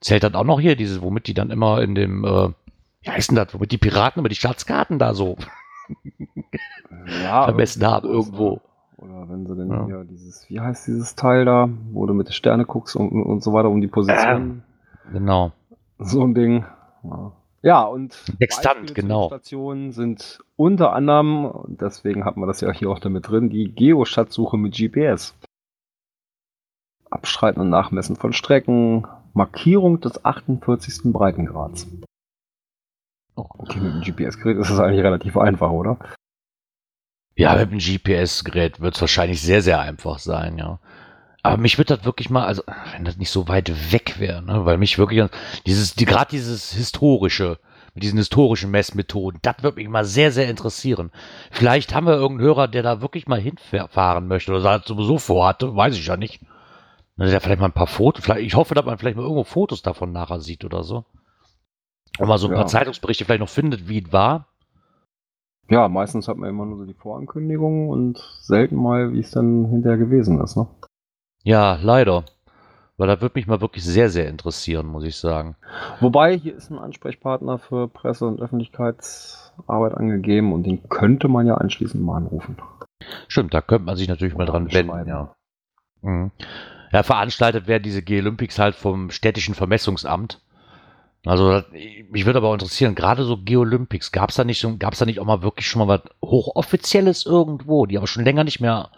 zählt 0.00 0.24
dann 0.24 0.34
auch 0.34 0.44
noch 0.44 0.60
hier, 0.60 0.76
dieses, 0.76 1.02
womit 1.02 1.26
die 1.26 1.34
dann 1.34 1.50
immer 1.50 1.82
in 1.82 1.94
dem, 1.94 2.24
äh, 2.24 2.48
wie 3.02 3.10
heißt 3.10 3.30
denn 3.30 3.36
das, 3.36 3.52
womit 3.52 3.70
die 3.70 3.78
Piraten 3.78 4.20
immer 4.20 4.30
die 4.30 4.34
Schatzkarten 4.34 4.98
da 4.98 5.12
so 5.12 5.36
Ja, 7.22 7.44
vermessen 7.48 7.84
haben 7.86 8.08
irgendwo. 8.08 8.60
Oder 8.96 9.28
wenn 9.28 9.46
sie 9.46 9.56
denn 9.56 9.68
Ja. 9.70 9.84
hier 9.84 10.04
dieses, 10.04 10.48
wie 10.48 10.60
heißt 10.60 10.86
dieses 10.86 11.16
Teil 11.16 11.44
da, 11.44 11.68
wo 11.92 12.06
du 12.06 12.14
mit 12.14 12.28
den 12.28 12.32
Sterne 12.32 12.64
guckst 12.64 12.96
und, 12.96 13.10
und 13.10 13.42
so 13.42 13.52
weiter 13.52 13.68
um 13.68 13.80
die 13.80 13.88
Position. 13.88 14.62
Genau. 15.12 15.52
So 15.98 16.22
ein 16.24 16.34
Ding. 16.34 16.64
Ja, 17.02 17.32
ja 17.62 17.82
und 17.82 18.12
zu 18.12 18.32
genau. 18.94 19.28
Stationen 19.28 19.92
sind 19.92 20.40
unter 20.56 20.92
anderem, 20.92 21.46
und 21.46 21.80
deswegen 21.80 22.24
hat 22.24 22.36
man 22.36 22.48
das 22.48 22.60
ja 22.60 22.72
hier 22.72 22.90
auch 22.90 22.98
damit 22.98 23.28
drin, 23.28 23.50
die 23.50 23.74
Geoschatzsuche 23.74 24.56
mit 24.56 24.74
GPS. 24.74 25.34
Abstreiten 27.10 27.60
und 27.60 27.70
Nachmessen 27.70 28.16
von 28.16 28.32
Strecken, 28.32 29.06
Markierung 29.34 30.00
des 30.00 30.24
48. 30.24 31.12
Breitengrads. 31.12 31.86
Oh. 33.36 33.46
Okay, 33.58 33.80
mit 33.80 33.94
dem 33.94 34.00
GPS-Gerät 34.00 34.58
ist 34.58 34.70
das 34.70 34.78
eigentlich 34.78 35.04
relativ 35.04 35.36
einfach, 35.36 35.70
oder? 35.70 35.98
Ja, 37.34 37.56
mit 37.56 37.70
dem 37.70 37.78
GPS-Gerät 37.78 38.80
wird 38.80 38.94
es 38.94 39.00
wahrscheinlich 39.00 39.40
sehr, 39.40 39.62
sehr 39.62 39.80
einfach 39.80 40.18
sein, 40.18 40.58
ja. 40.58 40.78
Aber 41.42 41.56
mich 41.56 41.76
wird 41.78 41.90
das 41.90 42.04
wirklich 42.04 42.30
mal, 42.30 42.44
also 42.44 42.62
wenn 42.92 43.04
das 43.04 43.16
nicht 43.16 43.30
so 43.30 43.48
weit 43.48 43.92
weg 43.92 44.20
wäre, 44.20 44.42
ne, 44.42 44.64
weil 44.64 44.78
mich 44.78 44.98
wirklich 44.98 45.28
dieses, 45.66 45.94
die, 45.94 46.04
gerade 46.04 46.30
dieses 46.30 46.72
historische, 46.72 47.58
mit 47.94 48.04
diesen 48.04 48.18
historischen 48.18 48.70
Messmethoden, 48.70 49.40
das 49.42 49.56
würde 49.62 49.76
mich 49.76 49.88
mal 49.88 50.04
sehr, 50.04 50.30
sehr 50.32 50.48
interessieren. 50.48 51.10
Vielleicht 51.50 51.94
haben 51.94 52.06
wir 52.06 52.14
irgendeinen 52.14 52.46
Hörer, 52.48 52.68
der 52.68 52.82
da 52.82 53.02
wirklich 53.02 53.26
mal 53.26 53.40
hinfahren 53.40 54.28
möchte 54.28 54.52
oder 54.52 54.78
das 54.78 54.86
sowieso 54.86 55.18
vorhatte, 55.18 55.74
weiß 55.74 55.96
ich 55.96 56.06
ja 56.06 56.16
nicht. 56.16 56.40
Der 57.18 57.40
vielleicht 57.40 57.60
mal 57.60 57.66
ein 57.66 57.72
paar 57.72 57.86
Fotos, 57.86 58.24
vielleicht, 58.24 58.46
ich 58.46 58.54
hoffe, 58.54 58.74
dass 58.74 58.84
man 58.84 58.96
vielleicht 58.98 59.16
mal 59.16 59.22
irgendwo 59.22 59.44
Fotos 59.44 59.82
davon 59.82 60.12
nachher 60.12 60.40
sieht 60.40 60.64
oder 60.64 60.82
so. 60.82 61.04
Und 62.18 62.28
mal 62.28 62.38
so 62.38 62.46
ein 62.46 62.52
Ja. 62.52 62.58
paar 62.58 62.66
Zeitungsberichte 62.66 63.24
vielleicht 63.24 63.40
noch 63.40 63.48
findet, 63.48 63.88
wie 63.88 64.02
es 64.02 64.12
war. 64.12 64.46
Ja, 65.68 65.88
meistens 65.88 66.28
hat 66.28 66.36
man 66.36 66.48
immer 66.50 66.66
nur 66.66 66.78
so 66.78 66.84
die 66.84 66.94
Vorankündigung 66.94 67.88
und 67.90 68.18
selten 68.40 68.76
mal, 68.76 69.12
wie 69.12 69.20
es 69.20 69.30
dann 69.30 69.66
hinterher 69.66 69.98
gewesen 69.98 70.40
ist, 70.40 70.56
ne? 70.56 70.66
Ja, 71.42 71.78
leider. 71.80 72.24
Weil 72.98 73.08
da 73.08 73.20
würde 73.20 73.32
mich 73.36 73.46
mal 73.46 73.60
wirklich 73.60 73.84
sehr, 73.84 74.10
sehr 74.10 74.28
interessieren, 74.28 74.86
muss 74.86 75.04
ich 75.04 75.16
sagen. 75.16 75.56
Wobei, 76.00 76.38
hier 76.38 76.54
ist 76.54 76.70
ein 76.70 76.78
Ansprechpartner 76.78 77.58
für 77.58 77.88
Presse- 77.88 78.26
und 78.26 78.40
Öffentlichkeitsarbeit 78.40 79.94
angegeben 79.94 80.52
und 80.52 80.64
den 80.64 80.88
könnte 80.88 81.28
man 81.28 81.46
ja 81.46 81.54
anschließend 81.54 82.02
mal 82.02 82.18
anrufen. 82.18 82.58
Stimmt, 83.28 83.54
da 83.54 83.60
könnte 83.60 83.86
man 83.86 83.96
sich 83.96 84.08
natürlich 84.08 84.36
mal 84.36 84.46
dran 84.46 84.72
wenden, 84.72 85.08
ja. 85.08 85.34
Mhm. 86.02 86.30
Ja, 86.92 87.02
veranstaltet 87.02 87.66
werden 87.66 87.82
diese 87.82 88.02
G-Olympics 88.02 88.58
halt 88.58 88.74
vom 88.74 89.10
städtischen 89.10 89.54
Vermessungsamt. 89.54 90.40
Also, 91.24 91.62
mich 92.10 92.26
würde 92.26 92.38
aber 92.38 92.48
auch 92.48 92.54
interessieren, 92.54 92.94
gerade 92.94 93.24
so 93.24 93.36
Geolympics, 93.36 94.12
gab 94.12 94.30
es 94.30 94.36
da 94.36 94.44
nicht 94.44 94.60
so, 94.60 94.76
gab 94.76 94.92
es 94.92 94.98
da 94.98 95.06
nicht 95.06 95.20
auch 95.20 95.24
mal 95.24 95.42
wirklich 95.42 95.68
schon 95.68 95.86
mal 95.86 95.88
was 95.88 96.02
Hochoffizielles 96.22 97.26
irgendwo, 97.26 97.86
die 97.86 97.96
aber 97.96 98.08
schon 98.08 98.24
länger 98.24 98.44
nicht 98.44 98.60
mehr 98.60 98.90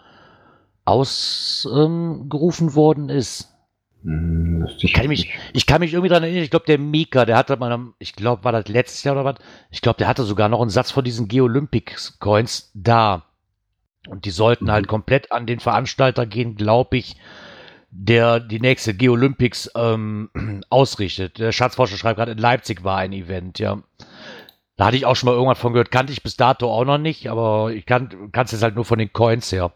ausgerufen 0.85 2.75
worden 2.75 3.09
ist? 3.09 3.51
Hm, 4.03 4.59
müsste 4.59 4.85
Ich 4.85 4.93
kann 4.93 5.07
mich, 5.07 5.31
ich 5.53 5.65
kann 5.65 5.79
mich 5.81 5.93
irgendwie 5.93 6.09
dran 6.09 6.23
erinnern, 6.23 6.43
ich 6.43 6.49
glaube, 6.51 6.65
der 6.67 6.77
Mika, 6.77 7.25
der 7.25 7.37
hatte 7.37 7.57
mal, 7.57 7.77
ich 7.99 8.15
glaube, 8.15 8.43
war 8.43 8.51
das 8.51 8.67
letztes 8.67 9.03
Jahr 9.03 9.15
oder 9.15 9.25
was? 9.25 9.35
Ich 9.71 9.81
glaube, 9.81 9.97
der 9.97 10.07
hatte 10.07 10.23
sogar 10.23 10.49
noch 10.49 10.61
einen 10.61 10.69
Satz 10.69 10.91
von 10.91 11.03
diesen 11.03 11.27
Geolympics-Coins 11.27 12.71
da. 12.73 13.25
Und 14.07 14.25
die 14.25 14.31
sollten 14.31 14.65
Mhm. 14.65 14.71
halt 14.71 14.87
komplett 14.87 15.31
an 15.31 15.47
den 15.47 15.59
Veranstalter 15.59 16.25
gehen, 16.27 16.55
glaube 16.55 16.97
ich, 16.97 17.15
der 17.89 18.39
die 18.39 18.59
nächste 18.59 18.93
Geolympics 18.93 19.71
ähm, 19.75 20.29
ausrichtet. 20.69 21.39
Der 21.39 21.51
Schatzforscher 21.51 21.97
schreibt 21.97 22.17
gerade, 22.17 22.33
in 22.33 22.37
Leipzig 22.37 22.83
war 22.83 22.97
ein 22.97 23.13
Event, 23.13 23.57
ja. 23.59 23.81
Da 24.77 24.85
hatte 24.87 24.97
ich 24.97 25.05
auch 25.05 25.15
schon 25.15 25.27
mal 25.27 25.33
irgendwann 25.33 25.55
von 25.55 25.73
gehört, 25.73 25.91
kannte 25.91 26.13
ich 26.13 26.21
bis 26.21 26.35
dato 26.37 26.71
auch 26.71 26.85
noch 26.85 26.97
nicht, 26.97 27.29
aber 27.29 27.71
ich 27.71 27.85
kann 27.85 28.09
es 28.33 28.51
jetzt 28.51 28.61
halt 28.63 28.75
nur 28.75 28.85
von 28.85 28.99
den 28.99 29.13
Coins 29.13 29.51
her. 29.51 29.71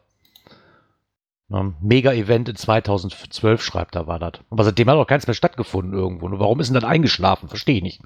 Ja, 1.49 1.73
Mega-Event 1.81 2.49
in 2.49 2.55
2012 2.55 3.63
schreibt 3.63 3.95
er, 3.95 4.07
war 4.07 4.19
das. 4.19 4.33
Aber 4.49 4.63
seitdem 4.63 4.89
hat 4.89 4.97
auch 4.97 5.07
keins 5.07 5.25
mehr 5.25 5.33
stattgefunden 5.33 5.93
irgendwo. 5.93 6.27
Und 6.27 6.39
warum 6.39 6.59
ist 6.59 6.67
denn 6.67 6.75
das 6.75 6.83
eingeschlafen? 6.83 7.49
Verstehe 7.49 7.77
ich 7.77 7.83
nicht. 7.83 8.01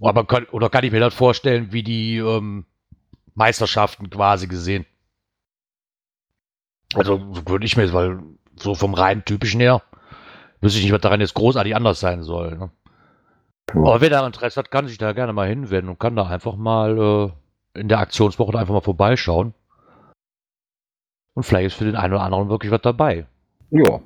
Aber 0.00 0.26
kann, 0.26 0.46
oder 0.46 0.68
kann 0.68 0.84
ich 0.84 0.92
mir 0.92 1.00
das 1.00 1.14
vorstellen, 1.14 1.72
wie 1.72 1.82
die 1.82 2.16
ähm, 2.16 2.64
Meisterschaften 3.34 4.10
quasi 4.10 4.48
gesehen? 4.48 4.86
Also 6.94 7.18
so 7.32 7.46
würde 7.46 7.66
ich 7.66 7.76
mir, 7.76 7.92
weil 7.92 8.20
so 8.56 8.74
vom 8.74 8.94
rein 8.94 9.24
typischen 9.24 9.60
her, 9.60 9.82
wüsste 10.60 10.78
ich 10.78 10.84
nicht, 10.84 10.92
was 10.92 11.00
daran 11.00 11.20
jetzt 11.20 11.34
großartig 11.34 11.76
anders 11.76 12.00
sein 12.00 12.22
soll. 12.22 12.56
Ne? 12.56 12.70
Aber 13.74 14.00
wer 14.00 14.10
da 14.10 14.26
Interesse 14.26 14.58
hat, 14.58 14.70
kann 14.70 14.88
sich 14.88 14.98
da 14.98 15.12
gerne 15.12 15.32
mal 15.32 15.48
hinwenden 15.48 15.90
und 15.90 16.00
kann 16.00 16.16
da 16.16 16.26
einfach 16.26 16.56
mal 16.56 17.32
äh, 17.74 17.78
in 17.78 17.88
der 17.88 18.00
Aktionswoche 18.00 18.52
da 18.52 18.58
einfach 18.58 18.74
mal 18.74 18.80
vorbeischauen. 18.80 19.54
Und 21.40 21.44
vielleicht 21.44 21.68
ist 21.68 21.74
für 21.76 21.86
den 21.86 21.96
einen 21.96 22.12
oder 22.12 22.22
anderen 22.22 22.50
wirklich 22.50 22.70
was 22.70 22.82
dabei. 22.82 23.26
Ja. 23.70 24.02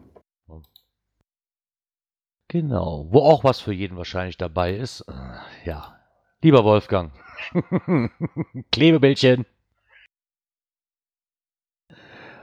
Genau. 2.47 3.09
Wo 3.11 3.23
auch 3.23 3.42
was 3.42 3.59
für 3.59 3.73
jeden 3.73 3.97
wahrscheinlich 3.97 4.37
dabei 4.37 4.77
ist. 4.77 5.01
äh, 5.09 5.68
Ja. 5.68 5.99
Lieber 6.44 6.62
Wolfgang. 6.62 7.11
Klebebildchen. 8.70 9.47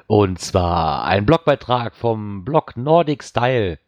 Und 0.07 0.39
zwar 0.39 1.05
ein 1.05 1.25
Blogbeitrag 1.25 1.95
vom 1.95 2.43
Blog 2.43 2.75
Nordic 2.75 3.23
Style. 3.23 3.79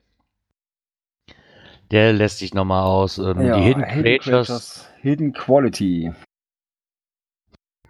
Der 1.92 2.14
lässt 2.14 2.38
sich 2.38 2.54
nochmal 2.54 2.84
aus. 2.84 3.18
Ähm, 3.18 3.42
ja 3.42 3.58
die 3.58 3.64
Hidden 3.64 3.84
Creatures. 3.84 4.90
Hidden 5.02 5.34
Quality. 5.34 6.14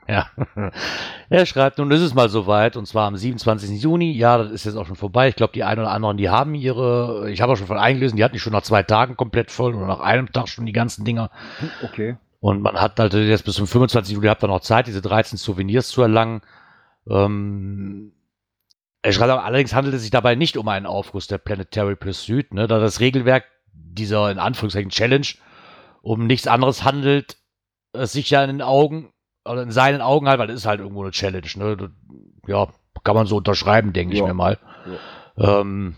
Ja. 0.07 0.27
Er 1.29 1.47
schreibt, 1.47 1.79
nun 1.79 1.89
ist 1.89 2.01
es 2.01 2.13
mal 2.13 2.29
soweit, 2.29 2.77
und 2.77 2.85
zwar 2.85 3.07
am 3.07 3.17
27. 3.17 3.81
Juni. 3.81 4.11
Ja, 4.11 4.37
das 4.37 4.51
ist 4.51 4.65
jetzt 4.65 4.75
auch 4.75 4.85
schon 4.85 4.95
vorbei. 4.95 5.29
Ich 5.29 5.35
glaube, 5.35 5.53
die 5.53 5.63
einen 5.63 5.81
oder 5.81 5.89
anderen, 5.89 6.17
die 6.17 6.29
haben 6.29 6.53
ihre, 6.53 7.31
ich 7.31 7.41
habe 7.41 7.53
auch 7.53 7.55
schon 7.55 7.65
von 7.65 7.79
eingelesen, 7.79 8.17
die 8.17 8.23
hatten 8.23 8.33
die 8.33 8.39
schon 8.39 8.53
nach 8.53 8.61
zwei 8.61 8.83
Tagen 8.83 9.17
komplett 9.17 9.49
voll 9.49 9.73
oder 9.73 9.87
nach 9.87 9.99
einem 9.99 10.31
Tag 10.31 10.47
schon 10.47 10.67
die 10.67 10.73
ganzen 10.73 11.05
Dinger. 11.05 11.31
Okay. 11.81 12.17
Und 12.39 12.61
man 12.61 12.75
hat 12.75 12.99
halt 12.99 13.13
jetzt 13.13 13.45
bis 13.45 13.55
zum 13.55 13.65
25. 13.65 14.13
Juli, 14.13 14.27
habt 14.27 14.43
ihr 14.43 14.47
noch 14.47 14.59
Zeit, 14.59 14.85
diese 14.85 15.01
13 15.01 15.39
Souvenirs 15.39 15.87
zu 15.87 16.03
erlangen. 16.03 16.41
Ähm, 17.09 18.11
er 19.01 19.13
schreibt 19.13 19.31
auch, 19.31 19.43
allerdings 19.43 19.73
handelt 19.73 19.95
es 19.95 20.01
sich 20.01 20.11
dabei 20.11 20.35
nicht 20.35 20.55
um 20.57 20.67
einen 20.67 20.85
Aufguss 20.85 21.27
der 21.27 21.39
Planetary 21.39 21.95
Pursuit, 21.95 22.53
ne, 22.53 22.67
da 22.67 22.79
das 22.79 22.99
Regelwerk 22.99 23.45
dieser 23.73 24.29
in 24.29 24.39
Anführungszeichen 24.39 24.91
Challenge 24.91 25.27
um 26.01 26.27
nichts 26.27 26.47
anderes 26.47 26.83
handelt, 26.83 27.37
es 27.93 28.11
sich 28.11 28.29
ja 28.29 28.43
in 28.43 28.49
den 28.49 28.61
Augen 28.61 29.13
oder 29.45 29.63
in 29.63 29.71
seinen 29.71 30.01
Augen 30.01 30.27
halt, 30.27 30.39
weil 30.39 30.47
das 30.47 30.57
ist 30.57 30.65
halt 30.65 30.79
irgendwo 30.79 31.01
eine 31.01 31.11
Challenge, 31.11 31.47
ne? 31.55 31.91
Ja, 32.47 32.67
kann 33.03 33.15
man 33.15 33.27
so 33.27 33.37
unterschreiben, 33.37 33.93
denke 33.93 34.13
ich 34.13 34.19
Ja. 34.21 34.27
mir 34.27 34.33
mal. 34.33 34.57
Ähm, 35.37 35.95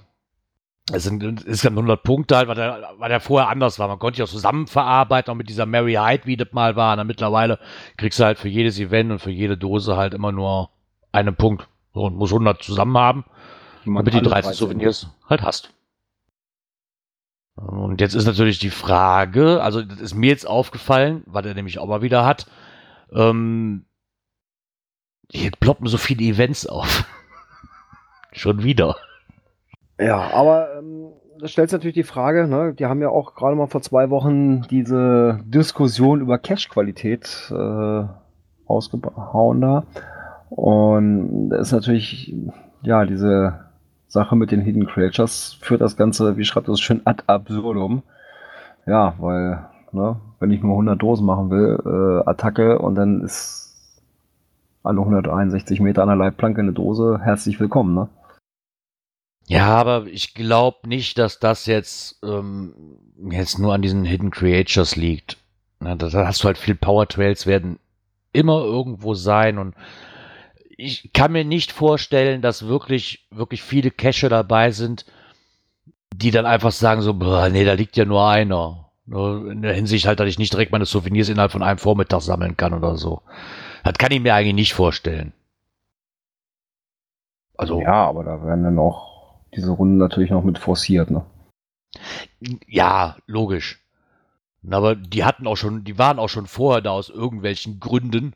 es 0.91 1.03
sind 1.03 1.23
insgesamt 1.23 1.77
100 1.77 2.03
Punkte 2.03 2.37
halt, 2.37 2.47
weil 2.47 2.55
der, 2.55 2.93
weil 2.97 3.09
der 3.09 3.19
vorher 3.19 3.49
anders 3.49 3.79
war. 3.79 3.87
Man 3.87 3.97
konnte 3.99 4.19
ja 4.19 4.25
auch 4.25 4.29
zusammen 4.29 4.67
verarbeiten, 4.67 5.31
auch 5.31 5.35
mit 5.35 5.49
dieser 5.49 5.65
Mary 5.65 5.93
Hyde, 5.93 6.25
wie 6.25 6.37
das 6.37 6.51
mal 6.51 6.75
war. 6.75 6.97
Und 6.97 7.07
mittlerweile 7.07 7.59
kriegst 7.97 8.19
du 8.19 8.23
halt 8.23 8.37
für 8.37 8.49
jedes 8.49 8.79
Event 8.79 9.11
und 9.11 9.19
für 9.19 9.31
jede 9.31 9.57
Dose 9.57 9.97
halt 9.97 10.13
immer 10.13 10.31
nur 10.31 10.69
einen 11.11 11.35
Punkt. 11.35 11.67
So, 11.93 12.01
und 12.03 12.15
muss 12.15 12.31
100 12.31 12.61
zusammen 12.61 12.97
haben, 12.97 13.25
man 13.85 14.03
damit 14.03 14.13
die 14.13 14.19
alle 14.19 14.29
13 14.29 14.53
Souvenirs 14.53 15.07
halt 15.27 15.41
hast. 15.41 15.71
Und 17.55 18.01
jetzt 18.01 18.15
ist 18.15 18.25
natürlich 18.25 18.59
die 18.59 18.69
Frage, 18.69 19.63
also 19.63 19.81
das 19.81 19.99
ist 19.99 20.13
mir 20.13 20.29
jetzt 20.29 20.45
aufgefallen, 20.45 21.23
was 21.25 21.45
er 21.45 21.53
nämlich 21.53 21.79
auch 21.79 21.87
mal 21.87 22.01
wieder 22.01 22.25
hat, 22.25 22.47
ähm, 23.11 23.85
hier 25.31 25.51
ploppen 25.51 25.87
so 25.87 25.97
viele 25.97 26.23
Events 26.23 26.67
auf. 26.67 27.05
Schon 28.31 28.63
wieder. 28.63 28.95
Ja, 29.99 30.31
aber 30.33 30.77
ähm, 30.77 31.13
das 31.39 31.51
stellt 31.51 31.71
natürlich 31.71 31.95
die 31.95 32.03
Frage, 32.03 32.47
ne? 32.47 32.73
die 32.73 32.85
haben 32.85 33.01
ja 33.01 33.09
auch 33.09 33.35
gerade 33.35 33.55
mal 33.55 33.67
vor 33.67 33.81
zwei 33.81 34.09
Wochen 34.09 34.63
diese 34.63 35.39
Diskussion 35.45 36.21
über 36.21 36.37
Cache-Qualität 36.37 37.51
äh, 37.51 38.05
rausgehauen 38.69 39.61
da. 39.61 39.83
Und 40.49 41.49
da 41.49 41.57
ist 41.57 41.71
natürlich, 41.71 42.33
ja, 42.83 43.05
diese 43.05 43.65
Sache 44.07 44.35
mit 44.35 44.51
den 44.51 44.61
Hidden 44.61 44.87
Creatures 44.87 45.57
führt 45.61 45.81
das 45.81 45.97
Ganze, 45.97 46.37
wie 46.37 46.45
schreibt 46.45 46.67
das 46.67 46.79
schön, 46.79 47.01
ad 47.05 47.23
absurdum. 47.27 48.03
Ja, 48.85 49.15
weil, 49.17 49.65
ne, 49.95 50.19
wenn 50.39 50.51
ich 50.51 50.61
nur 50.61 50.73
100 50.73 51.01
Dosen 51.01 51.25
machen 51.25 51.49
will, 51.49 51.79
äh, 51.85 52.29
Attacke 52.29 52.79
und 52.79 52.95
dann 52.95 53.21
ist 53.21 54.01
alle 54.83 54.99
161 54.99 55.79
Meter 55.79 56.03
an 56.03 56.09
der 56.09 56.17
Leitplanke 56.17 56.61
eine 56.61 56.73
Dose, 56.73 57.19
herzlich 57.23 57.59
willkommen, 57.59 57.95
ne? 57.95 58.09
Ja, 59.47 59.67
aber 59.67 60.07
ich 60.07 60.33
glaube 60.33 60.87
nicht, 60.87 61.17
dass 61.17 61.39
das 61.39 61.65
jetzt, 61.65 62.19
ähm, 62.23 62.73
jetzt 63.29 63.59
nur 63.59 63.73
an 63.73 63.81
diesen 63.81 64.03
Hidden 64.03 64.31
Creatures 64.31 64.95
liegt. 64.95 65.37
Na, 65.79 65.95
da, 65.95 66.11
hast 66.25 66.43
du 66.43 66.47
halt 66.47 66.57
viel 66.57 66.75
Power 66.75 67.07
Trails 67.07 67.45
werden 67.45 67.79
immer 68.33 68.63
irgendwo 68.63 69.13
sein 69.13 69.57
und 69.57 69.75
ich 70.77 71.13
kann 71.13 71.31
mir 71.31 71.45
nicht 71.45 71.71
vorstellen, 71.71 72.41
dass 72.41 72.67
wirklich, 72.67 73.27
wirklich 73.31 73.61
viele 73.61 73.91
Cache 73.91 74.29
dabei 74.29 74.71
sind, 74.71 75.05
die 76.13 76.31
dann 76.31 76.45
einfach 76.45 76.71
sagen 76.71 77.01
so, 77.01 77.13
nee, 77.13 77.63
da 77.63 77.73
liegt 77.73 77.97
ja 77.97 78.05
nur 78.05 78.27
einer. 78.27 78.84
In 79.07 79.61
der 79.61 79.73
Hinsicht 79.73 80.07
halt, 80.07 80.19
dass 80.19 80.27
ich 80.27 80.39
nicht 80.39 80.53
direkt 80.53 80.71
meine 80.71 80.85
Souvenirs 80.85 81.29
innerhalb 81.29 81.51
von 81.51 81.61
einem 81.61 81.77
Vormittag 81.77 82.21
sammeln 82.21 82.57
kann 82.57 82.73
oder 82.73 82.97
so. 82.97 83.21
Das 83.83 83.93
kann 83.93 84.11
ich 84.11 84.19
mir 84.19 84.33
eigentlich 84.33 84.55
nicht 84.55 84.73
vorstellen. 84.73 85.31
Also, 87.57 87.81
Ja, 87.81 88.07
aber 88.07 88.23
da 88.23 88.43
werden 88.43 88.63
dann 88.63 88.79
auch 88.79 89.35
diese 89.55 89.71
Runden 89.71 89.97
natürlich 89.97 90.31
noch 90.31 90.43
mit 90.43 90.57
forciert, 90.57 91.11
ne? 91.11 91.23
Ja, 92.67 93.15
logisch. 93.27 93.81
Aber 94.69 94.95
die 94.95 95.23
hatten 95.23 95.47
auch 95.47 95.55
schon, 95.55 95.83
die 95.83 95.97
waren 95.97 96.19
auch 96.19 96.27
schon 96.27 96.47
vorher 96.47 96.81
da 96.81 96.91
aus 96.91 97.09
irgendwelchen 97.09 97.79
Gründen. 97.79 98.33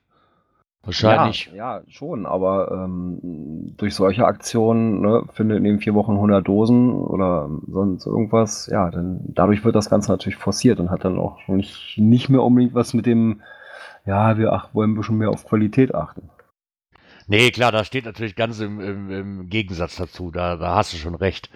Wahrscheinlich. 0.83 1.51
Ja, 1.53 1.79
ja 1.79 1.83
schon, 1.89 2.25
aber 2.25 2.71
ähm, 2.71 3.73
durch 3.77 3.95
solche 3.95 4.25
Aktionen, 4.25 5.01
ne, 5.01 5.23
findet 5.33 5.57
in 5.57 5.63
den 5.65 5.79
vier 5.79 5.93
Wochen 5.93 6.13
100 6.13 6.47
Dosen 6.47 6.93
oder 6.93 7.49
sonst 7.67 8.05
irgendwas, 8.05 8.67
ja, 8.67 8.89
dann 8.89 9.19
dadurch 9.27 9.63
wird 9.65 9.75
das 9.75 9.89
Ganze 9.89 10.11
natürlich 10.11 10.37
forciert 10.37 10.79
und 10.79 10.89
hat 10.89 11.03
dann 11.03 11.19
auch 11.19 11.37
nicht, 11.47 11.97
nicht 11.97 12.29
mehr 12.29 12.43
unbedingt 12.43 12.73
was 12.73 12.93
mit 12.93 13.05
dem, 13.05 13.41
ja, 14.05 14.37
wir 14.37 14.53
ach, 14.53 14.73
wollen 14.73 14.91
ein 14.91 14.95
bisschen 14.95 15.17
mehr 15.17 15.29
auf 15.29 15.45
Qualität 15.45 15.93
achten. 15.93 16.29
Nee, 17.27 17.51
klar, 17.51 17.71
da 17.71 17.83
steht 17.83 18.05
natürlich 18.05 18.35
ganz 18.35 18.59
im, 18.59 18.79
im, 18.79 19.11
im 19.11 19.49
Gegensatz 19.49 19.97
dazu. 19.97 20.31
Da, 20.31 20.55
da 20.55 20.75
hast 20.75 20.93
du 20.93 20.97
schon 20.97 21.13
recht. 21.13 21.51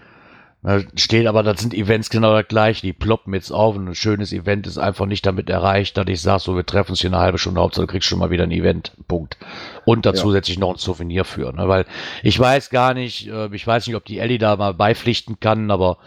Da 0.63 0.80
steht 0.95 1.28
aber, 1.28 1.43
das 1.43 1.60
sind 1.60 1.73
Events 1.73 2.10
genau 2.10 2.34
das 2.34 2.47
gleiche. 2.47 2.82
Die 2.82 2.93
ploppen 2.93 3.34
jetzt 3.34 3.52
auf 3.52 3.76
und 3.76 3.89
ein 3.89 3.95
schönes 3.95 4.32
Event 4.32 4.65
ist 4.65 4.78
einfach 4.78 5.06
nicht 5.06 5.26
damit 5.26 5.49
erreicht, 5.49 5.97
dass 5.97 6.06
ich 6.08 6.21
sage, 6.21 6.41
so, 6.41 6.56
wir 6.56 6.65
treffen 6.65 6.91
uns 6.91 7.02
hier 7.02 7.10
eine 7.10 7.19
halbe 7.19 7.38
Stunde, 7.38 7.60
Hauptsache 7.60 7.86
du 7.86 7.91
kriegst 7.91 8.08
schon 8.08 8.19
mal 8.19 8.30
wieder 8.30 8.43
ein 8.43 8.52
Event. 8.52 8.93
Punkt. 9.10 9.38
Und 9.84 10.06
dazu 10.06 10.28
Ja. 10.28 10.34
setze 10.34 10.54
ich 10.54 10.60
noch 10.60 10.71
ein 10.71 10.78
Souvenir 10.78 11.26
für. 11.26 11.52
Ne? 11.52 11.67
Weil 11.67 11.86
ich 12.23 12.39
weiß 12.39 12.69
gar 12.69 12.93
nicht, 12.93 13.28
äh, 13.28 13.54
ich 13.54 13.67
weiß 13.67 13.88
nicht, 13.88 13.95
ob 13.97 14.06
die 14.06 14.19
Ellie 14.19 14.38
da 14.38 14.56
mal 14.56 14.73
beipflichten 14.73 15.39
kann, 15.41 15.69
aber 15.69 15.97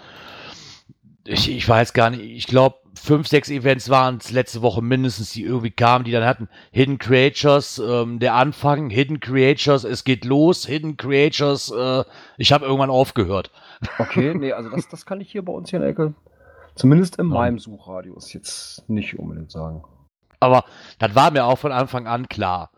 ich, 1.26 1.50
ich 1.50 1.68
weiß 1.68 1.92
gar 1.92 2.08
nicht, 2.10 2.22
ich 2.22 2.46
glaube, 2.46 2.76
fünf, 2.94 3.28
sechs 3.28 3.50
Events 3.50 3.90
waren 3.90 4.16
es 4.16 4.30
letzte 4.30 4.62
Woche 4.62 4.80
mindestens, 4.80 5.32
die 5.32 5.42
irgendwie 5.42 5.70
kamen, 5.70 6.04
die 6.04 6.12
dann 6.12 6.24
hatten 6.24 6.48
Hidden 6.72 6.98
Creatures, 6.98 7.78
ähm, 7.86 8.20
der 8.20 8.34
Anfang, 8.34 8.88
Hidden 8.88 9.20
Creatures, 9.20 9.84
es 9.84 10.04
geht 10.04 10.24
los, 10.24 10.66
Hidden 10.66 10.96
Creatures, 10.96 11.70
äh, 11.76 12.04
ich 12.38 12.52
habe 12.52 12.64
irgendwann 12.64 12.90
aufgehört. 12.90 13.50
Okay, 13.98 14.34
nee, 14.38 14.52
also 14.52 14.70
das, 14.70 14.88
das 14.88 15.06
kann 15.06 15.20
ich 15.20 15.30
hier 15.30 15.44
bei 15.44 15.52
uns 15.52 15.70
hier 15.70 15.78
in 15.78 15.82
der 15.82 15.90
Ecke, 15.90 16.14
zumindest 16.74 17.18
in 17.18 17.28
Ja. 17.28 17.34
meinem 17.34 17.58
Suchradius 17.58 18.32
jetzt 18.32 18.88
nicht 18.88 19.18
unbedingt 19.18 19.50
sagen. 19.50 19.82
Aber 20.40 20.64
das 20.98 21.14
war 21.14 21.30
mir 21.30 21.44
auch 21.46 21.58
von 21.58 21.72
Anfang 21.72 22.06
an 22.06 22.28
klar. 22.28 22.70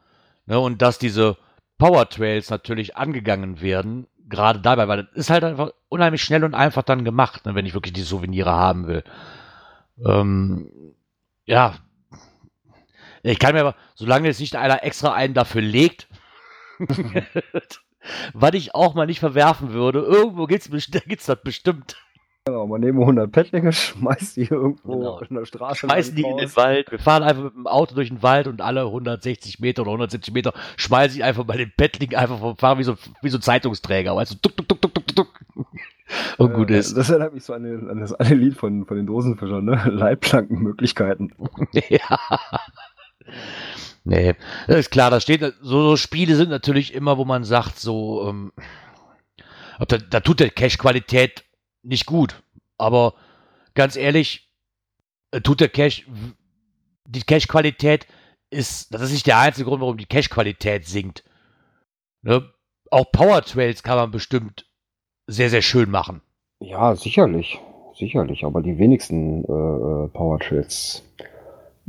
Ne? 0.46 0.58
Und 0.58 0.80
dass 0.82 0.98
diese 0.98 1.36
Power 1.76 2.08
Trails 2.08 2.50
natürlich 2.50 2.96
angegangen 2.96 3.60
werden, 3.60 4.06
gerade 4.28 4.60
dabei, 4.60 4.88
weil 4.88 5.04
das 5.04 5.14
ist 5.14 5.30
halt 5.30 5.44
einfach 5.44 5.70
unheimlich 5.88 6.22
schnell 6.22 6.44
und 6.44 6.54
einfach 6.54 6.82
dann 6.82 7.04
gemacht, 7.04 7.46
ne, 7.46 7.54
wenn 7.54 7.66
ich 7.66 7.74
wirklich 7.74 7.94
die 7.94 8.02
Souvenire 8.02 8.50
haben 8.52 8.86
will. 8.86 9.02
Ähm, 10.04 10.70
ja. 11.46 11.74
Ich 13.22 13.38
kann 13.38 13.54
mir 13.54 13.60
aber, 13.62 13.74
solange 13.94 14.28
jetzt 14.28 14.40
nicht 14.40 14.54
einer 14.54 14.84
extra 14.84 15.12
einen 15.12 15.34
dafür 15.34 15.62
legt, 15.62 16.08
was 18.34 18.52
ich 18.54 18.74
auch 18.74 18.94
mal 18.94 19.06
nicht 19.06 19.20
verwerfen 19.20 19.72
würde, 19.72 20.00
irgendwo 20.00 20.46
gibt's, 20.46 20.68
da 20.90 20.98
gibt's 21.00 21.26
das 21.26 21.40
bestimmt. 21.42 21.96
Genau, 22.46 22.66
man 22.66 22.80
nehme 22.80 23.00
100 23.02 23.30
Pettlinge, 23.30 23.72
schmeißt 23.74 24.36
die 24.36 24.44
irgendwo 24.44 24.92
Genau. 24.96 25.18
in 25.20 25.34
der 25.36 25.44
Straße 25.44 25.80
schmeißen 25.80 26.16
die 26.16 26.22
in 26.22 26.36
den 26.38 26.46
raus. 26.46 26.56
Wald. 26.56 26.90
Wir 26.90 26.98
fahren 26.98 27.22
einfach 27.22 27.42
mit 27.42 27.54
dem 27.54 27.66
Auto 27.66 27.94
durch 27.94 28.08
den 28.08 28.22
Wald 28.22 28.46
und 28.46 28.62
alle 28.62 28.84
160 28.86 29.60
Meter 29.60 29.82
oder 29.82 29.90
170 29.90 30.32
Meter 30.32 30.54
schmeiße 30.78 31.16
ich 31.18 31.24
einfach 31.24 31.44
bei 31.44 31.58
den 31.58 31.72
Bettling 31.76 32.14
einfach 32.14 32.38
vom 32.38 32.56
Fahren 32.56 32.78
wie 32.78 32.84
so, 32.84 32.96
wie 33.20 33.28
so 33.28 33.36
ein 33.36 33.42
Zeitungsträger. 33.42 34.16
Weißt 34.16 34.32
du, 34.32 34.36
tuk, 34.36 34.56
tuk, 34.56 34.66
tuk, 34.66 34.80
tuk, 34.80 34.94
tuk, 34.94 35.14
tuk. 35.14 35.40
Und 36.38 36.54
gut 36.54 36.70
Äh, 36.70 36.78
ist. 36.78 36.96
Das 36.96 37.10
erinnert 37.10 37.34
mich 37.34 37.44
so 37.44 37.52
an, 37.52 37.64
den, 37.64 37.90
an 37.90 38.00
das 38.00 38.14
eine 38.14 38.34
Lied 38.34 38.54
von, 38.54 38.86
von 38.86 38.96
den 38.96 39.04
Dosenfischern, 39.06 39.62
ne? 39.66 39.82
Leitplankenmöglichkeiten. 39.90 41.34
ja. 41.90 42.18
Nee, 44.04 44.34
das 44.66 44.78
ist 44.78 44.90
klar, 44.90 45.10
da 45.10 45.20
steht, 45.20 45.40
so, 45.60 45.82
so 45.82 45.96
Spiele 45.96 46.34
sind 46.34 46.48
natürlich 46.48 46.94
immer, 46.94 47.18
wo 47.18 47.24
man 47.24 47.44
sagt, 47.44 47.78
so, 47.78 48.26
ähm, 48.28 48.52
da, 49.86 49.98
da 49.98 50.20
tut 50.20 50.40
der 50.40 50.50
Cache-Qualität 50.50 51.44
nicht 51.82 52.06
gut. 52.06 52.42
Aber 52.78 53.14
ganz 53.74 53.96
ehrlich, 53.96 54.50
äh, 55.30 55.40
tut 55.40 55.60
der 55.60 55.68
Cache, 55.68 56.04
die 57.06 57.22
Cache-Qualität 57.22 58.06
ist, 58.50 58.94
das 58.94 59.02
ist 59.02 59.12
nicht 59.12 59.26
der 59.26 59.38
einzige 59.38 59.68
Grund, 59.68 59.80
warum 59.80 59.98
die 59.98 60.06
Cache-Qualität 60.06 60.86
sinkt. 60.86 61.24
Ne? 62.22 62.50
Auch 62.90 63.10
Power 63.12 63.42
Trails 63.42 63.82
kann 63.82 63.96
man 63.96 64.10
bestimmt 64.10 64.66
sehr, 65.26 65.50
sehr 65.50 65.62
schön 65.62 65.90
machen. 65.90 66.22
Ja, 66.60 66.96
sicherlich. 66.96 67.58
Sicherlich, 67.94 68.44
aber 68.44 68.62
die 68.62 68.78
wenigsten 68.78 69.44
äh, 69.44 69.48
äh, 69.48 70.08
Power 70.08 70.38
Trails 70.38 71.02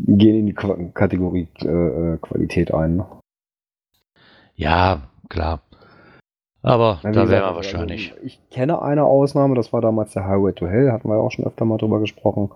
gehen 0.05 0.35
in 0.35 0.45
die 0.47 0.53
Qua 0.53 0.75
Kategorie 0.93 1.47
äh, 1.61 1.67
äh, 1.67 2.17
Qualität 2.17 2.73
ein. 2.73 2.97
ne? 2.97 3.05
Ja, 4.55 5.01
klar. 5.29 5.61
Aber 6.61 6.97
wie 6.99 7.03
da 7.03 7.09
gesagt, 7.11 7.29
wären 7.29 7.41
wir 7.41 7.47
also, 7.47 7.55
wahrscheinlich. 7.55 8.13
Ich 8.23 8.39
kenne 8.49 8.81
eine 8.81 9.05
Ausnahme, 9.05 9.55
das 9.55 9.71
war 9.71 9.81
damals 9.81 10.13
der 10.13 10.25
Highway 10.25 10.53
to 10.53 10.67
Hell, 10.67 10.91
hatten 10.91 11.07
wir 11.07 11.15
ja 11.15 11.21
auch 11.21 11.31
schon 11.31 11.45
öfter 11.45 11.65
mal 11.65 11.77
drüber 11.77 11.99
gesprochen. 11.99 12.51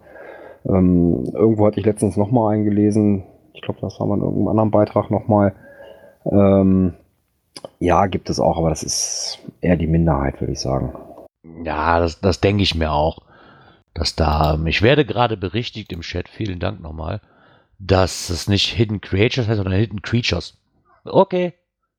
Ähm, 0.65 1.23
irgendwo 1.33 1.65
hatte 1.65 1.79
ich 1.79 1.85
letztens 1.85 2.17
nochmal 2.17 2.55
eingelesen, 2.55 3.23
ich 3.53 3.61
glaube, 3.61 3.79
das 3.81 3.99
war 3.99 4.07
mal 4.07 4.15
in 4.15 4.21
irgendeinem 4.21 4.47
anderen 4.49 4.71
Beitrag 4.71 5.11
nochmal. 5.11 5.53
Ähm, 6.25 6.93
ja, 7.79 8.07
gibt 8.07 8.29
es 8.29 8.39
auch, 8.39 8.57
aber 8.57 8.69
das 8.69 8.83
ist 8.83 9.39
eher 9.61 9.77
die 9.77 9.87
Minderheit, 9.87 10.41
würde 10.41 10.53
ich 10.53 10.59
sagen. 10.59 10.93
Ja, 11.63 11.99
das, 11.99 12.19
das 12.19 12.41
denke 12.41 12.63
ich 12.63 12.75
mir 12.75 12.91
auch. 12.91 13.19
Dass 13.93 14.15
da, 14.15 14.57
ich 14.65 14.81
werde 14.81 15.05
gerade 15.05 15.37
berichtigt 15.37 15.93
im 15.93 16.01
Chat, 16.01 16.27
vielen 16.27 16.59
Dank 16.59 16.79
nochmal, 16.81 17.21
dass 17.87 18.29
es 18.29 18.47
nicht 18.47 18.73
Hidden 18.73 19.01
Creatures 19.01 19.47
heißt, 19.47 19.57
sondern 19.57 19.79
Hidden 19.79 20.01
Creatures. 20.01 20.57
Okay. 21.03 21.53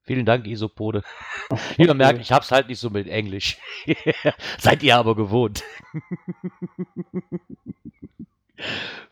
Vielen 0.06 0.26
Dank, 0.26 0.46
Isopode. 0.46 1.02
Wie 1.76 1.86
man 1.86 1.96
merkt, 1.96 2.20
ich 2.20 2.30
hab's 2.30 2.52
halt 2.52 2.68
nicht 2.68 2.78
so 2.78 2.90
mit 2.90 3.08
Englisch. 3.08 3.56
Seid 4.58 4.82
ihr 4.82 4.96
aber 4.96 5.16
gewohnt. 5.16 5.62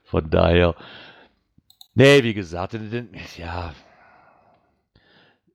Von 0.05 0.29
daher. 0.29 0.75
Nee, 1.95 2.23
wie 2.23 2.35
gesagt, 2.35 2.77
ja. 3.39 3.75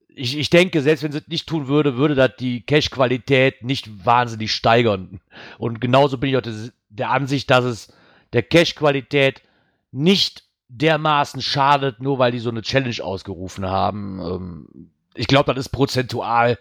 Ich, 0.10 0.36
ich 0.36 0.50
denke, 0.50 0.82
selbst 0.82 1.04
wenn 1.04 1.12
sie 1.12 1.20
es 1.20 1.28
nicht 1.28 1.48
tun 1.48 1.68
würde, 1.68 1.98
würde 1.98 2.16
das 2.16 2.32
die 2.40 2.66
Cache-Qualität 2.66 3.64
nicht 3.64 4.06
wahnsinnig 4.06 4.52
steigern. 4.52 5.22
Und 5.60 5.80
genauso 5.80 6.18
bin 6.18 6.32
ich 6.32 6.38
auch 6.38 6.42
des, 6.42 6.74
der 6.90 7.12
Ansicht, 7.12 7.52
dass 7.52 7.64
es 7.64 7.94
der 8.34 8.42
Cache-Qualität 8.42 9.44
nicht 9.92 10.47
dermaßen 10.70 11.42
schadet, 11.42 12.02
nur 12.02 12.20
weil 12.20 12.32
die 12.32 12.40
so 12.40 12.50
eine 12.50 12.62
Challenge 12.62 12.96
ausgerufen 13.04 13.66
haben. 13.66 14.20
Ähm, 14.20 14.92
ich 15.16 15.28
glaube, 15.28 15.54
das 15.54 15.66
ist 15.66 15.70
prozentual 15.70 16.58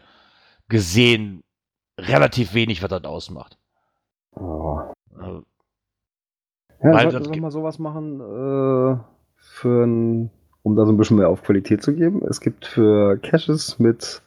gesehen 0.69 1.42
relativ 1.99 2.55
wenig, 2.55 2.83
was 2.83 2.90
das 2.90 3.05
ausmacht. 3.05 3.59
Oh. 4.33 4.79
Also, 5.19 5.42
Ja, 6.83 6.92
Weil 6.92 7.11
sollten 7.11 7.25
wir 7.27 7.31
gibt- 7.33 7.42
mal 7.42 7.51
sowas 7.51 7.79
machen, 7.79 8.21
äh, 8.21 8.99
für 9.38 9.85
ein, 9.87 10.31
um 10.62 10.77
da 10.77 10.85
so 10.85 10.92
ein 10.92 10.97
bisschen 10.99 11.16
mehr 11.16 11.31
auf 11.31 11.42
Qualität 11.42 11.83
zu 11.83 11.95
geben. 11.95 12.23
Es 12.29 12.40
gibt 12.40 12.66
für 12.66 13.16
Caches 13.19 13.79
mit, 13.79 14.21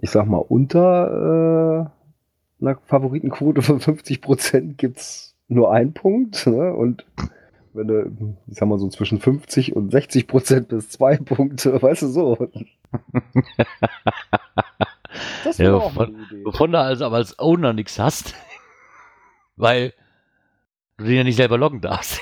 ich 0.00 0.10
sag 0.10 0.26
mal, 0.26 0.38
unter 0.38 1.90
äh, 2.60 2.64
einer 2.64 2.78
Favoritenquote 2.86 3.60
von 3.62 3.80
50% 3.80 4.76
gibt's 4.76 5.34
nur 5.48 5.70
einen 5.72 5.92
Punkt. 5.92 6.46
Ne? 6.46 6.72
Und 6.72 7.04
wenn 7.76 7.86
du, 7.88 8.36
ich 8.46 8.56
sag 8.58 8.68
mal, 8.68 8.78
so 8.78 8.88
zwischen 8.88 9.18
50 9.20 9.74
und 9.76 9.92
60% 9.92 10.66
bis 10.68 10.90
zwei 10.90 11.16
Punkte, 11.16 11.80
weißt 11.82 12.02
du 12.02 12.06
so. 12.08 12.48
Das 15.44 15.58
wäre 15.58 15.72
Ja, 15.72 15.78
auch 15.78 15.94
mal 15.94 16.06
von- 16.06 16.14
eine 16.14 16.24
Idee. 16.24 16.44
wovon 16.44 16.72
du 16.72 16.78
also 16.78 17.04
aber 17.06 17.16
als 17.16 17.38
Owner 17.38 17.72
nichts 17.72 17.98
hast, 17.98 18.34
weil 19.56 19.94
du 20.98 21.04
den 21.04 21.14
ja 21.16 21.24
nicht 21.24 21.36
selber 21.36 21.56
loggen 21.56 21.80
darfst. 21.80 22.20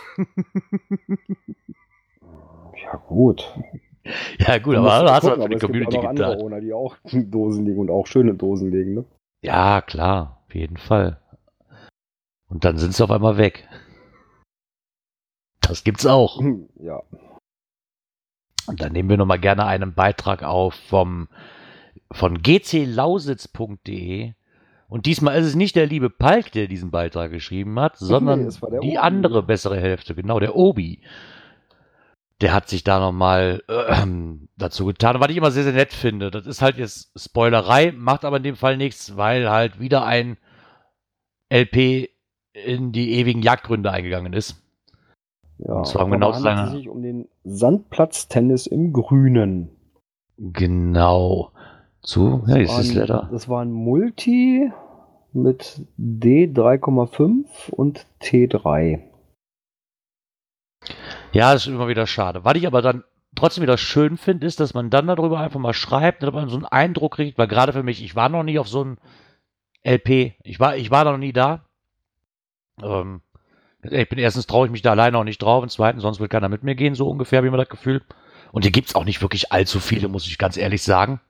Ja, 2.85 2.97
gut. 3.09 3.45
ja, 4.39 4.59
gut, 4.59 4.77
aber 4.77 5.03
du 5.03 5.11
hast 5.11 5.23
gucken, 5.23 5.41
halt 5.41 5.43
für 5.43 5.49
die 5.49 5.55
gibt 5.55 5.63
Community 5.91 5.97
auch 5.97 6.03
noch 6.03 6.09
andere 6.11 6.31
getan. 6.33 6.45
Owner, 6.47 6.61
die 6.61 6.73
auch 6.73 6.97
Dosen 7.13 7.65
legen 7.67 7.79
und 7.81 7.91
auch 7.91 8.07
schöne 8.07 8.35
Dosen 8.35 8.71
legen, 8.71 8.95
ne? 8.95 9.05
Ja, 9.43 9.81
klar, 9.81 10.43
auf 10.47 10.55
jeden 10.55 10.77
Fall. 10.77 11.19
Und 12.49 12.65
dann 12.65 12.79
sind 12.79 12.95
sie 12.95 13.03
auf 13.03 13.11
einmal 13.11 13.37
weg. 13.39 13.67
Das 15.69 15.85
gibt's 15.85 16.07
auch. 16.07 16.39
Hm, 16.41 16.69
Ja. 16.81 17.03
Und 18.67 18.81
dann 18.81 18.93
nehmen 18.93 19.11
wir 19.11 19.19
nochmal 19.19 19.39
gerne 19.41 19.67
einen 19.67 19.93
Beitrag 19.95 20.43
auf 20.43 20.75
vom, 20.75 21.29
von 22.11 22.41
gclausitz.de. 22.43 24.33
Und 24.89 25.07
diesmal 25.07 25.37
ist 25.39 25.47
es 25.47 25.55
nicht 25.55 25.77
der 25.77 25.87
liebe 25.87 26.09
Palk, 26.09 26.51
der 26.53 26.67
diesen 26.67 26.91
Beitrag 26.91 27.31
geschrieben 27.31 27.79
hat, 27.79 27.99
sondern 27.99 28.49
der 28.49 28.81
die 28.81 28.89
Obi. 28.89 28.97
andere 28.99 29.43
bessere 29.43 29.79
Hälfte, 29.79 30.15
genau, 30.15 30.41
der 30.41 30.57
Obi. 30.57 31.03
Der 32.41 32.55
hat 32.55 32.69
sich 32.69 32.85
da 32.85 32.99
nochmal 33.01 33.63
äh, 33.69 34.07
dazu 34.57 34.87
getan, 34.87 35.21
was 35.21 35.29
ich 35.31 35.37
immer 35.37 35.51
sehr, 35.51 35.65
sehr 35.65 35.73
nett 35.75 35.93
finde. 35.93 36.31
Das 36.31 36.47
ist 36.47 36.63
halt 36.63 36.79
jetzt 36.79 37.13
Spoilerei, 37.19 37.93
macht 37.93 38.25
aber 38.25 38.39
in 38.39 38.43
dem 38.45 38.57
Fall 38.57 38.77
nichts, 38.79 39.17
weil 39.17 39.51
halt 39.51 39.79
wieder 39.79 40.05
ein 40.07 40.39
LP 41.53 42.09
in 42.53 42.93
die 42.93 43.13
ewigen 43.19 43.43
Jagdgründe 43.43 43.91
eingegangen 43.91 44.33
ist. 44.33 44.64
Ja, 45.59 45.75
Und 45.75 45.87
zwar 45.87 46.09
genau 46.11 46.33
so 46.33 46.39
es 46.39 46.45
lange- 46.45 46.71
sich 46.71 46.89
um 46.89 47.03
den 47.03 47.29
Sandplatztennis 47.45 48.67
im 48.67 48.93
Grünen. 48.93 49.71
Genau. 50.39 51.51
Zu, 52.03 52.43
ja, 52.47 52.57
ist 52.57 52.71
das 52.71 52.77
War 52.79 52.85
ein- 52.93 52.95
Letter. 52.97 53.29
Das 53.33 53.49
war 53.49 53.63
ein 53.65 53.71
Multi 53.73 54.71
mit 55.33 55.81
D3,5 55.97 57.71
und 57.71 58.07
T3. 58.21 59.01
Ja, 61.33 61.53
das 61.53 61.63
ist 61.67 61.73
immer 61.73 61.89
wieder 61.89 62.07
schade. 62.07 62.45
Was 62.45 62.55
ich 62.57 62.67
aber 62.67 62.83
dann 62.83 63.05
trotzdem 63.35 63.63
wieder 63.63 63.79
schön 63.79 64.17
finde, 64.17 64.47
ist, 64.47 64.61
dass 64.61 64.75
man 64.75 64.91
dann 64.91 65.07
darüber 65.07 65.41
einfach 65.41 65.59
mal 65.59 65.73
schreibt, 65.73 66.23
dass 66.23 66.33
man 66.33 66.49
so 66.49 66.57
einen 66.57 66.67
Eindruck 66.67 67.15
kriegt, 67.17 67.39
weil 67.39 67.49
gerade 67.49 67.73
für 67.73 67.83
mich, 67.83 68.03
ich 68.05 68.15
war 68.15 68.29
noch 68.29 68.43
nie 68.43 68.59
auf 68.59 68.69
so 68.69 68.83
einem 68.83 68.99
LP. 69.83 70.35
Ich 70.43 70.61
war, 70.61 70.77
ich 70.77 70.91
war 70.91 71.05
noch 71.05 71.19
nie 71.19 71.33
da. 71.33 71.65
Ähm, 72.83 73.23
ich 73.91 74.09
bin 74.09 74.19
erstens 74.19 74.47
traue 74.47 74.67
ich 74.67 74.73
mich 74.73 74.83
da 74.83 74.93
alleine 74.93 75.19
auch 75.19 75.25
nicht 75.25 75.43
drauf 75.43 75.63
und 75.63 75.71
zweitens, 75.71 76.03
sonst 76.03 76.21
will 76.21 76.29
keiner 76.29 76.49
mit 76.49 76.63
mir 76.63 76.75
gehen, 76.75 76.95
so 76.95 77.09
ungefähr, 77.09 77.45
wie 77.45 77.51
man 77.51 77.59
das 77.59 77.69
Gefühl. 77.69 78.03
Und 78.53 78.63
hier 78.63 78.73
gibt's 78.73 78.95
auch 78.95 79.05
nicht 79.05 79.21
wirklich 79.23 79.53
allzu 79.53 79.81
viele, 79.81 80.09
muss 80.09 80.27
ich 80.27 80.39
ganz 80.39 80.57
ehrlich 80.57 80.83
sagen. 80.83 81.21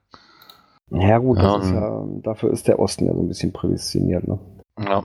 Ja 0.91 1.19
gut, 1.19 1.39
Ähm. 1.39 1.61
ist 1.63 1.71
ja, 1.73 2.05
dafür 2.23 2.53
ist 2.53 2.69
der 2.69 2.79
Osten 2.79 3.07
ja 3.07 3.15
so 3.15 3.21
ein 3.21 3.29
bisschen 3.29 3.53
prädestiniert. 3.53 4.29
Ne? 4.29 4.39
Ja, 4.79 5.05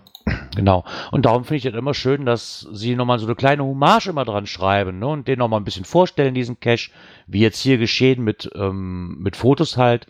genau. 0.55 0.83
Und 1.11 1.25
darum 1.25 1.43
finde 1.45 1.57
ich 1.57 1.63
das 1.63 1.73
immer 1.75 1.93
schön, 1.93 2.25
dass 2.25 2.67
sie 2.71 2.95
nochmal 2.95 3.19
so 3.19 3.25
eine 3.27 3.35
kleine 3.35 3.63
Hommage 3.63 4.07
immer 4.07 4.25
dran 4.25 4.47
schreiben 4.47 4.99
ne? 4.99 5.07
und 5.07 5.27
den 5.27 5.39
nochmal 5.39 5.59
ein 5.59 5.63
bisschen 5.65 5.85
vorstellen, 5.85 6.33
diesen 6.33 6.59
Cache, 6.59 6.91
wie 7.27 7.39
jetzt 7.39 7.59
hier 7.59 7.77
geschehen 7.77 8.23
mit, 8.23 8.49
ähm, 8.55 9.17
mit 9.19 9.35
Fotos 9.35 9.77
halt. 9.77 10.07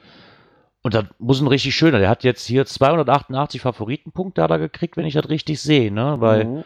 Und 0.81 0.93
das 0.93 1.05
muss 1.19 1.41
ein 1.41 1.47
richtig 1.47 1.75
schöner. 1.75 1.99
Der 1.99 2.09
hat 2.09 2.23
jetzt 2.23 2.45
hier 2.47 2.65
288 2.65 3.61
Favoritenpunkte 3.61 4.41
hat 4.41 4.49
er 4.51 4.59
gekriegt, 4.59 4.95
wenn 4.95 5.05
ich 5.05 5.13
das 5.13 5.29
richtig 5.29 5.61
sehe, 5.61 5.91
ne? 5.91 6.15
Weil 6.19 6.45
Mhm. 6.45 6.63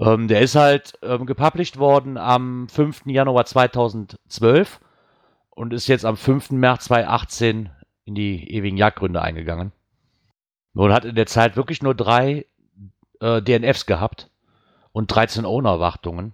Ähm, 0.00 0.28
der 0.28 0.40
ist 0.40 0.56
halt 0.56 0.98
ähm, 1.02 1.26
gepublished 1.26 1.78
worden 1.78 2.16
am 2.16 2.68
5. 2.68 3.06
Januar 3.06 3.46
2012 3.46 4.80
und 5.50 5.72
ist 5.72 5.86
jetzt 5.86 6.04
am 6.04 6.16
5. 6.16 6.52
März 6.52 6.86
2018 6.86 7.70
in 8.04 8.14
die 8.14 8.50
ewigen 8.52 8.76
Jagdgründe 8.76 9.22
eingegangen. 9.22 9.72
Und 10.74 10.92
hat 10.92 11.04
in 11.04 11.14
der 11.14 11.26
Zeit 11.26 11.56
wirklich 11.56 11.82
nur 11.82 11.94
drei 11.94 12.46
äh, 13.20 13.40
DNFs 13.40 13.86
gehabt 13.86 14.30
und 14.92 15.06
13 15.06 15.44
Owner-Wartungen. 15.44 16.32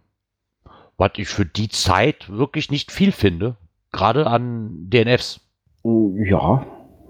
Was 0.96 1.12
ich 1.16 1.28
für 1.28 1.44
die 1.44 1.68
Zeit 1.68 2.30
wirklich 2.30 2.70
nicht 2.70 2.90
viel 2.90 3.12
finde. 3.12 3.56
Gerade 3.92 4.26
an 4.26 4.88
DNFs. 4.88 5.40
Ja, 5.84 6.64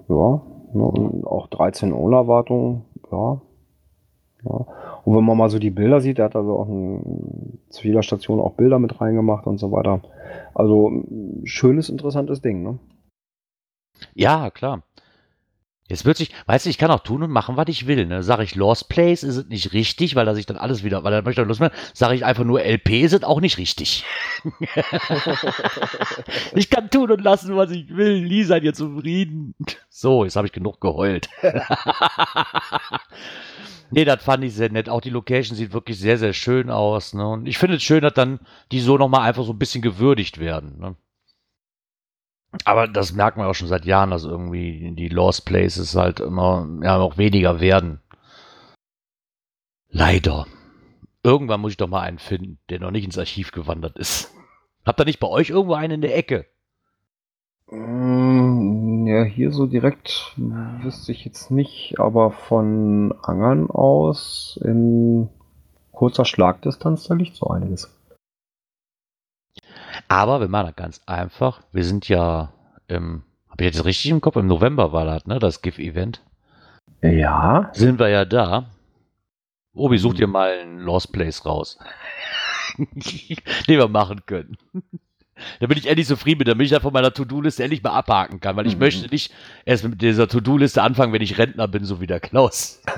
ja. 0.09 0.43
Auch 0.75 1.49
13 1.51 1.93
Owner-Wartungen, 1.93 2.85
ja. 3.11 3.41
Ja. 4.45 4.67
Und 5.05 5.17
wenn 5.17 5.25
man 5.25 5.37
mal 5.37 5.51
so 5.51 5.59
die 5.59 5.71
Bilder 5.71 6.01
sieht, 6.01 6.19
der 6.19 6.27
hat 6.27 6.37
also 6.37 6.59
auch 6.59 6.69
ein, 6.69 7.59
zu 7.69 7.87
jeder 7.87 8.03
Station 8.03 8.41
auch 8.41 8.55
Bilder 8.55 8.79
mit 8.79 9.01
reingemacht 9.01 9.47
und 9.47 9.59
so 9.59 9.73
weiter. 9.73 10.03
Also 10.55 11.05
schönes, 11.45 11.89
interessantes 11.89 12.41
Ding, 12.41 12.63
ne? 12.63 12.79
Ja, 14.15 14.51
klar. 14.51 14.83
Jetzt 15.91 16.05
wird 16.05 16.17
sich, 16.17 16.31
weißt 16.47 16.67
du, 16.67 16.71
ich 16.71 16.79
kann 16.79 16.93
auch 16.93 17.01
tun 17.01 17.25
und 17.25 17.33
machen, 17.33 17.57
was 17.57 17.67
ich 17.67 17.89
will. 17.89 18.07
Ne? 18.07 18.23
Sag 18.23 18.39
ich 18.39 18.55
Lost 18.55 18.89
Place, 18.89 19.25
ist 19.25 19.37
es 19.37 19.47
nicht 19.49 19.73
richtig, 19.73 20.15
weil 20.15 20.29
er 20.29 20.37
sich 20.37 20.47
dann 20.47 20.57
alles 20.57 20.85
wieder, 20.85 21.03
weil 21.03 21.13
er 21.13 21.23
möchte 21.23 21.43
Lust 21.43 21.59
mehr. 21.59 21.73
Sage 21.95 22.15
ich 22.15 22.25
einfach 22.25 22.45
nur 22.45 22.63
LP, 22.63 23.03
ist 23.03 23.13
es 23.13 23.25
auch 23.25 23.41
nicht 23.41 23.59
richtig. 23.59 24.05
ich 26.55 26.71
kann 26.71 26.91
tun 26.91 27.11
und 27.11 27.21
lassen, 27.21 27.57
was 27.57 27.73
ich 27.73 27.89
will. 27.89 28.23
Nie 28.23 28.45
seid 28.45 28.63
ihr 28.63 28.73
zufrieden. 28.73 29.57
So, 29.89 30.23
jetzt 30.23 30.37
habe 30.37 30.47
ich 30.47 30.53
genug 30.53 30.81
geheult. 30.81 31.29
nee, 33.91 34.05
das 34.05 34.23
fand 34.23 34.45
ich 34.45 34.55
sehr 34.55 34.71
nett. 34.71 34.89
Auch 34.89 35.01
die 35.01 35.11
Location 35.11 35.57
sieht 35.57 35.73
wirklich 35.73 35.99
sehr, 35.99 36.19
sehr 36.19 36.35
schön 36.35 36.71
aus. 36.71 37.15
Ne? 37.15 37.27
Und 37.27 37.49
ich 37.49 37.59
finde 37.59 37.75
es 37.77 37.83
schön, 37.83 38.03
dass 38.03 38.15
dann 38.15 38.39
die 38.71 38.79
so 38.79 38.97
nochmal 38.97 39.23
einfach 39.23 39.45
so 39.45 39.53
ein 39.53 39.59
bisschen 39.59 39.83
gewürdigt 39.83 40.39
werden. 40.39 40.79
Ne? 40.79 40.95
Aber 42.65 42.89
das 42.89 43.13
merkt 43.13 43.37
man 43.37 43.47
auch 43.47 43.55
schon 43.55 43.69
seit 43.69 43.85
Jahren, 43.85 44.11
dass 44.11 44.25
irgendwie 44.25 44.93
die 44.93 45.09
Lost 45.09 45.47
Places 45.47 45.95
halt 45.95 46.21
immer 46.21 46.69
ja, 46.83 46.99
noch 46.99 47.17
weniger 47.17 47.61
werden. 47.61 48.01
Leider. 49.89 50.47
Irgendwann 51.23 51.61
muss 51.61 51.73
ich 51.73 51.77
doch 51.77 51.89
mal 51.89 52.01
einen 52.01 52.19
finden, 52.19 52.59
der 52.71 52.81
noch 52.81 52.91
nicht 52.91 53.05
ins 53.05 53.19
Archiv 53.19 53.53
gewandert 53.53 53.99
ist. 53.99 54.33
Habt 54.85 55.01
ihr 55.01 55.05
nicht 55.05 55.21
bei 55.21 55.29
euch 55.29 55.51
irgendwo 55.51 55.75
einen 55.75 55.95
in 55.95 56.01
der 56.01 56.17
Ecke? 56.17 56.47
Mm, 57.71 59.07
Ja, 59.07 59.25
hier 59.25 59.53
so 59.53 59.67
direkt 59.67 60.35
wüsste 60.37 61.13
ich 61.13 61.25
jetzt 61.25 61.51
nicht, 61.51 61.99
aber 61.99 62.31
von 62.31 63.13
Angern 63.23 63.71
aus 63.71 64.59
in 64.65 65.29
kurzer 65.93 66.25
Schlagdistanz, 66.25 67.05
da 67.05 67.15
liegt 67.15 67.37
so 67.37 67.49
einiges. 67.49 67.91
Aber 70.11 70.41
wir 70.41 70.49
machen 70.49 70.67
das 70.67 70.75
ganz 70.77 71.01
einfach. 71.07 71.61
Wir 71.71 71.85
sind 71.85 72.09
ja 72.09 72.53
im, 72.89 73.23
habe 73.49 73.63
ich 73.65 73.73
jetzt 73.75 73.85
richtig 73.85 74.11
im 74.11 74.21
Kopf, 74.21 74.35
im 74.35 74.49
November 74.49 74.93
war 74.93 75.05
das, 75.05 75.25
ne, 75.27 75.39
das 75.39 75.63
GIF-Event. 75.63 76.21
Ja. 77.01 77.71
Sind 77.75 78.01
wir 78.01 78.09
ja 78.09 78.25
da. 78.25 78.67
Obi, 79.73 79.99
such 79.99 80.15
dir 80.15 80.27
mal 80.27 80.51
einen 80.59 80.81
Lost 80.81 81.13
Place 81.13 81.47
raus. 81.47 81.79
den 82.77 83.79
wir 83.79 83.87
machen 83.87 84.27
können. 84.27 84.57
Da 85.61 85.69
bin 85.69 85.79
ich 85.79 85.87
endlich 85.87 86.09
zufrieden 86.09 86.39
mit, 86.41 86.49
damit 86.49 86.65
ich 86.65 86.73
da 86.73 86.81
von 86.81 86.93
meiner 86.93 87.15
To-Do-Liste 87.15 87.63
endlich 87.63 87.83
mal 87.85 87.91
abhaken 87.93 88.41
kann, 88.41 88.57
weil 88.57 88.67
ich 88.67 88.75
Mhm. 88.75 88.81
möchte 88.81 89.09
nicht 89.09 89.33
erst 89.65 89.85
mit 89.85 90.03
dieser 90.03 90.27
To-Do-Liste 90.27 90.83
anfangen, 90.83 91.13
wenn 91.13 91.23
ich 91.23 91.39
Rentner 91.39 91.69
bin, 91.69 91.85
so 91.85 92.01
wie 92.01 92.09
der 92.09 92.19
Klaus. 92.21 92.83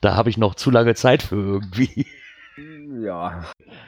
Da 0.00 0.16
habe 0.16 0.30
ich 0.30 0.36
noch 0.36 0.56
zu 0.56 0.70
lange 0.72 0.94
Zeit 0.96 1.22
für 1.22 1.36
irgendwie. 1.36 2.06
Ja. 3.02 3.44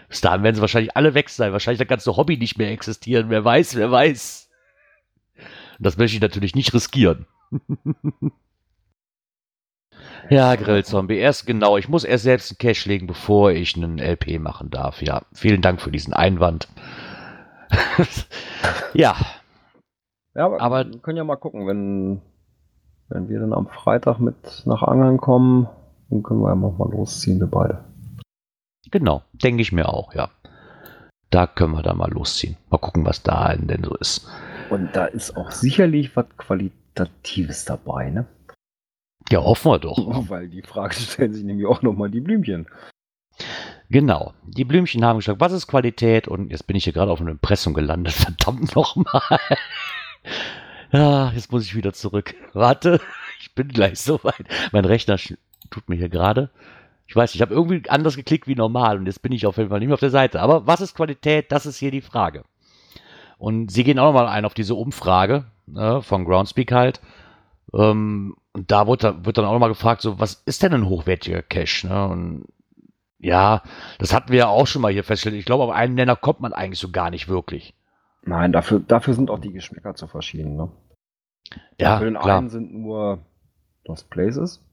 Bis 0.09 0.21
dahin 0.21 0.43
werden 0.43 0.55
sie 0.57 0.61
wahrscheinlich 0.61 0.97
alle 0.97 1.15
weg 1.15 1.29
sein. 1.29 1.53
Wahrscheinlich 1.53 1.79
das 1.79 1.89
ganze 1.89 2.17
Hobby 2.17 2.37
nicht 2.37 2.59
mehr 2.59 2.71
existieren. 2.71 3.31
Wer 3.31 3.45
weiß, 3.45 3.77
wer 3.77 3.91
weiß. 3.91 4.51
Das 5.81 5.97
möchte 5.97 6.17
ich 6.17 6.23
natürlich 6.23 6.55
nicht 6.55 6.73
riskieren. 6.73 7.27
ja, 10.31 10.55
Grillzombie. 10.57 11.17
Erst 11.17 11.47
genau. 11.47 11.77
Ich 11.77 11.89
muss 11.89 12.05
erst 12.05 12.25
selbst 12.25 12.51
einen 12.53 12.59
Cash 12.59 12.87
legen, 12.87 13.07
bevor 13.07 13.51
ich 13.53 13.77
einen 13.77 13.99
LP 13.99 14.39
machen 14.41 14.71
darf. 14.71 15.03
Ja, 15.03 15.23
vielen 15.33 15.63
Dank 15.63 15.81
für 15.81 15.91
diesen 15.91 16.15
Einwand. 16.15 16.69
ja. 18.95 19.17
Ja, 20.35 20.47
aber, 20.47 20.61
Aber- 20.61 20.87
wir 20.91 20.99
können 21.01 21.17
ja 21.19 21.25
mal 21.25 21.37
gucken, 21.37 21.67
wenn, 21.67 22.21
wenn 23.09 23.29
wir 23.29 23.41
dann 23.41 23.53
am 23.53 23.69
Freitag 23.69 24.19
mit 24.19 24.63
nach 24.67 24.83
Angeln 24.83 25.19
kommen, 25.19 25.69
dann 26.11 26.23
können 26.23 26.41
wir 26.41 26.49
ja 26.51 26.55
noch 26.57 26.77
mal 26.79 26.91
losziehen, 26.91 27.39
wir 27.41 27.47
beide. 27.47 27.85
Genau, 28.95 29.25
denke 29.33 29.61
ich 29.61 29.73
mir 29.73 29.89
auch, 29.89 30.15
ja. 30.15 30.31
Da 31.31 31.49
können 31.49 31.73
wir 31.73 31.83
da 31.83 31.95
mal 31.95 32.13
losziehen. 32.13 32.57
Mal 32.71 32.79
gucken, 32.79 33.05
was 33.05 33.25
da 33.25 33.57
denn 33.57 33.83
so 33.83 33.97
ist. 33.97 34.31
Und 34.71 34.95
da 34.95 35.07
ist 35.07 35.37
auch 35.37 35.51
sicherlich 35.51 36.15
was 36.15 36.27
Qualitatives 36.37 37.65
dabei, 37.65 38.11
ne? 38.11 38.25
Ja, 39.33 39.43
hoffen 39.43 39.73
wir 39.73 39.79
doch. 39.81 39.99
Weil 40.29 40.47
die 40.47 40.63
Frage 40.63 40.95
stellen 40.95 41.33
sich 41.33 41.43
nämlich 41.43 41.67
auch 41.67 41.83
nochmal 41.83 42.09
die 42.09 42.21
Blümchen. 42.21 42.69
Genau. 43.91 44.33
Die 44.47 44.65
Blümchen 44.65 45.05
haben 45.05 45.19
gesagt, 45.19 45.41
was 45.41 45.51
ist 45.51 45.67
Qualität? 45.67 46.29
Und 46.29 46.53
jetzt 46.53 46.69
bin 46.69 46.77
ich 46.77 46.85
hier 46.85 46.93
gerade 46.93 47.11
auf 47.11 47.21
einer 47.21 47.33
Impressum 47.33 47.75
gelandet. 47.75 48.13
Verdammt 48.13 48.77
nochmal. 48.77 49.41
Ja, 50.93 51.33
jetzt 51.35 51.51
muss 51.51 51.65
ich 51.65 51.75
wieder 51.75 51.93
zurück. 51.93 52.37
Warte, 52.53 53.01
ich 53.41 53.57
bin 53.57 53.67
gleich 53.67 53.99
soweit. 53.99 54.47
Mein 54.71 54.85
Rechner 54.85 55.17
tut 55.17 55.89
mir 55.89 55.97
hier 55.97 56.11
gerade. 56.11 56.51
Ich 57.07 57.15
weiß, 57.15 57.35
ich 57.35 57.43
habe 57.43 57.55
irgendwie 57.55 57.89
anders 57.91 58.17
geklickt 58.17 58.47
wie 58.47 58.55
normal 58.55 58.99
und 58.99 59.07
jetzt 59.07 59.23
bin 59.23 59.33
ich 59.33 59.47
auf 59.47 59.59
jeden 59.59 59.71
Fall 59.71 59.79
nicht 59.79 59.89
mehr 59.89 59.95
auf 59.95 60.01
der 60.01 60.11
Seite. 60.11 60.41
Aber 60.41 60.67
was 60.67 60.81
ist 60.81 60.95
Qualität? 60.95 61.53
Das 61.53 61.67
ist 61.67 61.79
hier 61.79 61.91
die 61.91 62.01
Frage. 62.01 62.45
Und 63.39 63.71
sie 63.71 63.85
gehen 63.85 63.99
auch 63.99 64.07
nochmal 64.07 64.29
ein 64.29 64.45
auf 64.45 64.55
diese 64.55 64.75
Umfrage 64.75 65.45
ne, 65.67 66.01
von 66.03 66.25
Groundspeak 66.25 66.73
halt. 66.73 67.01
Ähm, 67.75 68.37
und 68.53 68.71
da 68.71 68.87
wird, 68.87 69.03
wird 69.03 69.37
dann 69.37 69.45
auch 69.45 69.53
nochmal 69.53 69.69
gefragt, 69.69 70.01
so, 70.01 70.19
was 70.19 70.43
ist 70.47 70.63
denn 70.63 70.73
ein 70.73 70.89
hochwertiger 70.89 71.43
Cache? 71.43 71.87
Ne? 71.89 72.07
Und 72.07 72.45
ja, 73.19 73.63
das 73.99 74.15
hatten 74.15 74.31
wir 74.31 74.39
ja 74.39 74.47
auch 74.49 74.67
schon 74.67 74.83
mal 74.83 74.93
hier 74.93 75.05
festgestellt. 75.05 75.39
Ich 75.39 75.47
glaube, 75.47 75.65
auf 75.65 75.71
einen 75.71 75.95
Nenner 75.95 76.17
kommt 76.17 76.41
man 76.41 76.53
eigentlich 76.53 76.79
so 76.79 76.91
gar 76.91 77.11
nicht 77.11 77.29
wirklich. 77.29 77.75
Nein, 78.23 78.53
dafür, 78.53 78.81
dafür 78.81 79.15
sind 79.15 79.31
auch 79.31 79.39
die 79.39 79.53
Geschmäcker 79.53 79.95
zu 79.95 80.07
verschieden, 80.07 80.57
ne? 80.57 80.71
Ja, 81.79 81.99
Für 81.99 82.05
den 82.07 82.15
klar. 82.15 82.39
einen 82.39 82.49
sind 82.49 82.73
nur 82.73 83.19
das 83.85 84.05
Places, 84.05 84.65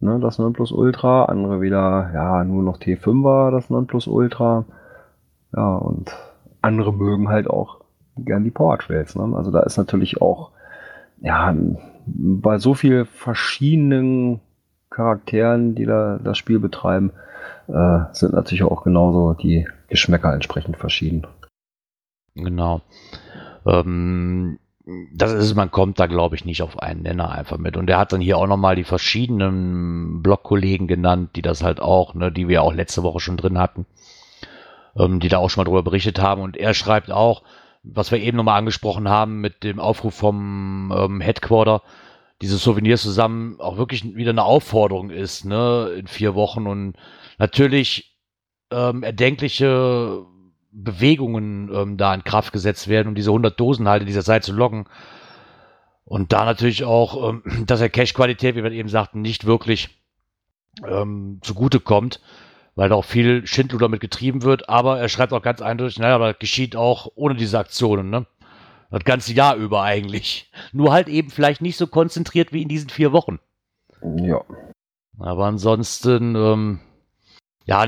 ne, 0.00 0.18
das 0.20 0.38
Nonplusultra, 0.38 1.24
andere 1.26 1.60
wieder, 1.60 2.10
ja, 2.14 2.44
nur 2.44 2.62
noch 2.62 2.78
T5er, 2.78 3.50
das 3.50 3.70
Nonplusultra. 3.70 4.64
Ja, 5.54 5.76
und 5.76 6.14
andere 6.60 6.92
mögen 6.92 7.28
halt 7.28 7.48
auch 7.48 7.80
gern 8.16 8.44
die 8.44 8.50
Power 8.50 8.78
Trails, 8.78 9.14
ne? 9.14 9.36
Also 9.36 9.50
da 9.50 9.60
ist 9.60 9.76
natürlich 9.76 10.20
auch, 10.20 10.50
ja, 11.20 11.54
bei 12.06 12.58
so 12.58 12.74
viel 12.74 13.04
verschiedenen 13.04 14.40
Charakteren, 14.90 15.74
die 15.74 15.84
da 15.84 16.18
das 16.22 16.38
Spiel 16.38 16.58
betreiben, 16.58 17.12
äh, 17.68 18.00
sind 18.12 18.32
natürlich 18.32 18.64
auch 18.64 18.82
genauso 18.82 19.34
die 19.34 19.68
Geschmäcker 19.88 20.32
entsprechend 20.32 20.76
verschieden. 20.76 21.26
Genau. 22.34 22.80
Ähm, 23.66 24.58
das 25.12 25.32
ist, 25.32 25.54
man 25.54 25.70
kommt 25.70 26.00
da, 26.00 26.06
glaube 26.06 26.34
ich, 26.34 26.44
nicht 26.44 26.62
auf 26.62 26.78
einen 26.78 27.02
Nenner 27.02 27.30
einfach 27.30 27.58
mit. 27.58 27.76
Und 27.76 27.90
er 27.90 27.98
hat 27.98 28.12
dann 28.12 28.20
hier 28.20 28.38
auch 28.38 28.46
nochmal 28.46 28.74
die 28.74 28.84
verschiedenen 28.84 30.22
Blogkollegen 30.22 30.86
genannt, 30.86 31.30
die 31.36 31.42
das 31.42 31.62
halt 31.62 31.80
auch, 31.80 32.14
ne, 32.14 32.32
die 32.32 32.48
wir 32.48 32.62
auch 32.62 32.72
letzte 32.72 33.02
Woche 33.02 33.20
schon 33.20 33.36
drin 33.36 33.58
hatten, 33.58 33.86
ähm, 34.96 35.20
die 35.20 35.28
da 35.28 35.38
auch 35.38 35.50
schon 35.50 35.60
mal 35.62 35.66
drüber 35.66 35.82
berichtet 35.82 36.20
haben. 36.20 36.40
Und 36.40 36.56
er 36.56 36.72
schreibt 36.72 37.10
auch, 37.10 37.42
was 37.82 38.10
wir 38.10 38.18
eben 38.18 38.36
nochmal 38.36 38.58
angesprochen 38.58 39.08
haben 39.08 39.40
mit 39.40 39.62
dem 39.62 39.78
Aufruf 39.78 40.14
vom 40.14 40.92
ähm, 40.96 41.20
Headquarter, 41.20 41.82
diese 42.40 42.56
Souvenirs 42.56 43.02
zusammen 43.02 43.60
auch 43.60 43.76
wirklich 43.76 44.16
wieder 44.16 44.30
eine 44.30 44.44
Aufforderung 44.44 45.10
ist, 45.10 45.44
ne, 45.44 45.90
in 45.98 46.06
vier 46.06 46.34
Wochen 46.34 46.66
und 46.66 46.94
natürlich 47.38 48.16
ähm, 48.70 49.02
erdenkliche 49.02 50.24
Bewegungen 50.70 51.70
ähm, 51.74 51.96
da 51.96 52.14
in 52.14 52.24
Kraft 52.24 52.52
gesetzt 52.52 52.88
werden, 52.88 53.08
um 53.08 53.14
diese 53.14 53.30
100 53.30 53.58
Dosen 53.58 53.88
halt 53.88 54.02
in 54.02 54.06
dieser 54.06 54.24
Zeit 54.24 54.44
zu 54.44 54.52
loggen. 54.52 54.86
Und 56.04 56.32
da 56.32 56.44
natürlich 56.44 56.84
auch, 56.84 57.30
ähm, 57.30 57.42
dass 57.66 57.80
der 57.80 57.90
Cache-Qualität, 57.90 58.56
wie 58.56 58.62
wir 58.62 58.72
eben 58.72 58.88
sagten, 58.88 59.20
nicht 59.20 59.44
wirklich 59.44 59.90
ähm, 60.86 61.38
zugute 61.42 61.80
kommt, 61.80 62.20
weil 62.74 62.88
da 62.88 62.94
auch 62.94 63.04
viel 63.04 63.46
Schindluder 63.46 63.86
damit 63.86 64.00
getrieben 64.00 64.42
wird. 64.42 64.68
Aber 64.68 65.00
er 65.00 65.08
schreibt 65.08 65.32
auch 65.32 65.42
ganz 65.42 65.60
eindeutig, 65.60 65.98
naja, 65.98 66.14
aber 66.14 66.32
das 66.32 66.38
geschieht 66.38 66.76
auch 66.76 67.10
ohne 67.14 67.34
diese 67.34 67.58
Aktionen, 67.58 68.10
ne? 68.10 68.26
Das 68.90 69.04
ganze 69.04 69.34
Jahr 69.34 69.56
über 69.56 69.82
eigentlich. 69.82 70.50
Nur 70.72 70.92
halt 70.92 71.08
eben 71.08 71.30
vielleicht 71.30 71.60
nicht 71.60 71.76
so 71.76 71.86
konzentriert 71.86 72.52
wie 72.52 72.62
in 72.62 72.68
diesen 72.68 72.88
vier 72.88 73.12
Wochen. 73.12 73.38
Ja. 74.16 74.42
Aber 75.18 75.46
ansonsten, 75.46 76.36
ähm, 76.36 76.80
ja, 77.64 77.84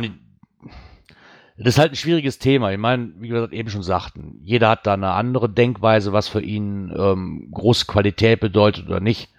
das 1.64 1.75
ist 1.75 1.79
halt 1.79 1.92
ein 1.92 1.96
schwieriges 1.96 2.38
Thema. 2.38 2.73
Ich 2.73 2.79
meine, 2.79 3.12
wie 3.18 3.31
wir 3.31 3.53
eben 3.53 3.68
schon 3.68 3.83
sagten, 3.83 4.40
jeder 4.42 4.70
hat 4.70 4.87
da 4.87 4.94
eine 4.94 5.11
andere 5.11 5.49
Denkweise, 5.49 6.12
was 6.12 6.29
für 6.29 6.40
ihn 6.40 6.92
ähm, 6.96 7.49
große 7.53 7.87
Qualität 7.87 8.40
bedeutet 8.40 8.87
oder 8.87 9.01
nicht. 9.01 9.31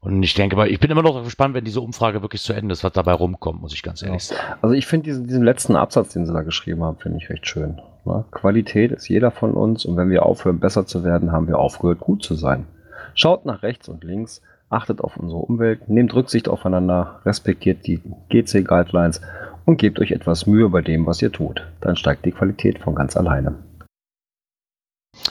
Und 0.00 0.22
ich 0.22 0.34
denke 0.34 0.56
mal, 0.56 0.68
ich 0.68 0.80
bin 0.80 0.90
immer 0.90 1.02
noch 1.02 1.22
gespannt, 1.22 1.54
wenn 1.54 1.64
diese 1.64 1.80
Umfrage 1.80 2.22
wirklich 2.22 2.42
zu 2.42 2.52
Ende 2.52 2.72
ist, 2.72 2.84
was 2.84 2.92
dabei 2.92 3.12
rumkommt, 3.12 3.60
muss 3.60 3.72
ich 3.72 3.82
ganz 3.82 4.02
ehrlich 4.02 4.24
sagen. 4.24 4.40
Also 4.62 4.74
ich 4.74 4.86
finde 4.86 5.04
diesen, 5.04 5.26
diesen 5.26 5.44
letzten 5.44 5.76
Absatz, 5.76 6.12
den 6.12 6.26
sie 6.26 6.32
da 6.32 6.42
geschrieben 6.42 6.82
haben, 6.82 6.98
finde 6.98 7.18
ich 7.18 7.30
recht 7.30 7.46
schön. 7.46 7.80
Ne? 8.04 8.24
Qualität 8.30 8.92
ist 8.92 9.08
jeder 9.08 9.30
von 9.30 9.54
uns 9.54 9.84
und 9.84 9.96
wenn 9.96 10.10
wir 10.10 10.24
aufhören, 10.24 10.60
besser 10.60 10.86
zu 10.86 11.04
werden, 11.04 11.32
haben 11.32 11.48
wir 11.48 11.58
aufgehört, 11.58 12.00
gut 12.00 12.22
zu 12.22 12.34
sein. 12.34 12.66
Schaut 13.14 13.44
nach 13.44 13.62
rechts 13.62 13.88
und 13.88 14.04
links, 14.04 14.40
achtet 14.70 15.00
auf 15.00 15.16
unsere 15.16 15.40
Umwelt, 15.40 15.88
nehmt 15.88 16.14
Rücksicht 16.14 16.48
aufeinander, 16.48 17.20
respektiert 17.24 17.86
die 17.86 18.00
GC-Guidelines 18.28 19.20
und 19.68 19.76
gebt 19.76 20.00
euch 20.00 20.12
etwas 20.12 20.46
Mühe 20.46 20.70
bei 20.70 20.80
dem, 20.80 21.04
was 21.04 21.20
ihr 21.20 21.30
tut. 21.30 21.62
Dann 21.82 21.94
steigt 21.94 22.24
die 22.24 22.32
Qualität 22.32 22.78
von 22.78 22.94
ganz 22.94 23.18
alleine. 23.18 23.62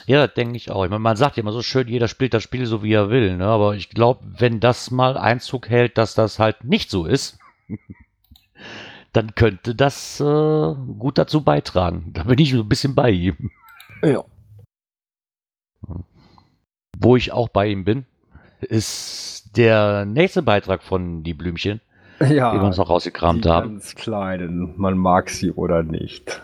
Ja, 0.06 0.24
das 0.24 0.34
denke 0.34 0.56
ich 0.56 0.70
auch. 0.70 0.84
Ich 0.84 0.90
meine, 0.90 1.00
man 1.00 1.16
sagt 1.16 1.36
ja 1.36 1.40
immer 1.40 1.50
so 1.50 1.60
schön, 1.60 1.88
jeder 1.88 2.06
spielt 2.06 2.34
das 2.34 2.44
Spiel 2.44 2.64
so, 2.64 2.84
wie 2.84 2.92
er 2.92 3.10
will. 3.10 3.36
Ne? 3.36 3.46
Aber 3.46 3.74
ich 3.74 3.90
glaube, 3.90 4.20
wenn 4.38 4.60
das 4.60 4.92
mal 4.92 5.18
Einzug 5.18 5.68
hält, 5.68 5.98
dass 5.98 6.14
das 6.14 6.38
halt 6.38 6.62
nicht 6.62 6.88
so 6.88 7.04
ist, 7.04 7.40
dann 9.12 9.34
könnte 9.34 9.74
das 9.74 10.20
äh, 10.20 10.24
gut 10.24 11.18
dazu 11.18 11.42
beitragen. 11.42 12.12
Da 12.12 12.22
bin 12.22 12.38
ich 12.38 12.52
so 12.52 12.60
ein 12.60 12.68
bisschen 12.68 12.94
bei 12.94 13.10
ihm. 13.10 13.50
Ja. 14.04 14.22
Wo 16.96 17.16
ich 17.16 17.32
auch 17.32 17.48
bei 17.48 17.66
ihm 17.66 17.84
bin, 17.84 18.06
ist 18.60 19.56
der 19.56 20.04
nächste 20.04 20.42
Beitrag 20.42 20.84
von 20.84 21.24
Die 21.24 21.34
Blümchen, 21.34 21.80
Ja, 22.20 22.52
den 22.52 22.60
wir 22.60 22.66
uns 22.66 22.76
noch 22.76 22.90
rausgekramt 22.90 23.44
die 23.44 23.48
haben. 23.48 23.74
ganz 23.74 23.94
kleinen, 23.94 24.74
man 24.76 24.98
mag 24.98 25.30
sie 25.30 25.52
oder 25.52 25.82
nicht. 25.82 26.42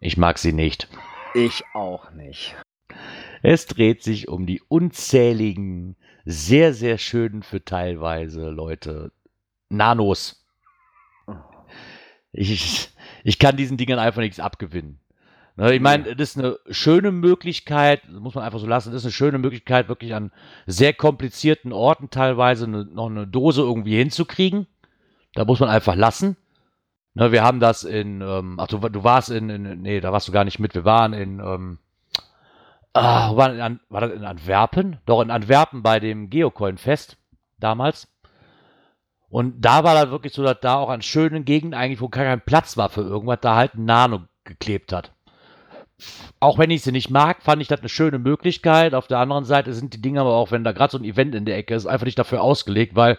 Ich 0.00 0.16
mag 0.16 0.38
sie 0.38 0.52
nicht. 0.52 0.88
Ich 1.34 1.64
auch 1.74 2.10
nicht. 2.12 2.54
Es 3.42 3.66
dreht 3.66 4.02
sich 4.02 4.28
um 4.28 4.46
die 4.46 4.62
unzähligen, 4.68 5.96
sehr, 6.24 6.74
sehr 6.74 6.98
schönen 6.98 7.42
für 7.42 7.64
teilweise 7.64 8.50
Leute 8.50 9.12
Nanos. 9.68 10.44
Ich, 12.32 12.90
ich 13.24 13.38
kann 13.38 13.56
diesen 13.56 13.76
Dingern 13.76 13.98
einfach 13.98 14.20
nichts 14.20 14.40
abgewinnen. 14.40 15.00
Ne, 15.58 15.74
ich 15.74 15.80
meine, 15.80 16.14
das 16.14 16.30
ist 16.30 16.38
eine 16.38 16.58
schöne 16.68 17.12
Möglichkeit, 17.12 18.02
das 18.04 18.20
muss 18.20 18.34
man 18.34 18.44
einfach 18.44 18.58
so 18.58 18.66
lassen, 18.66 18.92
das 18.92 19.02
ist 19.02 19.06
eine 19.06 19.12
schöne 19.12 19.38
Möglichkeit, 19.38 19.88
wirklich 19.88 20.14
an 20.14 20.30
sehr 20.66 20.92
komplizierten 20.92 21.72
Orten 21.72 22.10
teilweise 22.10 22.66
eine, 22.66 22.84
noch 22.84 23.08
eine 23.08 23.26
Dose 23.26 23.62
irgendwie 23.62 23.96
hinzukriegen. 23.96 24.66
Da 25.36 25.44
muss 25.44 25.60
man 25.60 25.68
einfach 25.68 25.94
lassen. 25.94 26.36
Ne, 27.14 27.30
wir 27.30 27.44
haben 27.44 27.60
das 27.60 27.84
in, 27.84 28.20
ähm, 28.20 28.58
ach, 28.58 28.66
du, 28.66 28.78
du 28.78 29.04
warst 29.04 29.30
in, 29.30 29.48
in, 29.48 29.82
nee, 29.82 30.00
da 30.00 30.12
warst 30.12 30.28
du 30.28 30.32
gar 30.32 30.44
nicht 30.44 30.58
mit, 30.58 30.74
wir 30.74 30.84
waren 30.84 31.12
in, 31.12 31.40
ähm, 31.40 31.78
ah, 32.94 33.30
wo 33.30 33.36
war, 33.36 33.52
in, 33.54 33.80
war 33.88 34.00
das 34.00 34.12
in 34.12 34.24
Antwerpen? 34.24 34.98
Doch, 35.06 35.22
in 35.22 35.30
Antwerpen 35.30 35.82
bei 35.82 36.00
dem 36.00 36.30
Geocoin-Fest 36.30 37.18
damals. 37.58 38.08
Und 39.28 39.60
da 39.60 39.84
war 39.84 39.94
das 39.94 40.10
wirklich 40.10 40.32
so, 40.32 40.42
dass 40.42 40.60
da 40.60 40.76
auch 40.76 40.88
an 40.88 41.02
schönen 41.02 41.44
Gegenden 41.44 41.78
eigentlich, 41.78 42.00
wo 42.00 42.08
kein 42.08 42.40
Platz 42.40 42.76
war 42.76 42.88
für 42.88 43.02
irgendwas, 43.02 43.38
da 43.40 43.56
halt 43.56 43.74
ein 43.74 43.84
Nano 43.84 44.22
geklebt 44.44 44.92
hat. 44.92 45.12
Auch 46.40 46.58
wenn 46.58 46.70
ich 46.70 46.82
sie 46.82 46.92
nicht 46.92 47.10
mag, 47.10 47.42
fand 47.42 47.60
ich 47.60 47.68
das 47.68 47.80
eine 47.80 47.88
schöne 47.88 48.18
Möglichkeit. 48.18 48.94
Auf 48.94 49.06
der 49.06 49.18
anderen 49.18 49.44
Seite 49.44 49.72
sind 49.72 49.94
die 49.94 50.02
Dinge 50.02 50.20
aber 50.20 50.34
auch, 50.34 50.50
wenn 50.50 50.64
da 50.64 50.72
gerade 50.72 50.92
so 50.92 50.98
ein 50.98 51.04
Event 51.04 51.34
in 51.34 51.44
der 51.44 51.56
Ecke 51.56 51.74
ist, 51.74 51.86
einfach 51.86 52.06
nicht 52.06 52.18
dafür 52.18 52.42
ausgelegt, 52.42 52.94
weil 52.94 53.18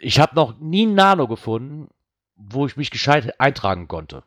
ich 0.00 0.20
habe 0.20 0.34
noch 0.34 0.58
nie 0.58 0.86
ein 0.86 0.94
Nano 0.94 1.28
gefunden, 1.28 1.88
wo 2.36 2.66
ich 2.66 2.76
mich 2.76 2.90
gescheit 2.90 3.40
eintragen 3.40 3.88
konnte. 3.88 4.22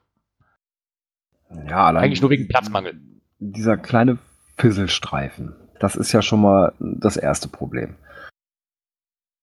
Ja, 1.69 1.85
allein 1.85 2.03
Eigentlich 2.03 2.21
nur 2.21 2.29
wegen 2.29 2.47
Platzmangel. 2.47 2.99
Dieser 3.39 3.77
kleine 3.77 4.17
Fisselstreifen, 4.57 5.55
das 5.79 5.95
ist 5.95 6.11
ja 6.11 6.21
schon 6.21 6.41
mal 6.41 6.73
das 6.79 7.17
erste 7.17 7.47
Problem. 7.47 7.95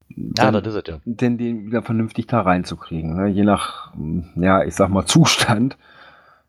Ja, 0.09 0.51
dann, 0.51 0.55
das 0.55 0.75
ist 0.75 0.83
es 0.83 0.89
ja. 0.89 1.01
denn 1.05 1.39
den 1.39 1.67
wieder 1.67 1.83
vernünftig 1.83 2.27
da 2.27 2.41
reinzukriegen. 2.41 3.17
Ne? 3.17 3.29
Je 3.29 3.43
nach, 3.43 3.93
ja, 4.37 4.63
ich 4.63 4.75
sag 4.75 4.89
mal, 4.91 5.05
Zustand 5.07 5.77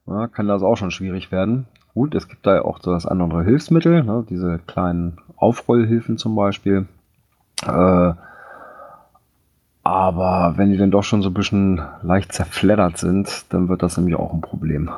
ja, 0.07 0.28
kann 0.28 0.47
das 0.47 0.61
auch 0.61 0.76
schon 0.76 0.91
schwierig 0.91 1.32
werden. 1.32 1.67
Gut, 1.93 2.13
es 2.13 2.28
gibt 2.28 2.45
da 2.45 2.55
ja 2.55 2.61
auch 2.63 2.80
so 2.82 2.91
das 2.91 3.05
andere 3.05 3.43
Hilfsmittel, 3.43 4.03
ne? 4.03 4.26
diese 4.30 4.59
kleinen 4.67 5.17
Aufrollhilfen 5.38 6.17
zum 6.17 6.36
Beispiel. 6.36 6.88
Äh, 7.63 8.13
aber 9.86 10.57
wenn 10.57 10.71
die 10.71 10.77
dann 10.77 10.89
doch 10.89 11.03
schon 11.03 11.21
so 11.21 11.29
ein 11.29 11.36
bisschen 11.36 11.79
leicht 12.01 12.33
zerfleddert 12.33 12.97
sind, 12.97 13.45
dann 13.49 13.69
wird 13.69 13.83
das 13.83 13.97
nämlich 13.97 14.15
auch 14.15 14.33
ein 14.33 14.41
Problem. 14.41 14.89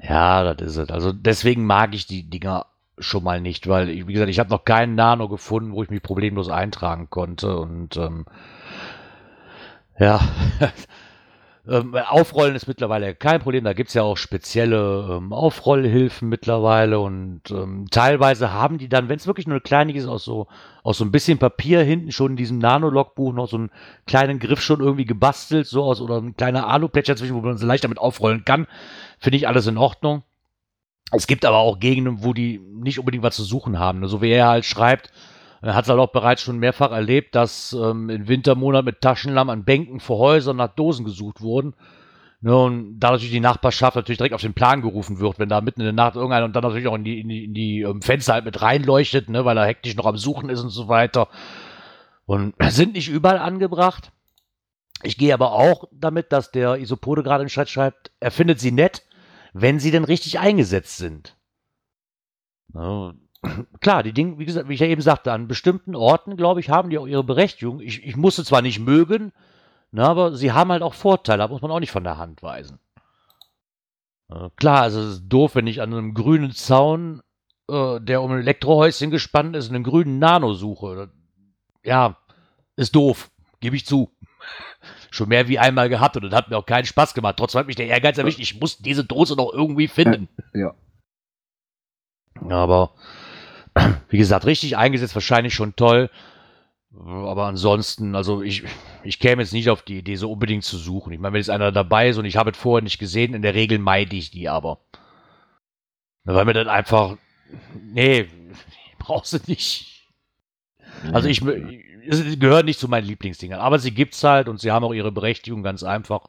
Ja, 0.00 0.54
das 0.54 0.68
ist 0.68 0.76
es. 0.76 0.90
Also 0.90 1.12
deswegen 1.12 1.66
mag 1.66 1.92
ich 1.92 2.06
die 2.06 2.22
Dinger 2.22 2.66
schon 2.98 3.24
mal 3.24 3.40
nicht, 3.40 3.66
weil, 3.66 3.88
ich, 3.88 4.06
wie 4.06 4.12
gesagt, 4.12 4.30
ich 4.30 4.38
habe 4.38 4.50
noch 4.50 4.64
keinen 4.64 4.94
Nano 4.94 5.28
gefunden, 5.28 5.72
wo 5.72 5.82
ich 5.82 5.90
mich 5.90 6.04
problemlos 6.04 6.48
eintragen 6.48 7.10
konnte. 7.10 7.56
Und 7.56 7.96
ähm, 7.96 8.26
ja, 9.98 10.20
ähm, 11.68 11.94
Aufrollen 11.94 12.56
ist 12.56 12.66
mittlerweile 12.66 13.14
kein 13.14 13.40
Problem. 13.40 13.62
Da 13.62 13.72
gibt 13.72 13.88
es 13.88 13.94
ja 13.94 14.02
auch 14.02 14.16
spezielle 14.16 15.18
ähm, 15.18 15.32
Aufrollhilfen 15.32 16.28
mittlerweile. 16.28 16.98
Und 16.98 17.42
ähm, 17.50 17.86
teilweise 17.90 18.52
haben 18.52 18.78
die 18.78 18.88
dann, 18.88 19.08
wenn 19.08 19.16
es 19.16 19.28
wirklich 19.28 19.46
nur 19.46 19.54
eine 19.54 19.60
kleinige 19.60 19.98
ist, 19.98 20.06
aus 20.06 20.24
so, 20.24 20.48
aus 20.82 20.98
so 20.98 21.04
ein 21.04 21.12
bisschen 21.12 21.38
Papier 21.38 21.82
hinten 21.82 22.10
schon 22.10 22.32
in 22.32 22.36
diesem 22.36 22.58
Nano-Logbuch 22.58 23.32
noch 23.32 23.48
so 23.48 23.56
einen 23.56 23.70
kleinen 24.06 24.40
Griff 24.40 24.60
schon 24.60 24.80
irgendwie 24.80 25.04
gebastelt, 25.04 25.66
so 25.66 25.84
aus 25.84 26.00
oder 26.00 26.20
ein 26.20 26.36
kleiner 26.36 26.66
Aluplätscher 26.66 27.14
zwischen, 27.14 27.36
wo 27.36 27.40
man 27.40 27.56
so 27.56 27.66
leicht 27.66 27.84
damit 27.84 27.98
aufrollen 27.98 28.44
kann. 28.44 28.66
Finde 29.20 29.36
ich 29.36 29.46
alles 29.46 29.68
in 29.68 29.78
Ordnung. 29.78 30.24
Es 31.12 31.28
gibt 31.28 31.44
aber 31.44 31.58
auch 31.58 31.78
Gegenden, 31.78 32.24
wo 32.24 32.32
die 32.32 32.58
nicht 32.58 32.98
unbedingt 32.98 33.22
was 33.22 33.36
zu 33.36 33.44
suchen 33.44 33.78
haben. 33.78 34.08
So 34.08 34.20
wie 34.20 34.30
er 34.30 34.48
halt 34.48 34.64
schreibt, 34.64 35.12
er 35.62 35.74
hat 35.74 35.84
es 35.84 35.90
halt 35.90 36.00
auch 36.00 36.10
bereits 36.10 36.42
schon 36.42 36.58
mehrfach 36.58 36.90
erlebt, 36.90 37.34
dass 37.36 37.72
ähm, 37.72 38.10
im 38.10 38.26
Wintermonat 38.26 38.84
mit 38.84 39.00
Taschenlampen 39.00 39.52
an 39.52 39.64
Bänken 39.64 40.00
vor 40.00 40.18
Häusern 40.18 40.56
nach 40.56 40.74
Dosen 40.74 41.04
gesucht 41.04 41.40
wurden. 41.40 41.74
Ne, 42.40 42.56
und 42.56 42.98
da 42.98 43.12
natürlich 43.12 43.30
die 43.30 43.38
Nachbarschaft 43.38 43.94
natürlich 43.94 44.18
direkt 44.18 44.34
auf 44.34 44.40
den 44.40 44.54
Plan 44.54 44.82
gerufen 44.82 45.20
wird, 45.20 45.38
wenn 45.38 45.48
da 45.48 45.60
mitten 45.60 45.80
in 45.80 45.84
der 45.84 45.92
Nacht 45.92 46.16
irgendeiner 46.16 46.44
und 46.44 46.56
dann 46.56 46.64
natürlich 46.64 46.88
auch 46.88 46.96
in 46.96 47.04
die, 47.04 47.20
in 47.20 47.28
die, 47.28 47.44
in 47.44 47.54
die 47.54 47.82
ähm, 47.82 48.02
Fenster 48.02 48.32
halt 48.32 48.44
mit 48.44 48.60
reinleuchtet, 48.60 49.28
ne, 49.28 49.44
weil 49.44 49.56
er 49.56 49.66
hektisch 49.66 49.94
noch 49.94 50.06
am 50.06 50.16
Suchen 50.16 50.50
ist 50.50 50.60
und 50.60 50.70
so 50.70 50.88
weiter. 50.88 51.28
Und 52.26 52.54
sind 52.70 52.94
nicht 52.94 53.08
überall 53.08 53.38
angebracht. 53.38 54.10
Ich 55.04 55.16
gehe 55.16 55.32
aber 55.34 55.52
auch 55.52 55.84
damit, 55.92 56.32
dass 56.32 56.50
der 56.50 56.78
Isopode 56.78 57.22
gerade 57.22 57.44
im 57.44 57.48
Chat 57.48 57.68
schreibt, 57.68 58.10
er 58.18 58.32
findet 58.32 58.58
sie 58.58 58.72
nett, 58.72 59.04
wenn 59.52 59.78
sie 59.78 59.92
denn 59.92 60.04
richtig 60.04 60.40
eingesetzt 60.40 60.96
sind. 60.96 61.36
Ja, 62.74 63.12
klar, 63.80 64.02
die 64.02 64.12
Dinge, 64.12 64.38
wie 64.38 64.44
gesagt, 64.44 64.68
wie 64.68 64.74
ich 64.74 64.80
ja 64.80 64.86
eben 64.86 65.02
sagte, 65.02 65.32
an 65.32 65.48
bestimmten 65.48 65.96
Orten, 65.96 66.36
glaube 66.36 66.60
ich, 66.60 66.70
haben 66.70 66.90
die 66.90 66.98
auch 66.98 67.06
ihre 67.06 67.24
Berechtigung. 67.24 67.80
Ich, 67.80 68.04
ich 68.04 68.16
musste 68.16 68.44
zwar 68.44 68.62
nicht 68.62 68.78
mögen, 68.78 69.32
na, 69.90 70.08
aber 70.08 70.34
sie 70.34 70.52
haben 70.52 70.72
halt 70.72 70.82
auch 70.82 70.94
Vorteile, 70.94 71.38
da 71.38 71.48
muss 71.48 71.62
man 71.62 71.70
auch 71.70 71.80
nicht 71.80 71.90
von 71.90 72.04
der 72.04 72.16
Hand 72.16 72.42
weisen. 72.42 72.78
Äh, 74.30 74.48
klar, 74.56 74.82
also 74.82 75.00
es 75.00 75.14
ist 75.16 75.28
doof, 75.28 75.54
wenn 75.54 75.66
ich 75.66 75.82
an 75.82 75.92
einem 75.92 76.14
grünen 76.14 76.52
Zaun, 76.52 77.22
äh, 77.68 78.00
der 78.00 78.22
um 78.22 78.32
ein 78.32 78.40
Elektrohäuschen 78.40 79.10
gespannt 79.10 79.56
ist, 79.56 79.70
einen 79.70 79.84
grünen 79.84 80.18
Nano 80.18 80.54
suche. 80.54 81.10
Ja, 81.84 82.16
ist 82.76 82.94
doof, 82.94 83.30
gebe 83.60 83.76
ich 83.76 83.86
zu. 83.86 84.10
Schon 85.10 85.28
mehr 85.28 85.48
wie 85.48 85.58
einmal 85.58 85.90
gehabt 85.90 86.16
und 86.16 86.24
das 86.24 86.32
hat 86.32 86.48
mir 86.48 86.56
auch 86.56 86.64
keinen 86.64 86.86
Spaß 86.86 87.12
gemacht. 87.12 87.36
Trotzdem 87.36 87.58
hat 87.58 87.66
mich 87.66 87.76
der 87.76 87.88
Ehrgeiz 87.88 88.16
erwischt, 88.16 88.38
ich 88.38 88.58
muss 88.58 88.78
diese 88.78 89.04
Dose 89.04 89.36
noch 89.36 89.52
irgendwie 89.52 89.88
finden. 89.88 90.28
Ja. 90.54 90.74
Aber 92.48 92.94
wie 94.08 94.18
gesagt, 94.18 94.46
richtig 94.46 94.76
eingesetzt 94.76 95.14
wahrscheinlich 95.14 95.54
schon 95.54 95.76
toll. 95.76 96.10
Aber 96.94 97.46
ansonsten, 97.46 98.14
also 98.14 98.42
ich, 98.42 98.64
ich 99.02 99.18
käme 99.18 99.42
jetzt 99.42 99.54
nicht 99.54 99.70
auf 99.70 99.82
die 99.82 99.98
Idee, 99.98 100.16
so 100.16 100.30
unbedingt 100.30 100.64
zu 100.64 100.76
suchen. 100.76 101.12
Ich 101.12 101.18
meine, 101.18 101.32
wenn 101.32 101.40
jetzt 101.40 101.48
einer 101.48 101.72
dabei 101.72 102.10
ist 102.10 102.18
und 102.18 102.26
ich 102.26 102.36
habe 102.36 102.50
es 102.50 102.56
vorher 102.56 102.82
nicht 102.82 102.98
gesehen, 102.98 103.32
in 103.32 103.42
der 103.42 103.54
Regel 103.54 103.78
meide 103.78 104.14
ich 104.14 104.30
die 104.30 104.48
aber. 104.48 104.78
Weil 106.24 106.44
mir 106.44 106.52
dann 106.52 106.68
einfach, 106.68 107.16
nee, 107.80 108.28
brauchst 108.98 109.32
du 109.32 109.38
nicht. 109.46 110.10
Also 111.12 111.28
ich, 111.28 111.42
es 112.06 112.38
gehört 112.38 112.66
nicht 112.66 112.78
zu 112.78 112.88
meinen 112.88 113.06
Lieblingsdingern, 113.06 113.60
aber 113.60 113.78
sie 113.78 113.92
gibt's 113.92 114.22
halt 114.22 114.48
und 114.48 114.60
sie 114.60 114.70
haben 114.70 114.84
auch 114.84 114.92
ihre 114.92 115.10
Berechtigung 115.10 115.62
ganz 115.62 115.82
einfach. 115.82 116.28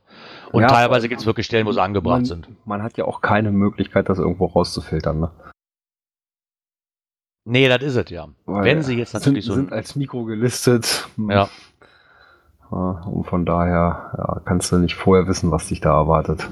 Und 0.52 0.62
Ja, 0.62 0.68
teilweise 0.68 1.10
gibt 1.10 1.22
es 1.22 1.28
wirklich 1.28 1.46
Stellen, 1.46 1.66
wo 1.66 1.72
sie 1.74 1.82
angebracht 1.82 2.20
man, 2.20 2.26
sind. 2.26 2.48
Man 2.66 2.82
hat 2.82 2.98
ja 2.98 3.06
auch 3.06 3.22
keine 3.22 3.52
Möglichkeit, 3.52 4.08
das 4.10 4.18
irgendwo 4.18 4.46
rauszufiltern. 4.46 5.20
Ne? 5.20 5.32
Nee, 7.46 7.68
das 7.68 7.82
ist 7.84 7.96
es 7.96 8.10
ja. 8.10 8.28
Weil 8.46 8.64
Wenn 8.64 8.84
sie 8.84 8.98
jetzt 8.98 9.14
natürlich 9.14 9.46
sind, 9.46 9.54
so. 9.54 9.60
sind 9.60 9.74
als 9.74 9.96
Mikro 9.96 10.24
gelistet. 10.24 11.08
Ja. 11.18 11.50
Ja, 12.72 13.02
Und 13.06 13.26
von 13.26 13.46
daher 13.46 14.12
ja, 14.18 14.41
kannst 14.46 14.72
du 14.72 14.78
nicht 14.78 14.96
vorher 14.96 15.28
wissen, 15.28 15.52
was 15.52 15.68
dich 15.68 15.82
da 15.82 15.96
erwartet. 15.96 16.50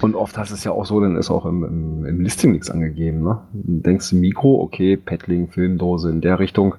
Und 0.00 0.14
oft 0.14 0.38
hast 0.38 0.50
es 0.50 0.64
ja 0.64 0.72
auch 0.72 0.86
so, 0.86 1.00
dann 1.00 1.16
ist 1.16 1.30
auch 1.30 1.44
im, 1.46 1.64
im, 1.64 2.06
im 2.06 2.20
Listing 2.20 2.52
nichts 2.52 2.70
angegeben. 2.70 3.22
Ne? 3.22 3.38
Denkst 3.52 4.10
du 4.10 4.16
Mikro, 4.16 4.60
okay, 4.62 4.96
Paddling, 4.96 5.48
Filmdose 5.48 6.10
in 6.10 6.20
der 6.20 6.38
Richtung. 6.38 6.76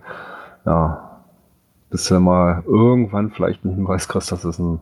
Ja, 0.65 1.23
bis 1.89 2.07
du 2.07 2.19
mal 2.19 2.63
irgendwann 2.65 3.31
vielleicht 3.31 3.63
einen 3.63 3.75
Hinweis 3.75 4.07
kriegst, 4.07 4.31
dass 4.31 4.43
es 4.45 4.59
ein 4.59 4.81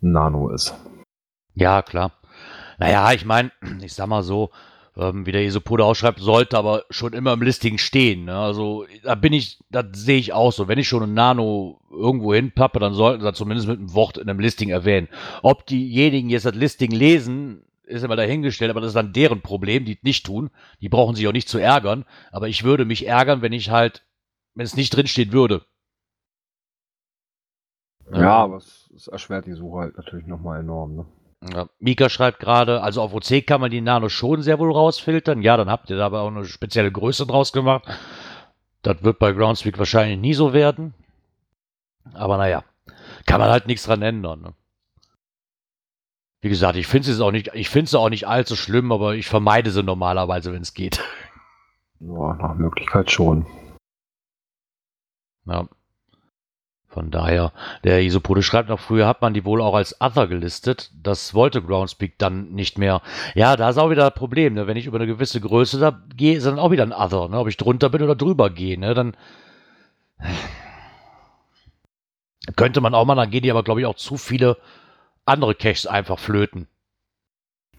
Nano 0.00 0.50
ist. 0.50 0.74
Ja, 1.54 1.82
klar. 1.82 2.12
Naja, 2.78 3.12
ich 3.12 3.24
meine, 3.24 3.50
ich 3.82 3.94
sag 3.94 4.06
mal 4.06 4.22
so, 4.22 4.50
ähm, 4.98 5.26
wie 5.26 5.32
der 5.32 5.44
Isopode 5.44 5.84
ausschreibt, 5.84 6.18
sollte 6.18 6.58
aber 6.58 6.84
schon 6.90 7.12
immer 7.12 7.32
im 7.32 7.42
Listing 7.42 7.78
stehen. 7.78 8.24
Ne? 8.24 8.36
Also 8.36 8.84
da 9.04 9.14
bin 9.14 9.32
ich, 9.32 9.58
das 9.70 9.86
sehe 9.92 10.18
ich 10.18 10.32
auch 10.32 10.52
so. 10.52 10.66
Wenn 10.66 10.78
ich 10.78 10.88
schon 10.88 11.04
ein 11.04 11.14
Nano 11.14 11.80
irgendwo 11.90 12.34
hinpappe, 12.34 12.80
dann 12.80 12.94
sollten 12.94 13.20
sie 13.20 13.26
das 13.26 13.38
zumindest 13.38 13.68
mit 13.68 13.78
einem 13.78 13.94
Wort 13.94 14.18
in 14.18 14.28
einem 14.28 14.40
Listing 14.40 14.70
erwähnen. 14.70 15.08
Ob 15.42 15.66
diejenigen 15.66 16.30
jetzt 16.30 16.46
das 16.46 16.56
Listing 16.56 16.90
lesen, 16.90 17.62
ist 17.84 18.02
immer 18.02 18.16
dahingestellt, 18.16 18.70
aber 18.70 18.80
das 18.80 18.88
ist 18.88 18.96
dann 18.96 19.12
deren 19.12 19.40
Problem, 19.40 19.84
die 19.84 19.92
es 19.92 20.02
nicht 20.02 20.26
tun. 20.26 20.50
Die 20.80 20.88
brauchen 20.88 21.14
sich 21.14 21.26
auch 21.28 21.32
nicht 21.32 21.48
zu 21.48 21.58
ärgern. 21.58 22.04
Aber 22.32 22.48
ich 22.48 22.64
würde 22.64 22.84
mich 22.84 23.06
ärgern, 23.06 23.40
wenn 23.40 23.52
ich 23.52 23.70
halt, 23.70 24.04
wenn 24.54 24.64
es 24.64 24.76
nicht 24.76 24.90
drinstehen 24.90 25.32
würde. 25.32 25.64
Ja, 28.12 28.38
aber 28.38 28.56
es, 28.56 28.90
es 28.96 29.06
erschwert 29.06 29.46
die 29.46 29.52
Suche 29.52 29.78
halt 29.78 29.96
natürlich 29.96 30.26
nochmal 30.26 30.60
enorm. 30.60 30.96
Ne? 30.96 31.06
Ja, 31.40 31.68
Mika 31.78 32.08
schreibt 32.08 32.40
gerade, 32.40 32.82
also 32.82 33.00
auf 33.00 33.14
OC 33.14 33.46
kann 33.46 33.60
man 33.60 33.70
die 33.70 33.80
Nano 33.80 34.08
schon 34.08 34.42
sehr 34.42 34.58
wohl 34.58 34.72
rausfiltern. 34.72 35.42
Ja, 35.42 35.56
dann 35.56 35.70
habt 35.70 35.88
ihr 35.88 35.96
da 35.96 36.06
aber 36.06 36.22
auch 36.22 36.28
eine 36.28 36.44
spezielle 36.44 36.90
Größe 36.90 37.26
draus 37.26 37.52
gemacht. 37.52 37.86
Das 38.82 39.02
wird 39.02 39.18
bei 39.18 39.32
Groundspeak 39.32 39.78
wahrscheinlich 39.78 40.18
nie 40.18 40.34
so 40.34 40.52
werden. 40.52 40.94
Aber 42.14 42.38
naja, 42.38 42.64
kann 43.26 43.40
man 43.40 43.50
halt 43.50 43.66
nichts 43.66 43.84
dran 43.84 44.02
ändern. 44.02 44.40
Ne? 44.40 44.54
Wie 46.40 46.48
gesagt, 46.48 46.76
ich 46.76 46.86
finde 46.86 47.10
es 47.10 47.20
auch 47.20 47.32
nicht, 47.32 47.50
ich 47.54 47.68
finde 47.68 47.86
es 47.86 47.94
auch 47.94 48.08
nicht 48.08 48.26
allzu 48.26 48.56
schlimm, 48.56 48.90
aber 48.90 49.14
ich 49.14 49.26
vermeide 49.26 49.70
sie 49.70 49.82
normalerweise, 49.82 50.52
wenn 50.52 50.62
es 50.62 50.74
geht. 50.74 51.02
Ja, 52.00 52.34
nach 52.34 52.54
Möglichkeit 52.54 53.10
schon. 53.10 53.46
Ja. 55.46 55.68
Von 56.98 57.12
daher, 57.12 57.52
der 57.84 58.02
Isopode 58.02 58.42
schreibt 58.42 58.68
noch, 58.68 58.80
früher 58.80 59.06
hat 59.06 59.22
man 59.22 59.32
die 59.32 59.44
wohl 59.44 59.62
auch 59.62 59.76
als 59.76 60.00
Other 60.00 60.26
gelistet. 60.26 60.90
Das 61.00 61.32
wollte 61.32 61.62
Groundspeak 61.62 62.18
dann 62.18 62.50
nicht 62.50 62.76
mehr. 62.76 63.02
Ja, 63.36 63.56
da 63.56 63.68
ist 63.68 63.78
auch 63.78 63.90
wieder 63.90 64.10
das 64.10 64.18
Problem. 64.18 64.54
Ne? 64.54 64.66
Wenn 64.66 64.76
ich 64.76 64.86
über 64.86 64.98
eine 64.98 65.06
gewisse 65.06 65.40
Größe 65.40 65.78
da 65.78 66.02
gehe, 66.16 66.36
ist 66.36 66.44
dann 66.44 66.58
auch 66.58 66.72
wieder 66.72 66.82
ein 66.82 66.92
Other. 66.92 67.28
Ne? 67.28 67.38
Ob 67.38 67.46
ich 67.46 67.56
drunter 67.56 67.88
bin 67.88 68.02
oder 68.02 68.16
drüber 68.16 68.50
gehe. 68.50 68.76
Ne? 68.80 68.94
Dann 68.94 69.16
könnte 72.56 72.80
man 72.80 72.94
auch 72.94 73.04
mal, 73.04 73.14
dann 73.14 73.30
gehen 73.30 73.44
die 73.44 73.52
aber, 73.52 73.62
glaube 73.62 73.78
ich, 73.78 73.86
auch 73.86 73.94
zu 73.94 74.16
viele 74.16 74.56
andere 75.24 75.54
Caches 75.54 75.86
einfach 75.86 76.18
flöten. 76.18 76.66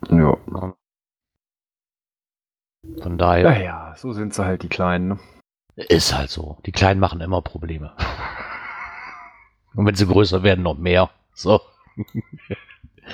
Ja. 0.09 0.38
Von 3.01 3.17
daher 3.17 3.43
Naja, 3.43 3.93
so 3.97 4.13
sind 4.13 4.34
sie 4.34 4.45
halt 4.45 4.63
die 4.63 4.70
Kleinen. 4.70 5.09
Ne? 5.09 5.20
ist 5.76 6.15
halt 6.15 6.30
so. 6.30 6.57
Die 6.65 6.72
Kleinen 6.72 7.01
machen 7.01 7.20
immer 7.20 7.41
Probleme. 7.41 7.91
Und 9.76 9.86
wenn 9.86 9.95
sie 9.95 10.07
größer 10.07 10.43
werden, 10.43 10.63
noch 10.63 10.78
mehr. 10.78 11.09
So. 11.34 11.61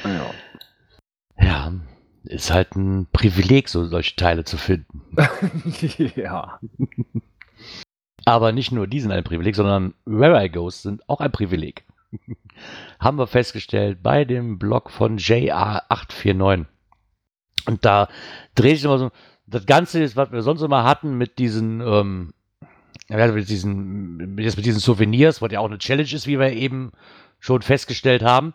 Ja. 0.03 0.31
Ja, 1.37 1.73
ist 2.23 2.51
halt 2.51 2.75
ein 2.75 3.07
Privileg, 3.11 3.69
so 3.69 3.85
solche 3.85 4.15
Teile 4.15 4.43
zu 4.43 4.57
finden. 4.57 5.01
ja. 6.15 6.59
Aber 8.25 8.51
nicht 8.51 8.71
nur 8.71 8.87
die 8.87 8.99
sind 8.99 9.11
ein 9.11 9.23
Privileg, 9.23 9.55
sondern 9.55 9.93
Where 10.05 10.43
I 10.43 10.49
Goes 10.49 10.81
sind 10.81 11.07
auch 11.07 11.19
ein 11.19 11.31
Privileg. 11.31 11.83
Haben 12.99 13.17
wir 13.17 13.27
festgestellt 13.27 13.99
bei 14.01 14.25
dem 14.25 14.57
Blog 14.57 14.89
von 14.89 15.19
JA849. 15.19 16.65
Und 17.67 17.85
da 17.85 18.07
dreht 18.55 18.77
sich 18.77 18.85
immer 18.85 18.97
so, 18.97 19.11
das 19.47 19.65
Ganze 19.65 20.01
ist, 20.01 20.15
was 20.15 20.31
wir 20.31 20.41
sonst 20.41 20.61
immer 20.61 20.83
hatten 20.83 21.17
mit 21.17 21.37
diesen, 21.37 21.81
ähm, 21.81 22.33
ja, 23.09 23.27
mit 23.27 23.49
diesen, 23.49 24.37
jetzt 24.39 24.57
mit 24.57 24.65
diesen 24.65 24.79
Souvenirs, 24.79 25.41
was 25.41 25.51
ja 25.51 25.59
auch 25.59 25.65
eine 25.65 25.77
Challenge 25.77 26.11
ist, 26.11 26.27
wie 26.27 26.39
wir 26.39 26.51
eben 26.51 26.91
schon 27.39 27.61
festgestellt 27.61 28.23
haben. 28.23 28.53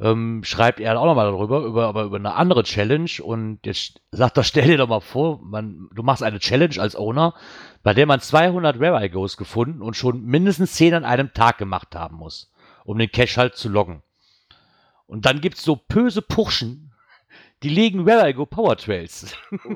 ähm, 0.00 0.42
schreibt 0.44 0.80
er 0.80 0.98
auch 0.98 1.04
nochmal 1.04 1.30
darüber, 1.30 1.60
über, 1.60 1.86
aber 1.86 2.04
über 2.04 2.16
eine 2.16 2.34
andere 2.34 2.62
Challenge 2.62 3.10
und 3.22 3.60
jetzt 3.64 4.00
sagt 4.10 4.38
er, 4.38 4.44
stell 4.44 4.66
dir 4.66 4.78
doch 4.78 4.88
mal 4.88 5.00
vor, 5.00 5.40
man, 5.42 5.88
du 5.94 6.02
machst 6.02 6.22
eine 6.22 6.38
Challenge 6.38 6.80
als 6.80 6.96
Owner, 6.96 7.34
bei 7.82 7.94
der 7.94 8.06
man 8.06 8.20
200 8.20 8.80
Rare 8.80 9.10
Goes 9.10 9.36
gefunden 9.36 9.82
und 9.82 9.96
schon 9.96 10.24
mindestens 10.24 10.74
10 10.74 10.94
an 10.94 11.04
einem 11.04 11.32
Tag 11.32 11.58
gemacht 11.58 11.94
haben 11.94 12.16
muss, 12.16 12.52
um 12.84 12.98
den 12.98 13.10
Cache 13.10 13.36
halt 13.36 13.56
zu 13.56 13.68
loggen. 13.68 14.02
Und 15.06 15.26
dann 15.26 15.40
gibt's 15.40 15.62
so 15.62 15.76
böse 15.76 16.22
Purschen, 16.22 16.92
die 17.62 17.68
legen 17.68 18.08
Rare 18.08 18.32
Go 18.32 18.46
Power 18.46 18.76
Trails. 18.76 19.34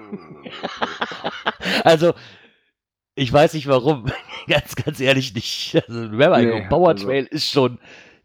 also, 1.85 2.15
ich 3.15 3.33
weiß 3.33 3.55
nicht 3.55 3.67
warum. 3.69 4.07
ganz, 4.49 4.75
ganz 4.77 5.01
ehrlich 5.01 5.35
nicht. 5.35 5.75
Also, 5.89 6.09
Rare 6.12 6.43
Nee, 6.45 6.67
Power 6.69 6.89
also- 6.91 7.07
Trail 7.07 7.25
ist 7.25 7.51
schon 7.51 7.79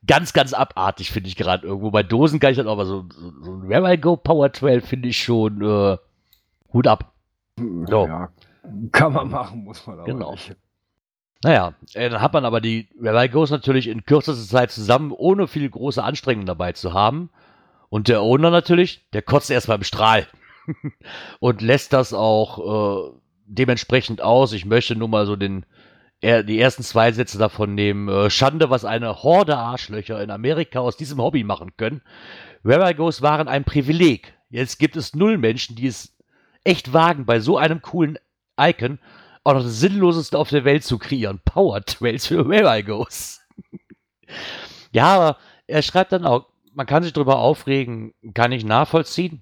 ganz, 0.07 0.33
ganz 0.33 0.53
abartig, 0.53 1.11
finde 1.11 1.29
ich 1.29 1.35
gerade 1.35 1.67
irgendwo. 1.67 1.91
Bei 1.91 2.03
Dosen 2.03 2.39
kann 2.39 2.51
ich 2.51 2.57
das 2.57 2.65
auch, 2.65 2.71
aber 2.73 2.85
so, 2.85 3.05
so, 3.09 3.31
so 3.43 3.51
ein 3.53 3.71
Rare 3.71 3.97
Go 3.97 4.15
Power 4.17 4.51
Trail 4.51 4.81
finde 4.81 5.09
ich 5.09 5.21
schon 5.21 5.61
äh, 5.61 5.97
Hut 6.73 6.87
ab. 6.87 7.13
So. 7.57 8.05
Ja, 8.07 8.29
kann 8.91 9.13
man 9.13 9.29
machen, 9.29 9.63
muss 9.63 9.85
man 9.85 9.97
aber 9.99 10.05
Genau. 10.05 10.31
nicht. 10.31 10.55
Naja, 11.43 11.73
äh, 11.93 12.09
dann 12.09 12.21
hat 12.21 12.33
man 12.33 12.43
aber 12.45 12.59
die 12.61 12.89
Rare 13.01 13.29
Goes 13.29 13.49
natürlich 13.49 13.87
in 13.87 14.03
kürzester 14.05 14.45
Zeit 14.45 14.71
zusammen, 14.71 15.11
ohne 15.11 15.47
viel 15.47 15.69
große 15.69 16.03
Anstrengung 16.03 16.45
dabei 16.45 16.73
zu 16.73 16.93
haben. 16.93 17.29
Und 17.89 18.07
der 18.07 18.21
Owner 18.21 18.51
natürlich, 18.51 19.05
der 19.13 19.21
kotzt 19.21 19.49
erstmal 19.49 19.77
im 19.77 19.83
Strahl 19.83 20.27
und 21.39 21.61
lässt 21.61 21.93
das 21.93 22.13
auch 22.13 23.09
äh, 23.09 23.11
dementsprechend 23.49 24.21
aus. 24.21 24.53
Ich 24.53 24.65
möchte 24.65 24.95
nur 24.95 25.09
mal 25.09 25.25
so 25.25 25.35
den, 25.35 25.65
die 26.21 26.59
ersten 26.59 26.83
zwei 26.83 27.11
Sätze 27.11 27.37
davon 27.37 27.75
nehmen. 27.75 28.07
Äh, 28.07 28.29
Schande, 28.29 28.69
was 28.69 28.85
eine 28.85 29.23
Horde 29.23 29.57
Arschlöcher 29.57 30.21
in 30.21 30.31
Amerika 30.31 30.79
aus 30.79 30.97
diesem 30.97 31.19
Hobby 31.19 31.43
machen 31.43 31.75
können. 31.77 32.01
Rare 32.63 32.93
Goes 32.95 33.21
waren 33.21 33.47
ein 33.47 33.63
Privileg. 33.63 34.33
Jetzt 34.49 34.79
gibt 34.79 34.95
es 34.95 35.15
null 35.15 35.37
Menschen, 35.37 35.75
die 35.75 35.87
es 35.87 36.17
echt 36.63 36.93
wagen, 36.93 37.25
bei 37.25 37.39
so 37.39 37.57
einem 37.57 37.81
coolen 37.81 38.17
Icon 38.59 38.99
auch 39.43 39.53
noch 39.53 39.63
das 39.63 39.79
Sinnloseste 39.79 40.37
auf 40.37 40.49
der 40.49 40.65
Welt 40.65 40.83
zu 40.83 40.97
kreieren. 40.97 41.39
Power 41.45 41.81
Trails 41.83 42.27
für 42.27 42.47
Where 42.47 42.77
I 42.77 42.83
Goes. 42.83 43.41
ja, 44.91 45.05
aber 45.05 45.37
er 45.67 45.81
schreibt 45.81 46.11
dann 46.11 46.25
auch, 46.25 46.47
man 46.73 46.85
kann 46.85 47.03
sich 47.03 47.13
darüber 47.13 47.39
aufregen, 47.39 48.13
kann 48.33 48.51
ich 48.51 48.65
nachvollziehen. 48.65 49.41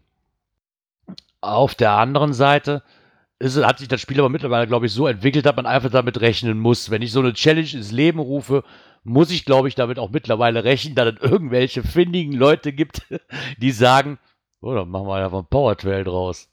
Auf 1.41 1.75
der 1.75 1.91
anderen 1.91 2.33
Seite 2.33 2.83
ist, 3.39 3.63
hat 3.63 3.79
sich 3.79 3.87
das 3.87 4.01
Spiel 4.01 4.19
aber 4.19 4.29
mittlerweile, 4.29 4.67
glaube 4.67 4.87
ich, 4.87 4.93
so 4.93 5.07
entwickelt, 5.07 5.45
dass 5.45 5.55
man 5.55 5.65
einfach 5.65 5.91
damit 5.91 6.19
rechnen 6.21 6.59
muss. 6.59 6.89
Wenn 6.89 7.01
ich 7.01 7.11
so 7.11 7.19
eine 7.19 7.33
Challenge 7.33 7.69
ins 7.71 7.91
Leben 7.91 8.19
rufe, 8.19 8.63
muss 9.03 9.31
ich, 9.31 9.45
glaube 9.45 9.67
ich, 9.67 9.75
damit 9.75 9.99
auch 9.99 10.09
mittlerweile 10.09 10.63
rechnen, 10.63 10.95
dass 10.95 11.13
es 11.13 11.21
irgendwelche 11.21 11.83
findigen 11.83 12.33
Leute 12.33 12.73
gibt, 12.73 13.01
die 13.57 13.71
sagen, 13.71 14.17
oh, 14.61 14.73
dann 14.73 14.89
machen 14.89 15.07
wir 15.07 15.15
einfach 15.15 15.37
einen 15.37 15.47
Power 15.47 15.77
Trail 15.77 16.03
draus. 16.03 16.49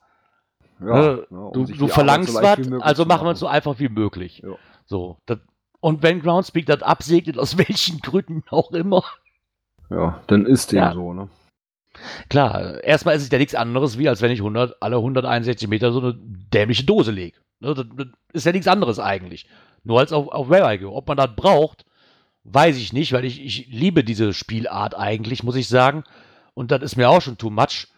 Ja, 0.81 1.15
Äh, 1.15 1.27
ja, 1.31 1.37
um 1.37 1.67
du 1.67 1.73
du 1.73 1.89
verlangst 1.89 2.33
so 2.33 2.43
was, 2.43 2.59
also 2.83 3.05
machen 3.05 3.27
wir 3.27 3.33
es 3.33 3.41
so 3.41 3.47
einfach 3.47 3.79
wie 3.79 3.89
möglich. 3.89 4.43
Ja. 4.45 4.57
So, 4.85 5.19
das, 5.27 5.39
und 5.81 6.03
wenn 6.03 6.21
Groundspeak 6.21 6.67
das 6.67 6.83
absegnet, 6.83 7.39
aus 7.39 7.57
welchen 7.69 8.01
Gründen 8.01 8.43
auch 8.51 8.73
immer, 8.73 9.05
Ja, 9.91 10.21
dann 10.27 10.47
ist 10.47 10.73
dem 10.73 10.93
so, 10.93 11.13
ne? 11.13 11.29
Klar, 12.29 12.83
erstmal 12.83 13.17
ist 13.17 13.23
es 13.23 13.31
ja 13.31 13.39
nichts 13.39 13.55
anderes, 13.55 13.99
wie 13.99 14.09
als 14.09 14.23
wenn 14.23 14.31
ich 14.31 14.41
100, 14.41 14.77
alle 14.81 14.97
161 14.97 15.69
Meter 15.69 15.93
so 15.93 16.01
eine 16.01 16.15
dämliche 16.15 16.85
Dose 16.85 17.11
lege. 17.11 17.39
Ne, 17.61 17.75
das, 17.75 17.87
ist 18.33 18.47
ja 18.47 18.53
nichts 18.53 18.69
anderes 18.69 18.99
eigentlich. 18.99 19.47
Nur 19.85 20.01
als 20.01 20.13
auf, 20.13 20.29
auf 20.29 20.49
IGO. 20.51 20.95
Ob 20.97 21.09
man 21.09 21.17
das 21.17 21.35
braucht, 21.37 21.85
weiß 22.45 22.77
ich 22.77 22.93
nicht, 22.93 23.13
weil 23.13 23.25
ich, 23.25 23.43
ich 23.45 23.69
liebe 23.69 24.05
diese 24.05 24.35
Spielart 24.35 24.97
eigentlich, 24.97 25.43
muss 25.43 25.57
ich 25.57 25.69
sagen. 25.69 26.05
Und 26.55 26.71
das 26.71 26.83
ist 26.83 26.97
mir 26.97 27.09
auch 27.09 27.21
schon 27.21 27.39
too 27.39 27.51
much. 27.51 27.89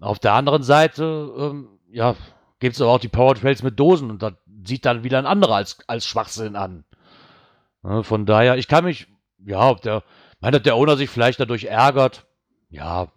Auf 0.00 0.18
der 0.18 0.34
anderen 0.34 0.62
Seite, 0.62 1.32
ähm, 1.38 1.68
ja, 1.90 2.16
gibt 2.58 2.74
es 2.74 2.82
auch 2.82 2.98
die 2.98 3.08
Power 3.08 3.34
Trails 3.34 3.62
mit 3.62 3.78
Dosen 3.78 4.10
und 4.10 4.22
das 4.22 4.34
sieht 4.64 4.84
dann 4.84 5.04
wieder 5.04 5.18
ein 5.18 5.26
anderer 5.26 5.56
als, 5.56 5.78
als 5.86 6.06
Schwachsinn 6.06 6.56
an. 6.56 6.84
Ne, 7.82 8.02
von 8.02 8.26
daher, 8.26 8.56
ich 8.56 8.68
kann 8.68 8.84
mich, 8.84 9.06
ja, 9.44 9.68
ob 9.68 9.80
der, 9.82 10.02
meint, 10.40 10.54
dass 10.54 10.62
der 10.62 10.76
Owner 10.76 10.96
sich 10.96 11.08
vielleicht 11.08 11.40
dadurch 11.40 11.64
ärgert, 11.64 12.26
ja, 12.68 13.08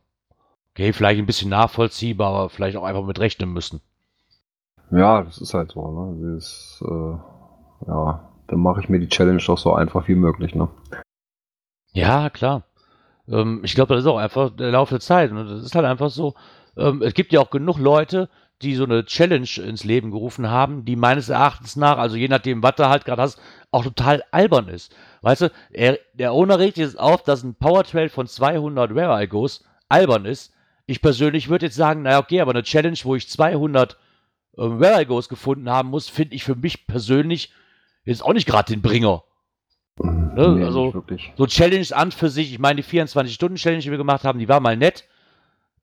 okay, 0.80 0.94
vielleicht 0.94 1.20
ein 1.20 1.26
bisschen 1.26 1.50
nachvollziehbar, 1.50 2.34
aber 2.34 2.50
vielleicht 2.50 2.78
auch 2.78 2.86
einfach 2.86 3.04
mit 3.04 3.20
rechnen 3.20 3.52
müssen. 3.52 3.82
Ja, 4.92 5.24
das 5.24 5.38
ist 5.40 5.54
halt 5.54 5.74
so, 5.74 5.92
ne? 5.92 6.36
Das, 6.36 6.82
äh, 6.88 7.88
ja, 7.88 8.30
dann 8.48 8.60
mache 8.60 8.80
ich 8.80 8.88
mir 8.88 9.00
die 9.00 9.10
Challenge 9.10 9.44
doch 9.46 9.58
so 9.58 9.74
einfach 9.74 10.08
wie 10.08 10.16
möglich, 10.16 10.56
ne? 10.56 10.70
Ja, 11.92 12.30
klar. 12.30 12.64
Ähm, 13.28 13.60
ich 13.64 13.76
glaube, 13.76 13.94
das 13.94 14.04
ist 14.04 14.10
auch 14.10 14.18
einfach 14.18 14.56
der 14.56 14.72
Lauf 14.72 14.90
der 14.90 15.02
Zeit. 15.02 15.32
Und 15.32 15.50
das 15.50 15.64
ist 15.64 15.76
halt 15.76 15.86
einfach 15.86 16.10
so. 16.10 16.34
Ähm, 16.78 17.02
es 17.02 17.14
gibt 17.14 17.34
ja 17.34 17.42
auch 17.42 17.50
genug 17.50 17.78
Leute, 17.78 18.30
die 18.62 18.76
so 18.76 18.86
eine 18.86 19.04
Challenge 19.04 19.50
ins 19.58 19.84
Leben 19.84 20.12
gerufen 20.12 20.50
haben, 20.50 20.86
die 20.86 20.96
meines 20.96 21.28
Erachtens 21.28 21.76
nach, 21.76 21.98
also 21.98 22.16
je 22.16 22.30
nachdem, 22.30 22.64
was 22.64 22.76
du 22.76 22.88
halt 22.88 23.04
gerade 23.04 23.22
hast, 23.22 23.40
auch 23.72 23.84
total 23.84 24.24
albern 24.32 24.70
ist. 24.70 24.96
Weißt 25.22 25.42
du, 25.42 25.52
er, 25.72 26.00
der 26.14 26.32
Owner 26.32 26.58
regt 26.58 26.78
jetzt 26.78 26.98
auf, 26.98 27.24
dass 27.24 27.44
ein 27.44 27.56
Power 27.56 27.84
Trail 27.84 28.08
von 28.08 28.28
200 28.28 28.92
Rare 28.96 29.22
Igos 29.24 29.66
albern 29.90 30.26
ist. 30.26 30.54
Ich 30.90 31.04
persönlich 31.04 31.50
würde 31.50 31.68
jetzt 31.68 31.76
sagen, 31.76 32.02
naja, 32.02 32.18
okay, 32.18 32.42
aber 32.42 32.50
eine 32.50 32.64
Challenge, 32.64 32.98
wo 33.04 33.14
ich 33.14 33.30
200 33.30 33.96
ähm, 34.58 34.82
Rare 34.82 35.04
Igos 35.04 35.30
gefunden 35.30 35.70
haben 35.70 35.90
muss, 35.90 36.10
finde 36.10 36.34
ich 36.34 36.44
für 36.44 36.56
mich 36.56 36.88
persönlich 36.88 37.52
jetzt 38.06 38.26
auch 38.26 38.34
nicht 38.34 38.48
gerade 38.48 38.74
den 38.74 38.82
Bringer. 38.82 39.22
Nee, 40.02 40.64
also-. 40.64 41.04
So 41.38 41.46
Challenge 41.46 41.86
an 41.92 42.12
für 42.12 42.30
sich, 42.30 42.52
ich 42.52 42.58
meine, 42.58 42.82
die 42.82 42.88
24-Stunden-Challenge, 42.88 43.84
die 43.84 43.92
wir 43.92 44.00
gemacht 44.00 44.24
haben, 44.24 44.40
die 44.40 44.50
war 44.50 44.62
mal 44.62 44.78
nett. 44.78 45.06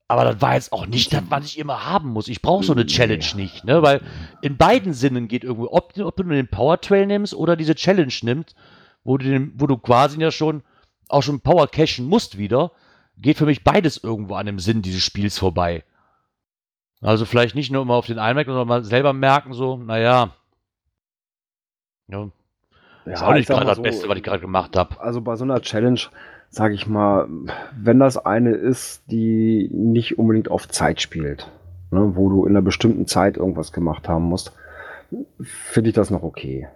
Aber 0.09 0.25
das 0.25 0.41
war 0.41 0.55
jetzt 0.55 0.73
auch 0.73 0.87
nicht 0.87 1.13
das, 1.13 1.23
was 1.29 1.45
ich 1.45 1.59
immer 1.61 1.87
haben 1.87 2.09
muss. 2.11 2.27
Ich 2.27 2.43
brauche 2.43 2.65
so 2.65 2.73
eine. 2.73 2.87
Challenge 2.87 3.27
nicht, 3.37 3.65
ne? 3.65 3.83
Weil 3.83 4.01
in 4.43 4.57
beiden 4.57 4.93
Sinnen 4.93 5.29
geht 5.29 5.45
irgendwo, 5.45 5.69
ob, 5.71 5.97
ob 5.97 6.17
du 6.17 6.25
nur 6.25 6.35
den 6.35 6.49
Power 6.49 6.81
Trail 6.81 7.07
nimmst 7.07 7.33
oder 7.33 7.55
diese 7.55 7.77
Challenge 7.77 8.13
nimmst, 8.23 8.57
wo 9.05 9.19
du, 9.19 9.27
den, 9.27 9.53
wo 9.55 9.69
du 9.69 9.77
quasi 9.77 10.21
ja 10.21 10.33
schon 10.33 10.65
auch 11.09 11.23
schon 11.23 11.41
Power 11.41 11.69
cashen 11.69 12.07
musst 12.07 12.39
wieder, 12.39 12.73
geht 13.17 13.39
für 13.39 13.47
mich 13.47 13.64
beides 13.64 14.03
irgendwo 14.03 14.35
an 14.35 14.47
dem 14.47 14.59
Sinn 14.59 14.83
dieses 14.83 15.03
Spiels 15.03 15.39
vorbei. 15.39 15.85
Also 17.01 17.25
vielleicht 17.25 17.55
nicht 17.55 17.71
nur 17.71 17.83
immer 17.83 17.95
auf 17.95 18.07
den 18.07 18.19
Einmerken, 18.19 18.53
sondern 18.53 18.69
mal 18.69 18.85
selber 18.85 19.12
merken, 19.12 19.53
so, 19.53 19.77
naja. 19.77 20.31
Ja, 22.09 22.29
ist 23.05 23.23
auch 23.23 23.31
ich 23.31 23.37
nicht 23.37 23.49
gerade 23.49 23.67
das 23.67 23.83
Beste, 23.83 24.09
was 24.09 24.17
ich 24.17 24.23
gerade 24.23 24.41
gemacht 24.41 24.77
habe. 24.77 25.01
Also 25.01 25.21
bei 25.21 25.37
so 25.37 25.45
einer 25.45 25.61
Challenge, 25.61 26.01
sage 26.49 26.75
ich 26.75 26.87
mal, 26.87 27.29
wenn 27.77 27.99
das 27.99 28.17
eine 28.17 28.51
ist, 28.51 29.03
die 29.11 29.69
nicht 29.73 30.19
unbedingt 30.19 30.51
auf 30.51 30.69
Zeit 30.69 31.01
spielt, 31.01 31.51
ne, 31.91 32.17
wo 32.17 32.29
du 32.29 32.45
in 32.47 32.53
einer 32.53 32.62
bestimmten 32.62 33.07
Zeit 33.07 33.37
irgendwas 33.37 33.73
gemacht 33.73 34.09
haben 34.09 34.25
musst, 34.25 34.53
finde 35.41 35.91
ich 35.91 35.95
das 35.95 36.11
noch 36.11 36.23
okay. 36.23 36.69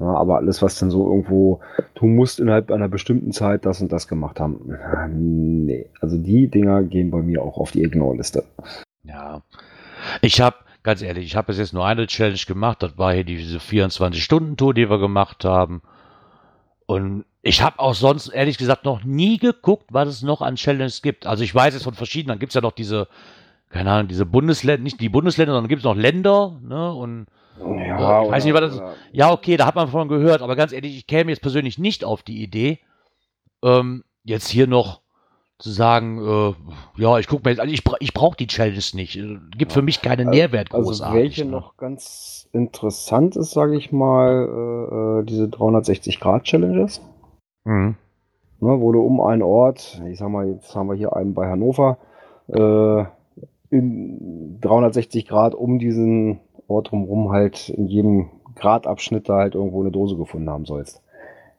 Ja, 0.00 0.06
aber 0.06 0.36
alles, 0.36 0.60
was 0.60 0.78
dann 0.78 0.90
so 0.90 1.06
irgendwo, 1.06 1.60
du 1.94 2.06
musst 2.06 2.40
innerhalb 2.40 2.70
einer 2.70 2.88
bestimmten 2.88 3.32
Zeit 3.32 3.64
das 3.64 3.80
und 3.80 3.92
das 3.92 4.08
gemacht 4.08 4.40
haben, 4.40 4.72
äh, 4.72 5.08
nee. 5.08 5.86
Also 6.00 6.18
die 6.18 6.48
Dinger 6.48 6.82
gehen 6.82 7.10
bei 7.10 7.22
mir 7.22 7.42
auch 7.42 7.58
auf 7.58 7.70
die 7.70 7.84
Ignore-Liste. 7.84 8.44
Ja. 9.04 9.42
Ich 10.20 10.40
habe, 10.40 10.56
ganz 10.82 11.00
ehrlich, 11.00 11.24
ich 11.26 11.36
habe 11.36 11.46
bis 11.46 11.58
jetzt 11.58 11.72
nur 11.72 11.86
eine 11.86 12.06
Challenge 12.06 12.40
gemacht. 12.46 12.82
Das 12.82 12.98
war 12.98 13.14
hier 13.14 13.24
diese 13.24 13.58
24-Stunden-Tour, 13.58 14.74
die 14.74 14.90
wir 14.90 14.98
gemacht 14.98 15.44
haben. 15.44 15.82
Und 16.86 17.24
ich 17.42 17.62
habe 17.62 17.78
auch 17.78 17.94
sonst, 17.94 18.28
ehrlich 18.28 18.58
gesagt, 18.58 18.84
noch 18.84 19.04
nie 19.04 19.38
geguckt, 19.38 19.86
was 19.90 20.08
es 20.08 20.22
noch 20.22 20.42
an 20.42 20.56
Challenges 20.56 21.02
gibt. 21.02 21.26
Also 21.26 21.44
ich 21.44 21.54
weiß 21.54 21.74
jetzt 21.74 21.84
von 21.84 21.94
verschiedenen, 21.94 22.34
dann 22.34 22.38
gibt 22.38 22.50
es 22.50 22.54
ja 22.54 22.60
noch 22.60 22.72
diese, 22.72 23.06
keine 23.70 23.90
Ahnung, 23.92 24.08
diese 24.08 24.26
Bundesländer, 24.26 24.82
nicht 24.82 25.00
die 25.00 25.08
Bundesländer, 25.08 25.54
sondern 25.54 25.68
gibt 25.68 25.80
es 25.80 25.84
noch 25.84 25.96
Länder, 25.96 26.58
ne? 26.62 26.92
Und 26.92 27.26
Ja, 27.60 28.24
ich 28.24 28.30
weiß 28.30 28.44
nicht, 28.44 28.56
das- 28.56 28.82
ja, 29.12 29.32
okay, 29.32 29.56
da 29.56 29.66
hat 29.66 29.74
man 29.74 29.88
von 29.88 30.08
gehört, 30.08 30.42
aber 30.42 30.56
ganz 30.56 30.72
ehrlich, 30.72 30.96
ich 30.96 31.06
käme 31.06 31.30
jetzt 31.30 31.40
persönlich 31.42 31.78
nicht 31.78 32.04
auf 32.04 32.22
die 32.22 32.42
Idee, 32.42 32.78
ähm, 33.62 34.04
jetzt 34.24 34.48
hier 34.48 34.66
noch 34.66 35.00
zu 35.58 35.70
sagen, 35.70 36.18
äh, 36.18 37.00
ja, 37.00 37.18
ich 37.18 37.28
gucke 37.28 37.42
mir 37.44 37.50
jetzt, 37.50 37.60
also 37.60 37.72
ich, 37.72 37.84
bra 37.84 37.96
ich 38.00 38.12
brauche 38.12 38.36
die 38.36 38.48
Challenges 38.48 38.92
nicht. 38.92 39.16
Äh, 39.16 39.38
Gibt 39.56 39.72
für 39.72 39.82
mich 39.82 40.02
keinen 40.02 40.30
Nährwert 40.30 40.74
Also 40.74 40.88
großartig. 40.88 41.14
welche 41.22 41.44
ne? 41.44 41.52
noch 41.52 41.76
ganz 41.76 42.48
interessant 42.52 43.36
ist, 43.36 43.52
sage 43.52 43.76
ich 43.76 43.92
mal, 43.92 45.20
äh, 45.20 45.20
äh, 45.20 45.24
diese 45.24 45.44
360-Grad-Challenges. 45.48 47.00
Mhm. 47.64 47.96
ne, 48.60 48.80
wo 48.80 48.92
du 48.92 49.00
um 49.00 49.20
einen 49.20 49.42
Ort, 49.42 50.02
ich 50.10 50.18
sag 50.18 50.28
mal, 50.28 50.46
jetzt 50.48 50.74
haben 50.74 50.88
wir 50.88 50.94
hier 50.96 51.14
einen 51.16 51.34
bei 51.34 51.48
Hannover, 51.48 51.98
äh, 52.48 53.04
in 53.70 54.58
360 54.60 55.26
Grad 55.26 55.54
um 55.54 55.78
diesen 55.78 56.40
Ort 56.68 56.90
drumherum 56.90 57.30
halt 57.30 57.68
in 57.68 57.86
jedem 57.86 58.30
Gradabschnitt 58.56 59.28
da 59.28 59.36
halt 59.36 59.54
irgendwo 59.54 59.80
eine 59.80 59.90
Dose 59.90 60.16
gefunden 60.16 60.50
haben 60.50 60.64
sollst. 60.64 61.02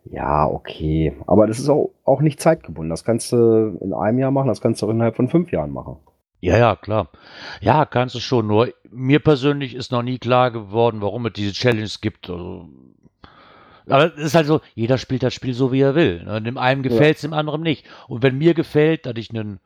Ja, 0.05 0.47
okay. 0.47 1.13
Aber 1.25 1.47
das 1.47 1.59
ist 1.59 1.69
auch, 1.69 1.91
auch 2.03 2.21
nicht 2.21 2.39
zeitgebunden. 2.39 2.89
Das 2.89 3.03
kannst 3.03 3.31
du 3.31 3.77
in 3.81 3.93
einem 3.93 4.19
Jahr 4.19 4.31
machen, 4.31 4.47
das 4.47 4.61
kannst 4.61 4.81
du 4.81 4.85
auch 4.85 4.91
innerhalb 4.91 5.15
von 5.15 5.29
fünf 5.29 5.51
Jahren 5.51 5.71
machen. 5.71 5.97
Ja, 6.41 6.57
ja, 6.57 6.75
klar. 6.75 7.09
Ja, 7.61 7.85
kannst 7.85 8.13
du 8.13 8.19
schon. 8.19 8.45
Nur 8.45 8.69
mir 8.91 9.19
persönlich 9.19 9.73
ist 9.73 9.91
noch 9.91 10.03
nie 10.03 10.19
klar 10.19 10.51
geworden, 10.51 11.01
warum 11.01 11.25
es 11.25 11.33
diese 11.33 11.53
Challenges 11.53 12.01
gibt. 12.01 12.29
Also, 12.29 12.69
Aber 13.87 14.15
es 14.15 14.25
ist 14.25 14.35
halt 14.35 14.45
so, 14.45 14.61
jeder 14.75 14.99
spielt 14.99 15.23
das 15.23 15.33
Spiel 15.33 15.55
so, 15.55 15.71
wie 15.71 15.81
er 15.81 15.95
will. 15.95 16.23
Ne? 16.23 16.41
Dem 16.41 16.59
einen 16.59 16.83
gefällt 16.83 17.15
es, 17.15 17.21
dem 17.21 17.33
anderen 17.33 17.61
nicht. 17.61 17.85
Und 18.07 18.21
wenn 18.21 18.37
mir 18.37 18.53
gefällt, 18.53 19.07
dass 19.07 19.15
ich 19.17 19.31
einen 19.31 19.59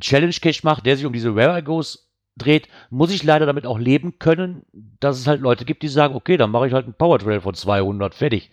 Challenge-Cache 0.00 0.60
mache, 0.62 0.82
der 0.82 0.96
sich 0.96 1.04
um 1.04 1.12
diese 1.12 1.34
Where 1.34 1.58
I 1.58 1.62
Goes 1.62 2.07
dreht, 2.38 2.68
muss 2.90 3.10
ich 3.10 3.22
leider 3.22 3.46
damit 3.46 3.66
auch 3.66 3.78
leben 3.78 4.18
können, 4.18 4.62
dass 5.00 5.18
es 5.18 5.26
halt 5.26 5.40
Leute 5.40 5.64
gibt, 5.64 5.82
die 5.82 5.88
sagen, 5.88 6.14
okay, 6.14 6.36
dann 6.36 6.50
mache 6.50 6.66
ich 6.66 6.72
halt 6.72 6.86
einen 6.86 6.94
Power 6.94 7.18
Trail 7.18 7.40
von 7.40 7.54
200, 7.54 8.14
fertig. 8.14 8.50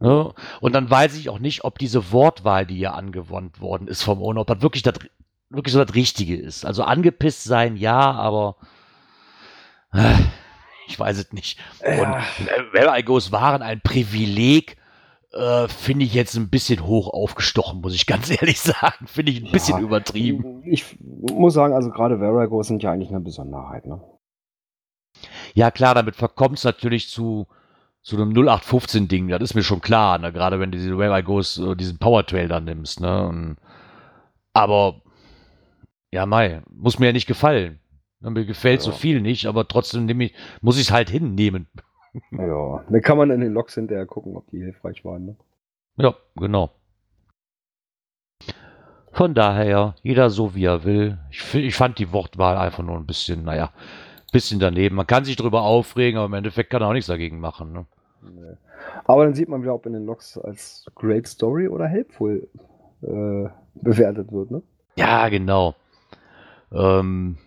Ne? 0.00 0.32
Und 0.60 0.74
dann 0.74 0.90
weiß 0.90 1.16
ich 1.16 1.28
auch 1.28 1.38
nicht, 1.38 1.64
ob 1.64 1.78
diese 1.78 2.12
Wortwahl, 2.12 2.66
die 2.66 2.76
hier 2.76 2.94
angewandt 2.94 3.60
worden 3.60 3.88
ist 3.88 4.02
vom 4.02 4.22
Owner, 4.22 4.40
ob 4.40 4.46
das 4.46 4.62
wirklich, 4.62 4.82
das 4.82 4.94
wirklich 5.50 5.72
so 5.72 5.84
das 5.84 5.94
Richtige 5.94 6.36
ist. 6.36 6.64
Also 6.64 6.84
angepisst 6.84 7.44
sein, 7.44 7.76
ja, 7.76 8.12
aber 8.12 8.56
äh, 9.92 10.14
ich 10.88 10.98
weiß 10.98 11.18
es 11.18 11.32
nicht. 11.32 11.58
Und 11.80 11.92
äh, 11.92 12.72
Where 12.72 12.98
I 12.98 13.02
Goes 13.02 13.30
waren 13.32 13.62
ein 13.62 13.80
Privileg, 13.80 14.76
äh, 15.32 15.68
finde 15.68 16.04
ich 16.04 16.14
jetzt 16.14 16.36
ein 16.36 16.48
bisschen 16.50 16.84
hoch 16.86 17.08
aufgestochen, 17.08 17.80
muss 17.80 17.94
ich 17.94 18.06
ganz 18.06 18.30
ehrlich 18.40 18.60
sagen. 18.60 19.06
Finde 19.06 19.32
ich 19.32 19.44
ein 19.44 19.52
bisschen 19.52 19.78
Ja. 19.78 19.82
übertrieben. 19.84 20.62
Ich 20.64 20.96
muss 21.00 21.54
sagen, 21.54 21.74
also 21.74 21.90
gerade 21.90 22.18
Veragos 22.18 22.66
sind 22.68 22.82
ja 22.82 22.92
eigentlich 22.92 23.10
eine 23.10 23.20
Besonderheit, 23.20 23.86
ne? 23.86 24.00
Ja, 25.54 25.70
klar, 25.70 25.94
damit 25.94 26.16
verkommt 26.16 26.58
es 26.58 26.64
natürlich 26.64 27.08
zu, 27.08 27.46
zu 28.02 28.16
einem 28.16 28.30
0815-Ding, 28.30 29.28
das 29.28 29.42
ist 29.42 29.54
mir 29.54 29.62
schon 29.62 29.80
klar, 29.80 30.18
ne? 30.18 30.32
gerade 30.32 30.58
wenn 30.60 30.70
du 30.70 30.78
diese 30.78 30.96
Where 30.96 31.18
I 31.18 31.22
Goes, 31.22 31.58
äh, 31.58 31.74
diesen 31.76 31.98
Power 31.98 32.24
Trail 32.24 32.48
dann 32.48 32.64
nimmst. 32.64 33.00
Ne? 33.00 33.26
Und, 33.26 33.56
aber, 34.52 35.02
ja, 36.12 36.26
Mai, 36.26 36.62
muss 36.70 36.98
mir 36.98 37.06
ja 37.06 37.12
nicht 37.12 37.26
gefallen. 37.26 37.80
Ne, 38.20 38.30
Mir 38.30 38.46
gefällt 38.46 38.82
so 38.82 38.90
Ja. 38.90 38.96
viel 38.96 39.20
nicht, 39.20 39.46
aber 39.46 39.66
trotzdem 39.68 40.20
ich, 40.20 40.34
muss 40.60 40.76
ich 40.76 40.88
es 40.88 40.92
halt 40.92 41.10
hinnehmen. 41.10 41.68
Ja. 42.32 42.84
Dann 42.88 43.02
kann 43.02 43.18
man 43.18 43.30
in 43.30 43.40
den 43.40 43.52
Logs 43.52 43.74
hinterher 43.74 44.06
gucken, 44.06 44.36
ob 44.36 44.48
die 44.50 44.58
hilfreich 44.58 45.04
waren, 45.04 45.26
ne? 45.26 45.36
Ja, 45.96 46.14
genau. 46.36 46.70
Von 49.12 49.34
daher, 49.34 49.94
jeder 50.02 50.30
so 50.30 50.54
wie 50.54 50.64
er 50.64 50.84
will. 50.84 51.18
Ich, 51.30 51.54
ich 51.54 51.74
fand 51.74 51.98
die 51.98 52.12
Wortwahl 52.12 52.56
einfach 52.56 52.82
nur 52.82 52.96
ein 52.96 53.06
bisschen, 53.06 53.44
naja, 53.44 53.72
bisschen 54.32 54.60
daneben. 54.60 54.96
Man 54.96 55.06
kann 55.06 55.24
sich 55.24 55.36
drüber 55.36 55.62
aufregen, 55.62 56.18
aber 56.18 56.26
im 56.26 56.34
Endeffekt 56.34 56.70
kann 56.70 56.82
er 56.82 56.88
auch 56.88 56.92
nichts 56.92 57.08
dagegen 57.08 57.40
machen. 57.40 57.72
Ne? 57.72 57.86
Nee. 58.22 58.56
Aber 59.04 59.24
dann 59.24 59.34
sieht 59.34 59.48
man 59.48 59.62
wieder, 59.62 59.74
ob 59.74 59.86
in 59.86 59.92
den 59.92 60.06
Logs 60.06 60.38
als 60.38 60.86
Great 60.94 61.26
Story 61.26 61.68
oder 61.68 61.86
Helpful 61.86 62.48
äh, 63.02 63.48
bewertet 63.74 64.32
wird, 64.32 64.50
ne? 64.50 64.62
Ja, 64.96 65.28
genau. 65.28 65.74
Ähm, 66.72 67.38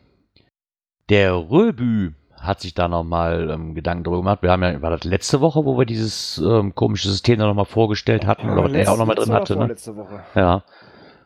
der 1.10 1.36
Röbü 1.36 2.14
hat 2.44 2.60
sich 2.60 2.74
da 2.74 2.88
nochmal 2.88 3.50
ähm, 3.50 3.74
Gedanken 3.74 4.04
darüber 4.04 4.20
gemacht. 4.20 4.42
Wir 4.42 4.52
haben 4.52 4.64
ja, 4.64 4.82
war 4.82 4.92
das 4.92 5.04
letzte 5.04 5.42
Woche, 5.42 5.66
wo 5.66 5.78
wir 5.78 5.86
dieses 5.86 6.38
ähm, 6.40 6.76
komische 6.76 7.10
System 7.10 7.40
da 7.40 7.48
nochmal 7.48 7.66
vorgestellt 7.66 8.26
hatten, 8.26 8.50
oder 8.50 8.66
was 8.66 8.72
der 8.74 8.92
auch 8.92 8.98
nochmal 8.98 9.16
drin 9.16 9.32
hatte. 9.32 9.56
Ne? 9.56 9.68
Letzte 9.68 9.96
Woche. 9.96 10.24
Ja, 10.36 10.64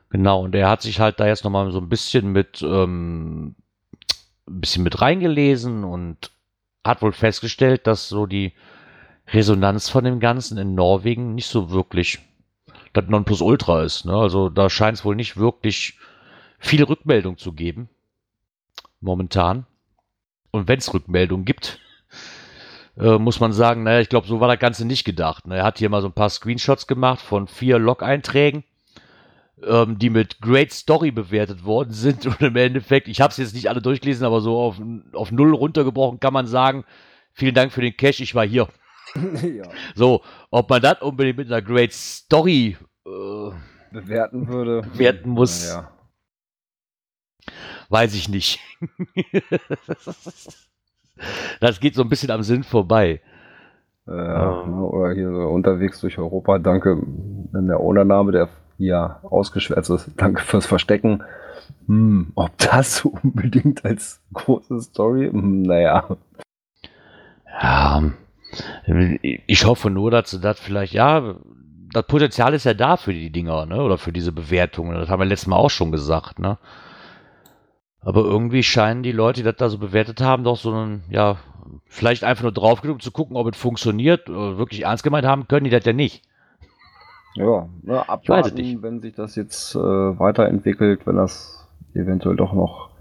genau. 0.09 0.43
Und 0.43 0.53
er 0.53 0.69
hat 0.69 0.81
sich 0.81 0.99
halt 0.99 1.19
da 1.19 1.27
jetzt 1.27 1.43
nochmal 1.43 1.71
so 1.71 1.79
ein 1.79 1.89
bisschen 1.89 2.31
mit, 2.31 2.61
ähm, 2.61 3.55
ein 4.47 4.61
bisschen 4.61 4.83
mit 4.83 5.01
reingelesen 5.01 5.83
und 5.83 6.31
hat 6.85 7.01
wohl 7.01 7.13
festgestellt, 7.13 7.87
dass 7.87 8.07
so 8.07 8.25
die 8.27 8.53
Resonanz 9.27 9.89
von 9.89 10.03
dem 10.03 10.19
Ganzen 10.19 10.57
in 10.57 10.75
Norwegen 10.75 11.35
nicht 11.35 11.47
so 11.47 11.71
wirklich 11.71 12.19
das 12.93 13.05
Nonplusultra 13.07 13.83
ist. 13.83 14.05
Ne? 14.05 14.13
Also 14.13 14.49
da 14.49 14.69
scheint 14.69 14.97
es 14.97 15.05
wohl 15.05 15.15
nicht 15.15 15.37
wirklich 15.37 15.97
viel 16.59 16.83
Rückmeldung 16.83 17.37
zu 17.37 17.53
geben. 17.53 17.89
Momentan. 19.01 19.65
Und 20.57 20.67
wenn 20.67 20.79
es 20.79 20.93
Rückmeldungen 20.93 21.45
gibt, 21.45 21.79
äh, 22.97 23.17
muss 23.17 23.39
man 23.39 23.53
sagen, 23.53 23.83
naja, 23.83 23.99
ich 23.99 24.09
glaube, 24.09 24.27
so 24.27 24.39
war 24.39 24.47
das 24.47 24.59
Ganze 24.59 24.85
nicht 24.85 25.03
gedacht. 25.03 25.45
Er 25.49 25.63
hat 25.63 25.77
hier 25.77 25.89
mal 25.89 26.01
so 26.01 26.07
ein 26.07 26.13
paar 26.13 26.29
Screenshots 26.29 26.87
gemacht 26.87 27.21
von 27.21 27.47
vier 27.47 27.79
Log-Einträgen 27.79 28.63
ähm, 29.65 29.97
die 29.97 30.09
mit 30.09 30.39
Great 30.41 30.71
Story 30.71 31.11
bewertet 31.11 31.65
worden 31.65 31.91
sind. 31.91 32.25
Und 32.25 32.41
im 32.41 32.55
Endeffekt, 32.55 33.07
ich 33.07 33.21
habe 33.21 33.31
es 33.31 33.37
jetzt 33.37 33.55
nicht 33.55 33.69
alle 33.69 33.81
durchgelesen, 33.81 34.25
aber 34.25 34.41
so 34.41 34.57
auf, 34.59 34.79
auf 35.13 35.31
null 35.31 35.53
runtergebrochen 35.53 36.19
kann 36.19 36.33
man 36.33 36.47
sagen, 36.47 36.83
vielen 37.33 37.55
Dank 37.55 37.71
für 37.71 37.81
den 37.81 37.95
Cash, 37.95 38.19
ich 38.19 38.35
war 38.35 38.45
hier. 38.45 38.67
ja. 39.15 39.63
So, 39.95 40.21
ob 40.51 40.69
man 40.69 40.81
das 40.81 41.01
unbedingt 41.01 41.37
mit 41.37 41.47
einer 41.47 41.61
Great 41.61 41.93
Story 41.93 42.77
äh, 43.05 43.51
Bewerten 43.91 44.47
würde. 44.47 44.81
Bewerten 44.81 45.29
muss. 45.29 45.67
Ja. 45.67 45.91
Weiß 47.89 48.13
ich 48.15 48.29
nicht. 48.29 48.59
das 51.59 51.79
geht 51.79 51.95
so 51.95 52.03
ein 52.03 52.09
bisschen 52.09 52.31
am 52.31 52.43
Sinn 52.43 52.63
vorbei. 52.63 53.21
Äh, 54.07 54.11
Oder 54.11 55.13
hier 55.13 55.31
so 55.31 55.47
unterwegs 55.49 55.99
durch 56.01 56.17
Europa. 56.17 56.59
Danke, 56.59 57.01
wenn 57.51 57.67
der 57.67 57.81
Ownername, 57.81 58.31
der 58.31 58.49
hier 58.77 59.19
ausgeschwärzt 59.23 59.89
ist. 59.89 60.11
Danke 60.17 60.43
fürs 60.43 60.65
Verstecken. 60.65 61.23
Hm, 61.87 62.31
ob 62.35 62.57
das 62.57 63.05
unbedingt 63.05 63.85
als 63.85 64.21
große 64.33 64.81
Story? 64.81 65.29
Hm, 65.29 65.63
naja. 65.63 66.17
Ja, 67.61 68.03
ich 69.21 69.65
hoffe 69.65 69.89
nur, 69.89 70.11
dass 70.11 70.31
sie 70.31 70.39
das 70.39 70.59
vielleicht, 70.59 70.93
ja, 70.93 71.35
das 71.91 72.05
Potenzial 72.05 72.53
ist 72.53 72.65
ja 72.65 72.73
da 72.73 72.97
für 72.97 73.13
die 73.13 73.31
Dinger, 73.31 73.65
ne? 73.65 73.81
Oder 73.81 73.97
für 73.97 74.11
diese 74.11 74.31
Bewertungen. 74.31 74.95
Das 74.95 75.09
haben 75.09 75.19
wir 75.19 75.25
letztes 75.25 75.47
Mal 75.47 75.57
auch 75.57 75.69
schon 75.69 75.91
gesagt, 75.91 76.39
ne? 76.39 76.57
Aber 78.07 78.23
irgendwie 78.23 78.63
scheinen 78.63 79.03
die 79.03 79.11
Leute, 79.11 79.41
die 79.41 79.43
das 79.43 79.57
da 79.57 79.67
so 79.67 79.79
bewertet 79.79 80.21
haben, 80.21 80.45
doch 80.45 80.55
so 80.55 80.71
ein, 80.71 81.03
ja, 81.09 81.35
vielleicht 81.87 82.23
einfach 82.23 82.43
nur 82.43 82.53
drauf 82.53 82.79
genug 82.79 83.01
zu 83.01 83.11
gucken, 83.11 83.35
ob 83.35 83.53
es 83.53 83.59
funktioniert, 83.59 84.29
oder 84.29 84.57
wirklich 84.57 84.83
ernst 84.83 85.03
gemeint 85.03 85.25
haben, 85.25 85.49
können 85.49 85.65
die 85.65 85.69
das 85.69 85.83
ja 85.83 85.91
nicht. 85.91 86.23
Ja, 87.35 87.67
ne, 87.81 87.95
weiß 87.95 88.03
es 88.03 88.07
abwarten, 88.07 88.81
wenn 88.81 89.01
sich 89.01 89.13
das 89.13 89.35
jetzt 89.35 89.75
äh, 89.75 89.79
weiterentwickelt, 89.79 91.05
wenn 91.05 91.17
das 91.17 91.67
eventuell 91.95 92.37
doch 92.37 92.53
noch 92.53 92.91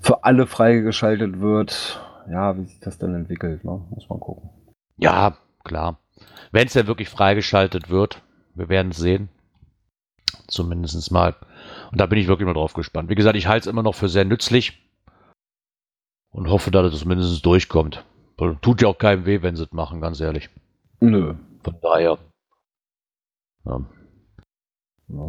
für 0.00 0.24
alle 0.24 0.46
freigeschaltet 0.46 1.40
wird. 1.40 2.02
Ja, 2.30 2.54
wie 2.58 2.64
sich 2.64 2.80
das 2.80 2.98
dann 2.98 3.14
entwickelt, 3.14 3.64
ne? 3.64 3.80
muss 3.88 4.10
man 4.10 4.20
gucken. 4.20 4.50
Ja, 4.98 5.38
klar. 5.64 5.96
Wenn 6.52 6.66
es 6.66 6.74
denn 6.74 6.86
wirklich 6.86 7.08
freigeschaltet 7.08 7.88
wird, 7.88 8.20
wir 8.54 8.68
werden 8.68 8.90
es 8.90 8.98
sehen. 8.98 9.30
Zumindest 10.48 11.10
mal. 11.10 11.34
Und 11.94 12.00
da 12.00 12.06
bin 12.06 12.18
ich 12.18 12.26
wirklich 12.26 12.44
mal 12.44 12.54
drauf 12.54 12.72
gespannt. 12.74 13.08
Wie 13.08 13.14
gesagt, 13.14 13.36
ich 13.36 13.46
halte 13.46 13.68
es 13.68 13.72
immer 13.72 13.84
noch 13.84 13.94
für 13.94 14.08
sehr 14.08 14.24
nützlich 14.24 14.84
und 16.32 16.50
hoffe, 16.50 16.72
dass 16.72 16.92
es 16.92 16.98
zumindest 16.98 17.46
durchkommt. 17.46 18.04
Tut 18.62 18.82
ja 18.82 18.88
auch 18.88 18.98
keinem 18.98 19.26
weh, 19.26 19.42
wenn 19.42 19.54
sie 19.54 19.62
es 19.62 19.70
machen, 19.70 20.00
ganz 20.00 20.18
ehrlich. 20.18 20.50
Nö. 20.98 21.34
Von 21.62 21.76
daher. 21.80 22.18
Ja, 23.64 23.80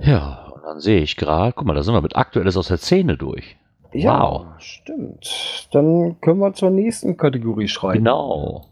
Ja. 0.02 0.48
und 0.56 0.64
dann 0.64 0.80
sehe 0.80 1.02
ich 1.02 1.18
gerade, 1.18 1.54
guck 1.54 1.68
mal, 1.68 1.76
da 1.76 1.84
sind 1.84 1.94
wir 1.94 2.02
mit 2.02 2.16
Aktuelles 2.16 2.58
aus 2.58 2.70
der 2.70 2.78
Szene 2.78 3.16
durch. 3.16 3.58
Ja, 3.94 4.20
Wow. 4.24 4.46
stimmt. 4.60 5.68
Dann 5.72 6.20
können 6.22 6.40
wir 6.40 6.52
zur 6.54 6.72
nächsten 6.72 7.16
Kategorie 7.16 7.68
schreiten. 7.68 8.00
Genau. 8.04 8.66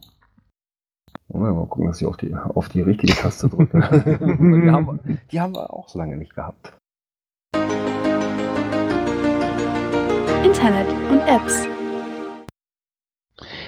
Moment, 1.27 1.55
Mal 1.57 1.67
gucken, 1.67 1.85
dass 1.85 2.01
ich 2.01 2.07
auf 2.07 2.17
die, 2.17 2.33
auf 2.35 2.69
die 2.69 2.81
richtige 2.81 3.13
Taste 3.13 3.49
drücke. 3.49 3.77
die, 4.63 4.71
haben, 4.71 4.99
die 5.31 5.39
haben 5.39 5.53
wir 5.53 5.71
auch 5.71 5.87
so 5.89 5.99
lange 5.99 6.17
nicht 6.17 6.33
gehabt. 6.33 6.73
Internet 10.43 10.87
und 11.11 11.19
Apps. 11.27 11.67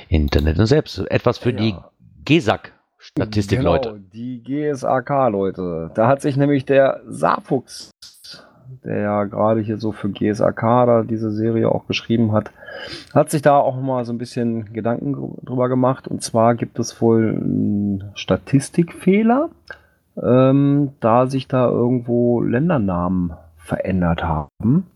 Internet 0.10 0.60
und 0.60 0.66
selbst. 0.66 1.00
Etwas 1.12 1.38
für 1.38 1.52
die 1.54 1.72
Ja. 1.72 1.90
GESAG-Statistik, 2.24 3.60
genau, 3.60 3.74
Leute. 3.74 4.00
Die 4.14 4.42
GSAK-Leute. 4.44 5.92
Da 5.94 6.08
hat 6.08 6.22
sich 6.22 6.38
nämlich 6.38 6.66
der 6.66 7.02
Saarfuchs, 7.08 7.92
der 8.84 9.00
ja 9.00 9.24
gerade 9.26 9.62
hier 9.62 9.78
so 9.78 9.92
für 9.92 10.10
GSAK 10.10 10.62
da 10.62 11.04
diese 11.04 11.32
Serie 11.32 11.70
auch 11.70 11.86
geschrieben 11.88 12.32
hat, 12.32 12.52
hat 13.14 13.30
sich 13.30 13.42
da 13.42 13.58
auch 13.58 13.80
mal 13.80 14.06
so 14.06 14.14
ein 14.14 14.18
bisschen 14.18 14.72
Gedanken 14.74 15.38
drüber 15.44 15.70
gemacht. 15.70 16.08
Und 16.08 16.24
zwar 16.24 16.56
gibt 16.56 16.80
es 16.80 17.02
wohl 17.02 17.30
einen 17.30 18.12
Statistikfehler, 18.16 19.50
ähm, 20.22 20.94
da 21.00 21.28
sich 21.28 21.48
da 21.48 21.68
irgendwo 21.68 22.42
Ländernamen 22.42 23.34
verändert 23.66 24.24
haben. 24.24 24.88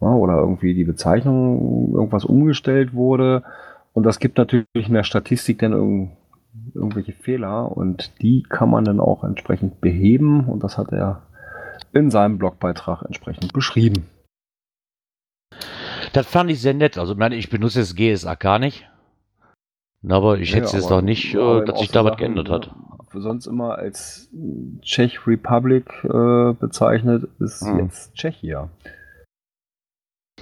Ja, 0.00 0.08
oder 0.08 0.38
irgendwie 0.38 0.74
die 0.74 0.84
Bezeichnung 0.84 1.92
irgendwas 1.92 2.24
umgestellt 2.24 2.94
wurde. 2.94 3.42
Und 3.92 4.04
das 4.04 4.18
gibt 4.18 4.38
natürlich 4.38 4.66
in 4.74 4.94
der 4.94 5.02
Statistik 5.02 5.58
dann 5.58 5.72
irgend, 5.72 6.10
irgendwelche 6.74 7.12
Fehler 7.12 7.76
und 7.76 8.12
die 8.22 8.42
kann 8.42 8.70
man 8.70 8.84
dann 8.84 9.00
auch 9.00 9.24
entsprechend 9.24 9.80
beheben 9.80 10.44
und 10.48 10.62
das 10.62 10.78
hat 10.78 10.92
er 10.92 11.22
in 11.92 12.10
seinem 12.10 12.38
Blogbeitrag 12.38 13.02
entsprechend 13.02 13.52
beschrieben. 13.52 14.06
Das 16.12 16.26
fand 16.26 16.50
ich 16.50 16.60
sehr 16.60 16.74
nett. 16.74 16.98
Also, 16.98 17.12
ich 17.12 17.18
meine, 17.18 17.36
ich 17.36 17.50
benutze 17.50 17.80
jetzt 17.80 17.96
GSAK 17.96 18.58
nicht. 18.60 18.88
Aber 20.06 20.38
ich 20.38 20.54
hätte 20.54 20.66
es 20.66 20.72
Ja, 20.72 20.78
jetzt 20.78 20.90
noch 20.90 21.02
nicht, 21.02 21.34
äh, 21.34 21.64
dass 21.64 21.80
sich 21.80 21.90
da 21.90 22.04
was 22.04 22.16
geändert 22.16 22.48
hat. 22.50 22.68
äh, 22.68 23.20
Sonst 23.20 23.46
immer 23.46 23.76
als 23.78 24.28
Czech 24.82 25.26
Republic 25.26 25.86
äh, 26.04 26.52
bezeichnet, 26.52 27.28
ist 27.40 27.62
Mhm. 27.62 27.80
jetzt 27.80 28.14
Tschechia. 28.14 28.68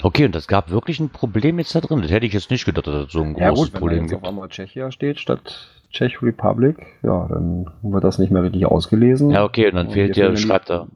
Okay, 0.03 0.27
und 0.27 0.35
das 0.35 0.47
gab 0.47 0.71
wirklich 0.71 1.01
ein 1.01 1.09
Problem 1.09 1.59
jetzt 1.59 1.75
da 1.75 1.81
drin. 1.81 2.03
Das 2.03 2.11
hätte 2.11 2.27
ich 2.27 2.35
jetzt 2.35 2.51
nicht 2.51 2.67
gedacht, 2.67 2.87
dass 2.87 3.05
das 3.05 3.13
so 3.13 3.23
ein 3.23 3.35
Ja 3.37 3.49
großes 3.49 3.65
gut, 3.67 3.73
wenn 3.75 3.81
Problem 3.81 4.03
jetzt 4.03 4.13
auf 4.13 4.21
gibt. 4.21 4.29
einmal 4.29 4.49
Tschechia 4.49 4.91
steht 4.91 5.19
statt 5.21 5.69
Czech 5.91 6.21
Republic, 6.23 6.77
ja, 7.03 7.27
dann 7.29 7.71
wird 7.83 8.05
das 8.05 8.19
nicht 8.19 8.31
mehr 8.31 8.43
richtig 8.43 8.67
ausgelesen. 8.67 9.31
Ja, 9.31 9.45
okay, 9.45 9.69
und 9.69 9.77
dann 9.77 9.87
Und 9.87 9.93
fehlt 9.95 10.17
dir, 10.17 10.37
schreibt 10.37 10.71
er. 10.71 10.89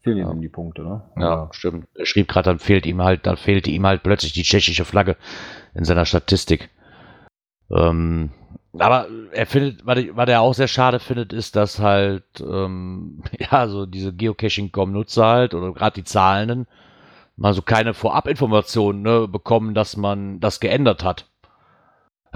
Fehlen 0.00 0.18
Ja. 0.18 0.30
ihm 0.32 0.40
die 0.40 0.48
Punkte, 0.48 0.82
ne? 0.82 1.02
Ja, 1.16 1.48
stimmt. 1.52 1.86
Er 1.94 2.06
schrieb 2.06 2.26
gerade, 2.28 2.46
dann 2.50 2.58
fehlt 2.58 2.86
ihm 2.86 3.02
halt, 3.02 3.26
dann 3.26 3.36
fehlte 3.36 3.70
ihm 3.70 3.86
halt 3.86 4.02
plötzlich 4.02 4.32
die 4.32 4.42
tschechische 4.42 4.84
Flagge 4.84 5.16
in 5.74 5.84
seiner 5.84 6.04
Statistik. 6.06 6.70
Ähm, 7.70 8.30
aber 8.78 9.08
er 9.32 9.46
findet, 9.46 9.84
was, 9.86 10.28
er 10.28 10.40
auch 10.40 10.54
sehr 10.54 10.68
schade 10.68 11.00
findet, 11.00 11.32
ist, 11.32 11.56
dass 11.56 11.78
halt, 11.80 12.24
ähm, 12.40 13.22
ja, 13.38 13.68
so 13.68 13.86
diese 13.86 14.12
Geocaching.com-Nutzer 14.12 15.26
halt, 15.26 15.54
oder 15.54 15.72
gerade 15.72 15.94
die 15.94 16.04
Zahlenden, 16.04 16.66
mal 17.36 17.54
so 17.54 17.62
keine 17.62 17.94
Vorabinformationen 17.94 19.02
ne, 19.02 19.28
bekommen, 19.28 19.74
dass 19.74 19.96
man 19.96 20.40
das 20.40 20.60
geändert 20.60 21.04
hat. 21.04 21.28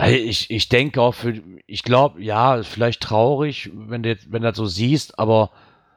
Ich, 0.07 0.51
ich 0.51 0.68
denke 0.70 1.03
auch 1.03 1.12
für, 1.14 1.35
ich 1.66 1.83
glaube, 1.83 2.22
ja, 2.22 2.57
ist 2.57 2.68
vielleicht 2.68 3.03
traurig, 3.03 3.70
wenn 3.74 4.03
du, 4.03 4.09
jetzt- 4.09 4.33
wenn 4.33 4.43
du 4.43 4.49
das 4.49 4.57
so 4.57 4.66
siehst, 4.66 5.18
aber, 5.18 5.51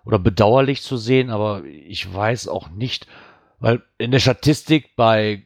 oder 0.04 0.20
bedauerlich 0.20 0.82
zu 0.84 0.98
sehen, 0.98 1.30
aber 1.30 1.64
ich 1.64 2.14
weiß 2.14 2.50
auch 2.50 2.70
nicht, 2.70 3.08
weil 3.60 3.82
in 3.98 4.12
der 4.12 4.20
Statistik 4.20 4.96
bei 4.98 5.44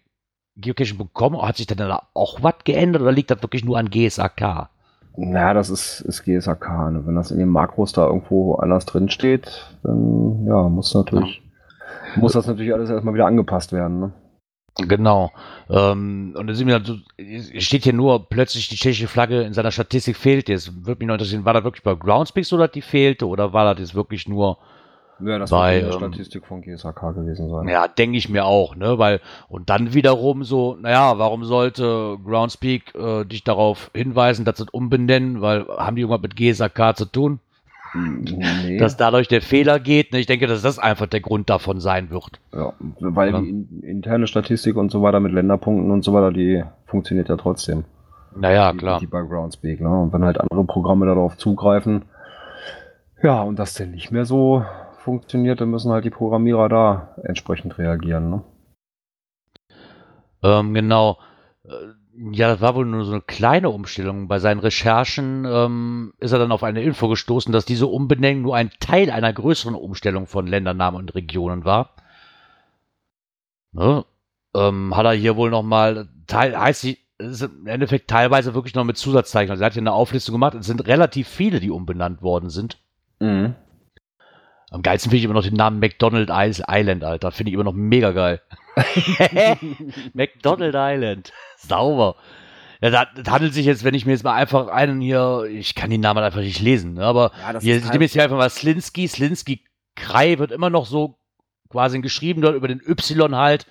geocaching.com 0.62 1.42
hat 1.42 1.58
sich 1.58 1.68
dann 1.68 1.78
da 1.78 2.04
auch 2.14 2.42
was 2.42 2.56
geändert 2.64 3.02
oder 3.02 3.12
liegt 3.12 3.32
das 3.32 3.42
wirklich 3.42 3.66
nur 3.66 3.78
an 3.78 3.90
GSAK? 3.90 4.70
Naja, 5.18 5.54
das 5.54 5.70
ist, 5.70 6.02
ist 6.02 6.24
GSAK. 6.24 6.92
Ne? 6.92 7.02
Wenn 7.06 7.16
das 7.16 7.32
in 7.32 7.40
den 7.40 7.50
Makros 7.50 7.92
da 7.92 8.06
irgendwo 8.06 8.56
anders 8.56 8.86
drin 8.86 9.10
steht, 9.10 9.76
dann 9.84 10.46
ja, 10.46 10.70
muss 10.70 10.94
natürlich, 10.94 11.42
muss 12.16 12.34
das 12.34 12.48
natürlich 12.48 12.74
alles 12.74 12.90
erstmal 12.90 13.14
wieder 13.14 13.26
angepasst 13.26 13.74
werden. 13.74 14.00
Ne? 14.00 14.12
Genau. 14.88 15.32
Ähm, 15.70 16.36
und 16.38 16.48
dann 16.48 16.56
sind 16.56 16.68
wir 16.68 16.80
dann 16.80 16.86
so, 16.86 16.96
steht 17.60 17.84
hier 17.84 17.94
nur 17.94 18.30
plötzlich 18.30 18.70
die 18.70 18.76
tschechische 18.76 19.08
Flagge 19.08 19.42
in 19.42 19.54
seiner 19.54 19.72
Statistik 19.72 20.16
fehlt 20.16 20.48
jetzt. 20.48 20.86
Würde 20.86 21.00
mich 21.00 21.08
noch 21.08 21.16
interessieren, 21.16 21.46
war 21.46 21.54
das 21.54 21.64
wirklich 21.64 21.84
bei 21.84 21.96
Groundspeak 21.96 22.46
so, 22.46 22.58
dass 22.58 22.72
die 22.72 22.82
fehlte 22.82 23.28
oder 23.28 23.52
war 23.52 23.74
das 23.74 23.80
jetzt 23.80 23.96
wirklich 23.96 24.28
nur 24.28 24.58
Ja, 25.22 25.38
das 25.38 25.50
Bei, 25.50 25.76
wird 25.76 25.84
in 25.84 25.90
der 25.90 26.02
ähm, 26.02 26.14
Statistik 26.14 26.46
von 26.46 26.62
GSAK 26.62 27.14
gewesen 27.16 27.50
sein. 27.50 27.68
Ja, 27.68 27.88
denke 27.88 28.18
ich 28.18 28.30
mir 28.30 28.46
auch, 28.46 28.76
ne? 28.76 28.98
Weil, 28.98 29.20
und 29.50 29.70
dann 29.70 29.94
wiederum 29.94 30.44
so, 30.44 30.78
naja, 30.80 31.18
warum 31.20 31.44
sollte 31.44 32.18
Groundspeak 32.26 32.96
äh, 32.96 33.26
dich 33.26 33.44
darauf 33.44 33.92
hinweisen, 33.94 34.46
dass 34.46 34.58
sie 34.58 34.64
es 34.64 34.70
umbenennen, 34.70 35.42
weil 35.42 35.66
haben 35.68 35.96
die 35.96 36.04
irgendwas 36.04 36.22
mit 36.22 36.36
GSAK 36.36 36.96
zu 36.98 37.06
tun? 37.06 37.40
Nee. 37.96 38.78
Dass 38.78 38.98
dadurch 38.98 39.28
der 39.28 39.42
Fehler 39.42 39.80
geht, 39.80 40.14
ne? 40.14 40.20
Ich 40.20 40.28
denke, 40.28 40.46
dass 40.48 40.62
das 40.62 40.78
einfach 40.78 41.08
der 41.08 41.22
Grund 41.22 41.50
davon 41.50 41.80
sein 41.80 42.12
wird. 42.12 42.40
ja, 42.54 42.72
weil 43.00 43.32
Ja. 43.32 43.42
die 43.42 43.50
in, 43.50 43.82
interne 43.82 44.28
Statistik 44.28 44.76
und 44.76 44.92
so 44.92 45.02
weiter 45.02 45.20
mit 45.20 45.32
Länderpunkten 45.34 45.90
und 45.92 46.04
so 46.04 46.14
weiter, 46.14 46.32
die 46.32 46.64
funktioniert 46.86 47.30
ja 47.30 47.36
trotzdem. 47.36 47.84
Naja, 48.36 48.72
die, 48.72 48.78
klar. 48.78 49.00
Die 49.00 49.08
bei 49.08 49.24
Groundspeak, 49.24 49.82
ne? 49.82 49.90
Und 49.90 50.14
wenn 50.14 50.24
halt 50.24 50.40
andere 50.40 50.64
Programme 50.66 51.08
darauf 51.08 51.36
zugreifen, 51.38 52.04
ja, 53.24 53.42
und 53.42 53.58
das 53.58 53.74
denn 53.74 53.92
nicht 53.92 54.12
mehr 54.12 54.26
so 54.26 54.64
funktioniert, 55.10 55.60
dann 55.60 55.72
müssen 55.72 55.92
halt 55.92 56.06
die 56.06 56.10
Programmierer 56.12 56.70
da 56.70 57.16
entsprechend 57.24 57.78
reagieren, 57.80 58.30
ne? 58.30 58.44
Ähm, 60.44 60.74
genau. 60.74 61.18
Äh, 61.66 61.72
Ja, 62.32 62.50
das 62.50 62.60
war 62.62 62.76
wohl 62.76 62.86
nur 62.86 63.06
so 63.06 63.14
eine 63.14 63.22
kleine 63.22 63.70
Umstellung. 63.70 64.28
Bei 64.28 64.40
seinen 64.40 64.60
Recherchen 64.60 65.46
ähm, 65.46 66.14
ist 66.20 66.34
er 66.34 66.40
dann 66.40 66.52
auf 66.52 66.64
eine 66.64 66.82
Info 66.84 67.08
gestoßen, 67.08 67.54
dass 67.54 67.66
diese 67.66 67.88
Umbenennung 67.88 68.42
nur 68.44 68.56
ein 68.56 68.72
Teil 68.80 69.10
einer 69.10 69.32
größeren 69.32 69.76
Umstellung 69.76 70.28
von 70.28 70.46
Ländernamen 70.46 71.00
und 71.00 71.16
Regionen 71.16 71.64
war. 71.64 71.96
Ne? 73.72 74.04
Ähm, 74.54 74.96
hat 74.98 75.06
er 75.06 75.14
hier 75.14 75.38
wohl 75.38 75.50
nochmal, 75.50 76.10
heißt 76.32 76.82
sie, 76.82 76.98
ist 77.20 77.42
im 77.42 77.68
Endeffekt 77.68 78.10
teilweise 78.10 78.54
wirklich 78.54 78.76
noch 78.76 78.86
mit 78.86 78.98
Zusatzzeichen. 78.98 79.52
Also 79.52 79.64
er 79.64 79.68
hat 79.68 79.74
hier 79.74 79.82
eine 79.82 79.94
Auflistung 79.94 80.34
gemacht. 80.34 80.56
Es 80.56 80.66
sind 80.68 80.88
relativ 80.88 81.28
viele, 81.28 81.60
die 81.60 81.72
umbenannt 81.72 82.22
worden 82.22 82.50
sind. 82.50 82.78
Mhm. 83.20 83.56
Am 84.72 84.82
geilsten 84.84 85.10
finde 85.10 85.18
ich 85.20 85.24
immer 85.26 85.34
noch 85.34 85.44
den 85.44 85.56
Namen 85.56 85.80
McDonald 85.80 86.30
Is- 86.30 86.62
Island, 86.68 87.04
Alter. 87.04 87.32
Finde 87.32 87.50
ich 87.50 87.54
immer 87.56 87.64
noch 87.64 87.74
mega 87.74 88.12
geil. 88.12 88.42
McDonald 90.14 90.76
Island. 90.78 91.34
Sauber. 91.58 92.16
Ja, 92.82 92.90
das, 92.92 93.08
das 93.16 93.34
handelt 93.34 93.54
sich 93.54 93.66
jetzt, 93.66 93.84
wenn 93.84 93.94
ich 93.94 94.06
mir 94.06 94.14
jetzt 94.14 94.24
mal 94.24 94.36
einfach 94.36 94.68
einen 94.68 95.02
hier, 95.02 95.44
ich 95.50 95.76
kann 95.76 95.90
den 95.90 96.00
Namen 96.02 96.24
einfach 96.24 96.40
nicht 96.40 96.62
lesen, 96.62 96.94
ne, 96.94 97.04
aber 97.04 97.32
Ja, 97.42 97.60
hier, 97.60 97.74
ist 97.76 97.80
ich 97.80 97.84
halt- 97.86 97.94
nehme 97.94 98.06
jetzt 98.06 98.14
hier 98.14 98.24
einfach 98.24 98.38
mal 98.38 98.50
Slinsky. 98.50 99.08
Slinsky 99.08 99.66
Krei 99.96 100.40
wird 100.40 100.52
immer 100.52 100.70
noch 100.70 100.86
so 100.86 101.18
quasi 101.70 102.00
geschrieben, 102.00 102.42
dort 102.42 102.56
über 102.56 102.70
den 102.70 102.80
Y 102.88 103.36
halt 103.36 103.66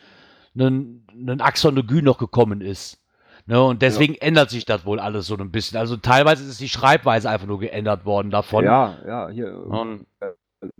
ein, 0.56 1.06
ein 1.14 1.40
Axon 1.40 1.74
de 1.74 1.84
Gü 1.84 2.02
noch 2.02 2.18
gekommen 2.18 2.60
ist. 2.60 2.98
Ne, 3.46 3.62
und 3.62 3.80
deswegen 3.80 4.14
ändert 4.16 4.50
sich 4.50 4.66
das 4.66 4.84
wohl 4.84 5.00
alles 5.00 5.26
so 5.26 5.34
ein 5.34 5.50
bisschen. 5.50 5.78
Also 5.78 5.96
teilweise 5.96 6.44
ist 6.44 6.60
die 6.60 6.68
Schreibweise 6.68 7.30
einfach 7.30 7.46
nur 7.46 7.58
geändert 7.60 8.04
worden 8.04 8.30
davon. 8.30 8.64
Ja, 8.64 8.98
ja, 9.06 9.28
hier 9.30 9.56
Und, 9.56 10.04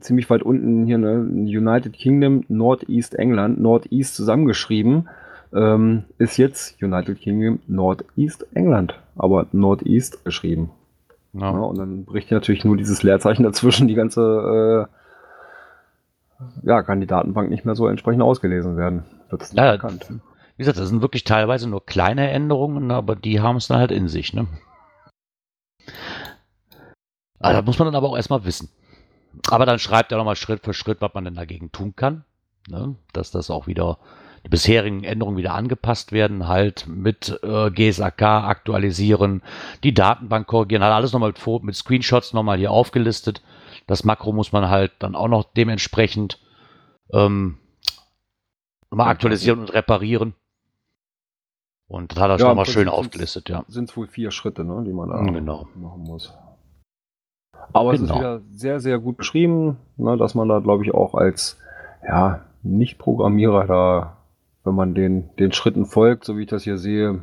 ziemlich 0.01 0.29
weit 0.31 0.43
unten 0.43 0.87
hier, 0.87 0.99
ne? 0.99 1.21
United 1.21 1.93
Kingdom, 1.93 2.45
Northeast 2.49 3.15
England, 3.15 3.61
Northeast 3.61 4.15
zusammengeschrieben, 4.17 5.09
ähm, 5.55 6.05
ist 6.19 6.37
jetzt 6.37 6.83
United 6.83 7.19
Kingdom, 7.21 7.61
Northeast 7.67 8.47
England, 8.55 8.99
aber 9.17 9.47
Northeast 9.53 10.25
geschrieben. 10.25 10.71
ja. 11.33 11.53
Ja, 11.53 11.59
und 11.61 11.79
dann 11.79 12.05
bricht 12.05 12.31
natürlich 12.31 12.65
nur 12.65 12.77
dieses 12.77 13.03
Leerzeichen 13.03 13.45
dazwischen, 13.45 13.89
die 13.89 13.95
ganze 13.95 14.89
äh, 14.91 16.67
ja, 16.67 16.83
kann 16.83 17.01
die 17.01 17.07
Datenbank 17.07 17.51
nicht 17.51 17.65
mehr 17.65 17.75
so 17.75 17.89
entsprechend 17.89 18.23
ausgelesen 18.23 18.77
werden. 18.77 19.05
Wird 19.31 19.43
es 19.43 19.53
nicht 19.53 19.59
Ja, 19.59 19.67
erkannt. 19.67 20.09
Wie 20.57 20.63
gesagt, 20.63 20.79
das 20.79 20.89
sind 20.89 21.03
wirklich 21.03 21.25
teilweise 21.25 21.69
nur 21.69 21.85
kleine 21.87 22.31
Änderungen, 22.31 22.91
aber 22.91 23.15
die 23.17 23.41
haben 23.41 23.57
es 23.57 23.69
dann 23.69 23.79
halt 23.79 23.93
in 23.93 24.09
sich, 24.09 24.35
ne? 24.35 24.47
Ah, 27.41 27.53
das 27.53 27.65
muss 27.65 27.79
man 27.79 27.87
dann 27.87 27.95
aber 27.95 28.09
auch 28.09 28.17
erstmal 28.17 28.45
wissen. 28.45 28.69
Aber 29.51 29.67
dann 29.67 29.79
schreibt 29.79 30.13
er 30.13 30.19
nochmal 30.19 30.37
Schritt 30.37 30.65
für 30.65 30.75
Schritt, 30.75 31.01
was 31.01 31.15
man 31.15 31.25
denn 31.25 31.35
dagegen 31.35 31.73
tun 31.73 31.95
kann. 31.97 32.25
Ne? 32.69 32.97
Dass 33.13 33.31
das 33.31 33.51
auch 33.51 33.67
wieder, 33.67 33.99
die 34.45 34.49
bisherigen 34.49 35.05
Änderungen 35.05 35.37
wieder 35.37 35.55
angepasst 35.55 36.13
werden, 36.13 36.49
halt 36.49 36.87
mit 36.87 37.39
äh, 37.43 37.71
GSAK 37.71 38.23
aktualisieren, 38.23 39.43
die 39.83 39.95
Datenbank 39.95 40.47
korrigieren, 40.47 40.83
hat 40.83 40.93
alles 40.93 41.13
nochmal 41.13 41.33
mit, 41.33 41.63
mit 41.65 41.77
Screenshots 41.77 42.33
nochmal 42.33 42.59
hier 42.59 42.71
aufgelistet. 42.71 43.43
Das 43.87 44.05
Makro 44.05 44.33
muss 44.33 44.53
man 44.53 44.69
halt 44.69 44.93
dann 44.99 45.15
auch 45.15 45.29
noch 45.29 45.45
dementsprechend 45.45 46.39
ähm, 47.13 47.59
mal 48.91 49.07
aktualisieren 49.09 49.61
und 49.61 49.73
reparieren. 49.73 50.35
Und 51.87 52.13
das 52.13 52.19
hat 52.19 52.31
er 52.31 52.39
Ja, 52.39 52.47
schon 52.47 52.57
mal 52.57 52.67
schön 52.67 52.89
aufgelistet, 52.89 53.49
ja. 53.49 53.65
Sind 53.69 53.89
es 53.89 53.97
wohl 53.97 54.09
vier 54.09 54.31
Schritte, 54.31 54.63
ne, 54.63 54.85
die 54.85 54.93
man 54.93 55.09
da 55.09 55.23
Genau. 55.23 55.69
machen 55.75 56.03
muss. 56.03 56.35
Aber 57.73 57.93
es 57.93 58.01
ist 58.01 58.09
Genau. 58.09 58.19
wieder 58.21 58.41
sehr, 58.51 58.81
sehr 58.81 58.99
gut 58.99 59.17
beschrieben, 59.17 59.77
ne, 59.97 60.17
dass 60.17 60.35
man 60.35 60.49
da, 60.49 60.59
glaube 60.61 60.85
ich, 60.85 60.95
auch 60.95 61.15
als 61.15 61.59
ja, 62.07 62.41
Nicht-Programmierer 62.63 63.67
da, 63.67 64.17
wenn 64.65 64.75
man 64.75 64.95
den, 64.95 65.31
den 65.37 65.53
Schritten 65.53 65.87
folgt, 65.87 66.25
so 66.25 66.37
wie 66.37 66.43
ich 66.43 66.49
das 66.49 66.63
hier 66.65 66.79
sehe, 66.79 67.21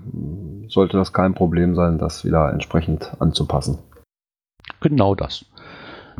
sollte 0.67 0.97
das 0.97 1.13
kein 1.13 1.33
Problem 1.33 1.75
sein, 1.75 1.97
das 1.97 2.25
wieder 2.25 2.51
entsprechend 2.51 3.11
anzupassen. 3.19 3.79
Genau 4.81 5.15
das. 5.15 5.45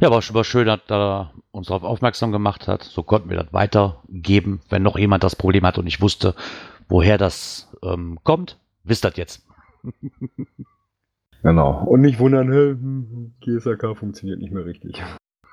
Ja, 0.01 0.11
war, 0.11 0.21
war 0.21 0.43
schön, 0.43 0.67
dass 0.67 0.81
er 0.89 1.31
uns 1.51 1.67
darauf 1.67 1.83
aufmerksam 1.83 2.31
gemacht 2.31 2.67
hat. 2.67 2.83
So 2.83 3.01
konnten 3.03 3.29
wir 3.29 3.37
das 3.37 3.53
weitergeben. 3.53 4.59
Wenn 4.69 4.83
noch 4.83 4.97
jemand 4.97 5.23
das 5.23 5.35
Problem 5.35 5.65
hat 5.65 5.77
und 5.77 5.87
ich 5.87 6.01
wusste, 6.01 6.35
woher 6.89 7.17
das 7.17 7.71
ähm, 7.81 8.19
kommt, 8.23 8.57
wisst 8.83 9.05
das 9.05 9.15
jetzt. 9.15 9.45
Genau. 11.45 11.83
Und 11.85 12.01
nicht 12.01 12.17
wundern, 12.17 12.51
hä, 12.51 12.71
hm, 12.71 13.33
GSAK 13.39 13.95
funktioniert 13.95 14.39
nicht 14.39 14.51
mehr 14.51 14.65
richtig. 14.65 14.99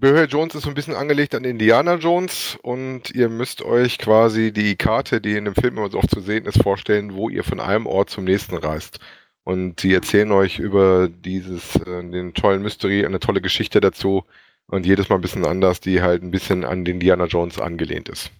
Böher 0.00 0.24
Jones 0.24 0.54
ist 0.54 0.62
so 0.62 0.70
ein 0.70 0.74
bisschen 0.74 0.94
angelegt 0.94 1.34
an 1.34 1.44
Indiana 1.44 1.96
Jones 1.96 2.58
und 2.62 3.10
ihr 3.10 3.28
müsst 3.28 3.60
euch 3.60 3.98
quasi 3.98 4.50
die 4.50 4.74
Karte, 4.76 5.20
die 5.20 5.36
in 5.36 5.44
dem 5.44 5.54
Film 5.54 5.76
immer 5.76 5.90
so 5.90 5.98
oft 5.98 6.10
zu 6.10 6.22
sehen 6.22 6.46
ist, 6.46 6.62
vorstellen, 6.62 7.12
wo 7.12 7.28
ihr 7.28 7.44
von 7.44 7.60
einem 7.60 7.86
Ort 7.86 8.08
zum 8.08 8.24
nächsten 8.24 8.56
reist. 8.56 8.98
Und 9.44 9.80
sie 9.80 9.92
erzählen 9.92 10.32
euch 10.32 10.58
über 10.58 11.08
dieses, 11.08 11.76
äh, 11.76 12.02
den 12.02 12.32
tollen 12.32 12.62
Mystery, 12.62 13.04
eine 13.04 13.20
tolle 13.20 13.42
Geschichte 13.42 13.82
dazu 13.82 14.24
und 14.68 14.86
jedes 14.86 15.10
Mal 15.10 15.16
ein 15.16 15.22
bisschen 15.22 15.44
anders, 15.44 15.80
die 15.80 16.00
halt 16.00 16.22
ein 16.22 16.30
bisschen 16.30 16.64
an 16.64 16.86
den 16.86 16.94
Indiana 16.94 17.26
Jones 17.26 17.58
angelehnt 17.58 18.08
ist. 18.08 18.30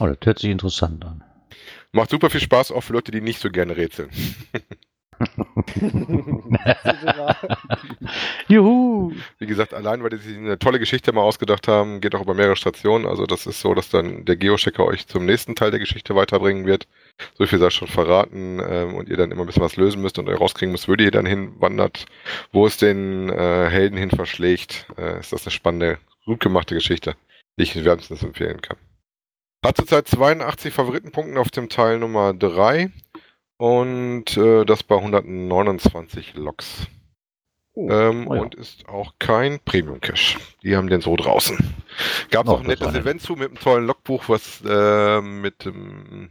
Oh, 0.00 0.06
das 0.06 0.18
hört 0.24 0.40
sich 0.40 0.50
interessant 0.50 1.04
an. 1.04 1.22
Macht 1.92 2.10
super 2.10 2.28
viel 2.28 2.40
Spaß, 2.40 2.72
auch 2.72 2.80
für 2.80 2.94
Leute, 2.94 3.12
die 3.12 3.20
nicht 3.20 3.38
so 3.38 3.50
gerne 3.50 3.76
rätseln. 3.76 4.10
Juhu! 8.48 9.12
Wie 9.38 9.46
gesagt, 9.46 9.74
allein 9.74 10.02
weil 10.02 10.10
die 10.10 10.16
sich 10.16 10.36
eine 10.36 10.58
tolle 10.58 10.78
Geschichte 10.78 11.12
mal 11.12 11.22
ausgedacht 11.22 11.68
haben, 11.68 12.00
geht 12.00 12.14
auch 12.14 12.22
über 12.22 12.34
mehrere 12.34 12.56
Stationen. 12.56 13.06
Also 13.06 13.26
das 13.26 13.46
ist 13.46 13.60
so, 13.60 13.74
dass 13.74 13.90
dann 13.90 14.24
der 14.24 14.36
Geochecker 14.36 14.84
euch 14.84 15.06
zum 15.06 15.26
nächsten 15.26 15.54
Teil 15.54 15.70
der 15.70 15.80
Geschichte 15.80 16.14
weiterbringen 16.14 16.66
wird. 16.66 16.86
So 17.34 17.46
viel 17.46 17.58
sei 17.58 17.70
schon 17.70 17.88
verraten 17.88 18.60
ähm, 18.66 18.94
und 18.94 19.08
ihr 19.08 19.16
dann 19.16 19.30
immer 19.30 19.42
ein 19.42 19.46
bisschen 19.46 19.62
was 19.62 19.76
lösen 19.76 20.02
müsst 20.02 20.18
und 20.18 20.28
euch 20.28 20.40
rauskriegen 20.40 20.72
müsst, 20.72 20.88
wo 20.88 20.94
ihr 20.94 21.10
dann 21.10 21.26
hinwandert, 21.26 22.06
wo 22.52 22.66
es 22.66 22.76
den 22.76 23.28
äh, 23.28 23.68
Helden 23.70 23.96
hin 23.96 24.10
verschlägt. 24.10 24.86
Äh, 24.96 25.20
ist 25.20 25.32
das 25.32 25.46
eine 25.46 25.52
spannende, 25.52 25.98
gut 26.24 26.40
gemachte 26.40 26.74
Geschichte, 26.74 27.14
die 27.58 27.64
ich 27.64 27.84
wärmstens 27.84 28.22
empfehlen 28.22 28.60
kann. 28.60 28.78
Hat 29.64 29.76
zurzeit 29.76 30.08
82 30.08 30.74
Favoritenpunkten 30.74 31.38
auf 31.38 31.50
dem 31.50 31.68
Teil 31.68 32.00
Nummer 32.00 32.34
3 32.34 32.90
und 33.62 34.36
äh, 34.36 34.64
das 34.64 34.82
bei 34.82 34.96
129 34.96 36.34
Loks. 36.34 36.88
Oh, 37.74 37.88
ähm, 37.88 38.26
oh 38.26 38.34
ja. 38.34 38.40
Und 38.40 38.56
ist 38.56 38.88
auch 38.88 39.14
kein 39.20 39.60
Premium-Cache. 39.60 40.40
Die 40.64 40.74
haben 40.74 40.88
den 40.88 41.00
so 41.00 41.14
draußen. 41.14 41.56
Gab 42.32 42.46
es 42.46 42.52
auch 42.52 42.60
ein 42.60 42.66
nettes. 42.66 42.92
Event 42.92 43.22
zu 43.22 43.34
mit 43.34 43.50
einem 43.50 43.60
tollen 43.60 43.86
Logbuch, 43.86 44.28
was 44.28 44.62
äh, 44.66 45.20
mit 45.20 45.64
ähm, 45.64 46.30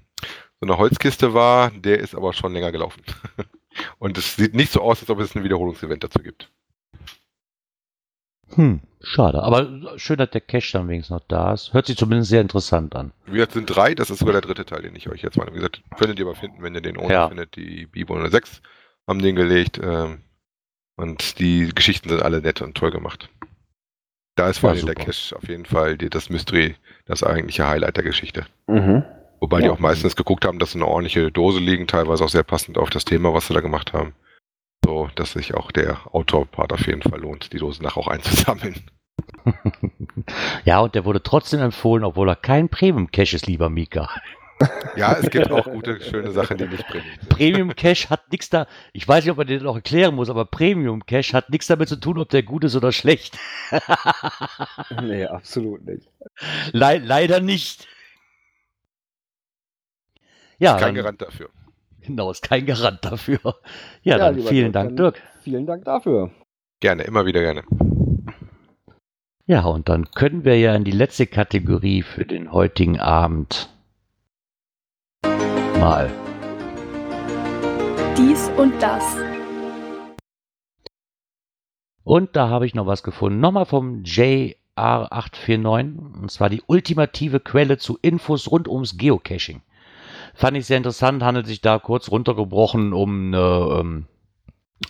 so 0.60 0.68
einer 0.68 0.78
Holzkiste 0.78 1.34
war. 1.34 1.72
Der 1.72 2.00
ist 2.00 2.16
aber 2.16 2.34
schon 2.34 2.52
länger 2.52 2.74
gelaufen. 2.74 3.02
und 3.98 4.18
es 4.18 4.36
sieht 4.36 4.54
nicht 4.54 4.74
so 4.74 4.82
aus, 4.82 5.00
als 5.00 5.10
ob 5.10 5.22
es 5.22 5.34
ein 5.34 5.46
Wiederholungsevent 5.46 6.04
dazu 6.04 6.20
gibt. 6.20 6.52
Hm, 8.56 8.82
schade. 9.02 9.42
Aber 9.44 9.98
schön, 9.98 10.18
dass 10.18 10.30
der 10.32 10.42
Cache 10.42 10.74
dann 10.74 10.88
wenigstens 10.90 11.12
noch 11.16 11.28
da 11.28 11.54
ist. 11.54 11.74
Hört 11.74 11.86
sich 11.88 11.98
zumindest 11.98 12.30
sehr 12.30 12.42
interessant 12.42 12.96
an. 12.96 13.12
Wie 13.26 13.34
gesagt, 13.34 13.54
sind 13.54 13.66
drei, 13.68 13.96
das 13.96 14.10
ist 14.10 14.20
sogar 14.20 14.34
der 14.34 14.42
dritte 14.42 14.66
Teil, 14.66 14.82
den 14.82 14.96
ich 14.96 15.10
euch 15.10 15.22
jetzt 15.22 15.38
meine. 15.38 15.52
Wie 15.52 15.56
gesagt, 15.56 15.82
könntet 15.98 16.20
ihr 16.20 16.26
aber 16.26 16.36
finden, 16.36 16.62
wenn 16.64 16.76
ihr 16.76 16.82
den 16.82 16.98
ohne 16.98 17.14
Ja. 17.14 17.28
findet. 17.28 17.56
Die 17.56 17.86
Bibo 17.86 18.16
06 18.28 18.62
haben 19.08 19.22
den 19.22 19.36
gelegt. 19.36 19.80
Ähm, 19.84 20.20
und 20.98 21.40
die 21.40 21.70
Geschichten 21.74 22.10
sind 22.10 22.22
alle 22.22 22.42
nett 22.42 22.62
und 22.62 22.76
toll 22.76 22.92
gemacht. 22.92 23.30
Da 24.36 24.50
ist 24.50 24.60
vor 24.60 24.70
Ja, 24.70 24.76
allem 24.76 24.86
der 24.86 24.96
super. 24.96 25.06
Cache 25.12 25.36
auf 25.36 25.48
jeden 25.50 25.66
Fall 25.66 25.98
die, 25.98 26.10
das 26.10 26.30
Mystery, 26.30 26.76
das 27.06 27.24
eigentliche 27.24 27.68
Highlight 27.68 27.98
der 27.98 28.04
Geschichte. 28.04 28.46
Mhm. 28.68 29.04
Wobei 29.40 29.60
die 29.60 29.66
Ja. 29.66 29.72
auch 29.72 29.80
meistens 29.80 30.16
geguckt 30.16 30.46
haben, 30.46 30.60
dass 30.60 30.74
sie 30.74 30.78
eine 30.78 30.88
ordentliche 30.88 31.32
Dose 31.32 31.60
liegen, 31.60 31.88
teilweise 31.88 32.24
auch 32.24 32.30
sehr 32.30 32.44
passend 32.44 32.78
auf 32.78 32.90
das 32.92 33.06
Thema, 33.06 33.34
was 33.34 33.48
sie 33.48 33.54
da 33.54 33.62
gemacht 33.62 33.94
haben. 33.94 34.14
So, 34.84 35.10
dass 35.16 35.34
sich 35.34 35.54
auch 35.54 35.72
der 35.72 36.14
Autorpart 36.14 36.74
auf 36.74 36.88
jeden 36.88 37.02
Fall 37.02 37.20
lohnt, 37.20 37.54
die 37.54 37.58
Dose 37.58 37.84
nachher 37.84 37.98
auch 37.98 38.08
einzusammeln. 38.08 38.76
Ja, 40.66 40.80
und 40.82 40.94
der 40.94 41.06
wurde 41.06 41.24
trotzdem 41.24 41.62
empfohlen, 41.62 42.04
obwohl 42.04 42.30
er 42.30 42.36
kein 42.36 42.70
Premium-Cache 42.70 43.36
ist, 43.36 43.48
lieber 43.48 43.70
Mika. 43.70 44.10
Ja, 44.96 45.14
es 45.14 45.32
gibt 45.32 45.50
auch 45.50 45.66
gute, 45.66 46.00
schöne 46.02 46.32
Sachen, 46.32 46.58
die 46.58 46.68
nicht 46.68 46.88
bringen. 46.88 47.06
Premium-Cache 47.30 48.12
hat 48.12 48.32
nichts 48.32 48.50
da. 48.50 48.68
Ich 48.94 49.08
weiß 49.08 49.24
nicht, 49.24 49.32
ob 49.32 49.38
man 49.38 49.48
den 49.48 49.64
noch 49.64 49.76
erklären 49.76 50.14
muss, 50.14 50.30
aber 50.30 50.46
Premium-Cache 50.46 51.34
hat 51.34 51.50
nichts 51.50 51.66
damit 51.66 51.90
zu 51.90 51.96
tun, 51.96 52.20
ob 52.20 52.30
der 52.30 52.44
gut 52.44 52.64
ist 52.64 52.76
oder 52.76 52.92
schlecht. 52.92 53.40
Nee, 55.02 55.26
absolut 55.26 55.84
nicht. 55.86 56.08
Le 56.74 57.00
leider 57.00 57.40
nicht. 57.40 57.88
Ja, 60.60 60.78
Kein 60.78 60.94
Garant 60.94 61.22
dafür. 61.22 61.50
Genau, 62.06 62.32
ist 62.32 62.44
kein 62.44 62.66
Garant 62.66 63.04
dafür. 63.04 63.40
Ja, 64.04 64.18
dann 64.18 64.36
lieber 64.36 64.50
vielen 64.50 64.72
Dirk, 64.72 64.74
Dank, 64.74 64.90
dann 64.90 64.96
Dirk. 64.98 65.22
Vielen 65.42 65.66
Dank 65.66 65.86
dafür. 65.86 66.32
Gerne, 66.80 67.04
immer 67.04 67.26
wieder 67.26 67.42
gerne. 67.42 67.64
Ja, 69.46 69.66
und 69.66 69.90
dann 69.90 70.10
können 70.12 70.44
wir 70.44 70.58
ja 70.58 70.74
in 70.76 70.84
die 70.84 70.92
letzte 70.92 71.28
Kategorie 71.28 72.04
für 72.04 72.26
den 72.26 72.52
heutigen 72.52 73.00
Abend 73.00 73.70
mal. 75.80 76.10
Dies 78.18 78.50
und 78.58 78.74
das. 78.82 79.04
Und 82.04 82.36
da 82.36 82.50
habe 82.50 82.66
ich 82.66 82.76
noch 82.76 82.86
was 82.86 83.04
gefunden. 83.04 83.40
Nochmal 83.40 83.66
vom 83.66 84.04
JR849. 84.04 85.98
Und 86.22 86.32
zwar 86.32 86.50
die 86.50 86.62
ultimative 86.68 87.40
Quelle 87.40 87.78
zu 87.78 87.98
Infos 88.02 88.52
rund 88.52 88.68
ums 88.68 88.98
Geocaching. 88.98 89.62
Fand 90.34 90.58
ich 90.58 90.66
sehr 90.66 90.78
interessant. 90.78 91.24
Handelt 91.24 91.48
sich 91.48 91.62
da 91.62 91.80
kurz 91.80 92.10
runtergebrochen 92.10 92.94
um 92.94 93.28
eine, 93.28 93.80
ähm, 93.80 94.06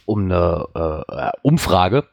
um 0.05 0.25
eine 0.25 1.03
äh, 1.07 1.31
Umfrage. 1.41 2.05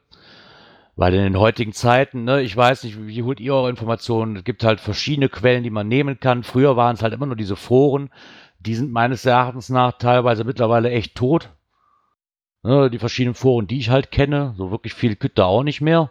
Weil 0.97 1.15
in 1.15 1.23
den 1.23 1.39
heutigen 1.39 1.73
Zeiten, 1.73 2.25
ne, 2.25 2.43
ich 2.43 2.57
weiß 2.57 2.83
nicht, 2.83 3.07
wie 3.07 3.23
holt 3.23 3.39
ihr 3.39 3.55
eure 3.55 3.71
Informationen? 3.71 4.35
Es 4.35 4.43
gibt 4.43 4.65
halt 4.65 4.81
verschiedene 4.81 5.29
Quellen, 5.29 5.63
die 5.63 5.71
man 5.71 5.87
nehmen 5.87 6.19
kann. 6.19 6.43
Früher 6.43 6.77
waren 6.77 6.97
es 6.97 7.03
halt 7.03 7.15
immer 7.15 7.27
nur 7.27 7.37
diese 7.37 7.55
Foren. 7.55 8.11
Die 8.59 8.75
sind 8.75 8.91
meines 8.91 9.25
Erachtens 9.25 9.69
nach 9.69 9.93
teilweise 9.93 10.43
mittlerweile 10.43 10.91
echt 10.91 11.15
tot. 11.15 11.51
Ne, 12.65 12.91
die 12.91 12.99
verschiedenen 12.99 13.37
Foren, 13.37 13.69
die 13.69 13.79
ich 13.79 13.91
halt 13.91 14.11
kenne. 14.11 14.55
So 14.57 14.73
wirklich 14.73 14.93
viel 14.93 15.15
gibt 15.15 15.39
da 15.39 15.45
auch 15.45 15.63
nicht 15.63 15.81
mehr. 15.81 16.11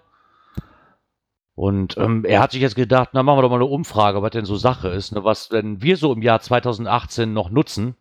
Und 1.57 1.97
ähm, 1.97 2.23
er 2.23 2.39
hat 2.39 2.51
sich 2.51 2.61
jetzt 2.61 2.75
gedacht, 2.75 3.09
na 3.13 3.23
machen 3.23 3.39
wir 3.39 3.41
doch 3.41 3.49
mal 3.49 3.55
eine 3.55 3.65
Umfrage, 3.65 4.21
was 4.21 4.29
denn 4.29 4.45
so 4.45 4.57
Sache 4.57 4.89
ist, 4.89 5.11
ne, 5.11 5.23
was 5.23 5.49
denn 5.49 5.81
wir 5.81 5.97
so 5.97 6.13
im 6.13 6.21
Jahr 6.21 6.39
2018 6.39 7.33
noch 7.33 7.49
nutzen. 7.49 7.95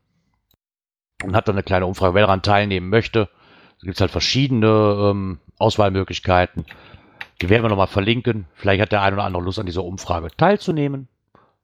Und 1.24 1.34
hat 1.34 1.48
dann 1.48 1.54
eine 1.54 1.62
kleine 1.62 1.86
Umfrage, 1.86 2.12
wer 2.12 2.26
daran 2.26 2.42
teilnehmen 2.42 2.90
möchte. 2.90 3.30
Es 3.78 3.84
gibt 3.84 3.98
halt 3.98 4.10
verschiedene 4.10 4.66
ähm, 5.10 5.38
Auswahlmöglichkeiten. 5.56 6.66
Die 7.40 7.48
werden 7.48 7.62
wir 7.62 7.70
nochmal 7.70 7.86
verlinken. 7.86 8.44
Vielleicht 8.52 8.82
hat 8.82 8.92
der 8.92 9.00
ein 9.00 9.14
oder 9.14 9.24
andere 9.24 9.42
Lust 9.42 9.58
an 9.58 9.64
dieser 9.64 9.84
Umfrage 9.84 10.28
teilzunehmen. 10.36 11.08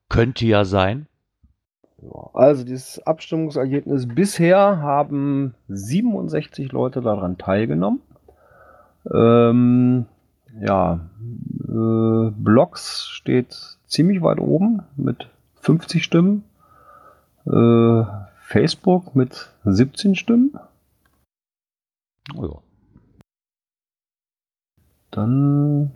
Könnte 0.08 0.46
ja 0.46 0.64
sein. 0.64 1.08
Also 2.32 2.64
dieses 2.64 3.06
Abstimmungsergebnis 3.06 4.08
bisher 4.08 4.78
haben 4.80 5.54
67 5.68 6.72
Leute 6.72 7.02
daran 7.02 7.36
teilgenommen. 7.36 8.00
Ähm, 9.12 10.06
ja, 10.58 11.00
äh, 11.68 12.30
Blogs 12.30 13.08
steht 13.08 13.78
ziemlich 13.86 14.22
weit 14.22 14.40
oben 14.40 14.82
mit 14.96 15.28
50 15.56 16.02
Stimmen. 16.02 16.44
Äh, 17.46 18.04
Facebook 18.40 19.14
mit 19.14 19.50
17 19.64 20.14
Stimmen. 20.14 20.58
Oh 22.36 22.46
ja. 22.46 22.58
Dann 25.10 25.92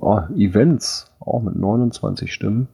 oh, 0.00 0.20
Events 0.36 1.10
auch 1.20 1.42
mit 1.42 1.56
29 1.56 2.32
Stimmen. 2.32 2.68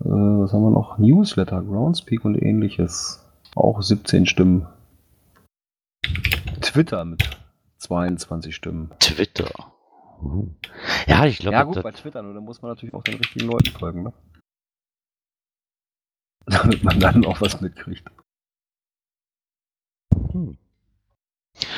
Äh, 0.00 0.08
was 0.08 0.52
haben 0.52 0.62
wir 0.62 0.70
noch? 0.70 0.98
Newsletter, 0.98 1.62
Groundspeak 1.62 2.24
und 2.24 2.40
ähnliches. 2.40 3.24
Auch 3.54 3.82
17 3.82 4.26
Stimmen. 4.26 4.66
Twitter 6.60 7.04
mit 7.04 7.38
22 7.78 8.54
Stimmen. 8.54 8.90
Twitter. 9.00 9.50
Uh. 10.22 10.48
Ja, 11.06 11.24
ich 11.26 11.38
glaube, 11.38 11.56
ja 11.56 11.62
gut, 11.64 11.82
bei 11.82 11.92
Twitter, 11.92 12.22
nur 12.22 12.34
da 12.34 12.40
muss 12.40 12.62
man 12.62 12.70
natürlich 12.72 12.94
auch 12.94 13.02
den 13.02 13.16
richtigen 13.16 13.46
Leuten 13.46 13.70
folgen, 13.70 14.02
ne? 14.04 14.12
Damit 16.46 16.84
man 16.84 17.00
dann 17.00 17.24
auch 17.26 17.40
was 17.40 17.60
mitkriegt. 17.60 18.08
Hm. 20.32 20.56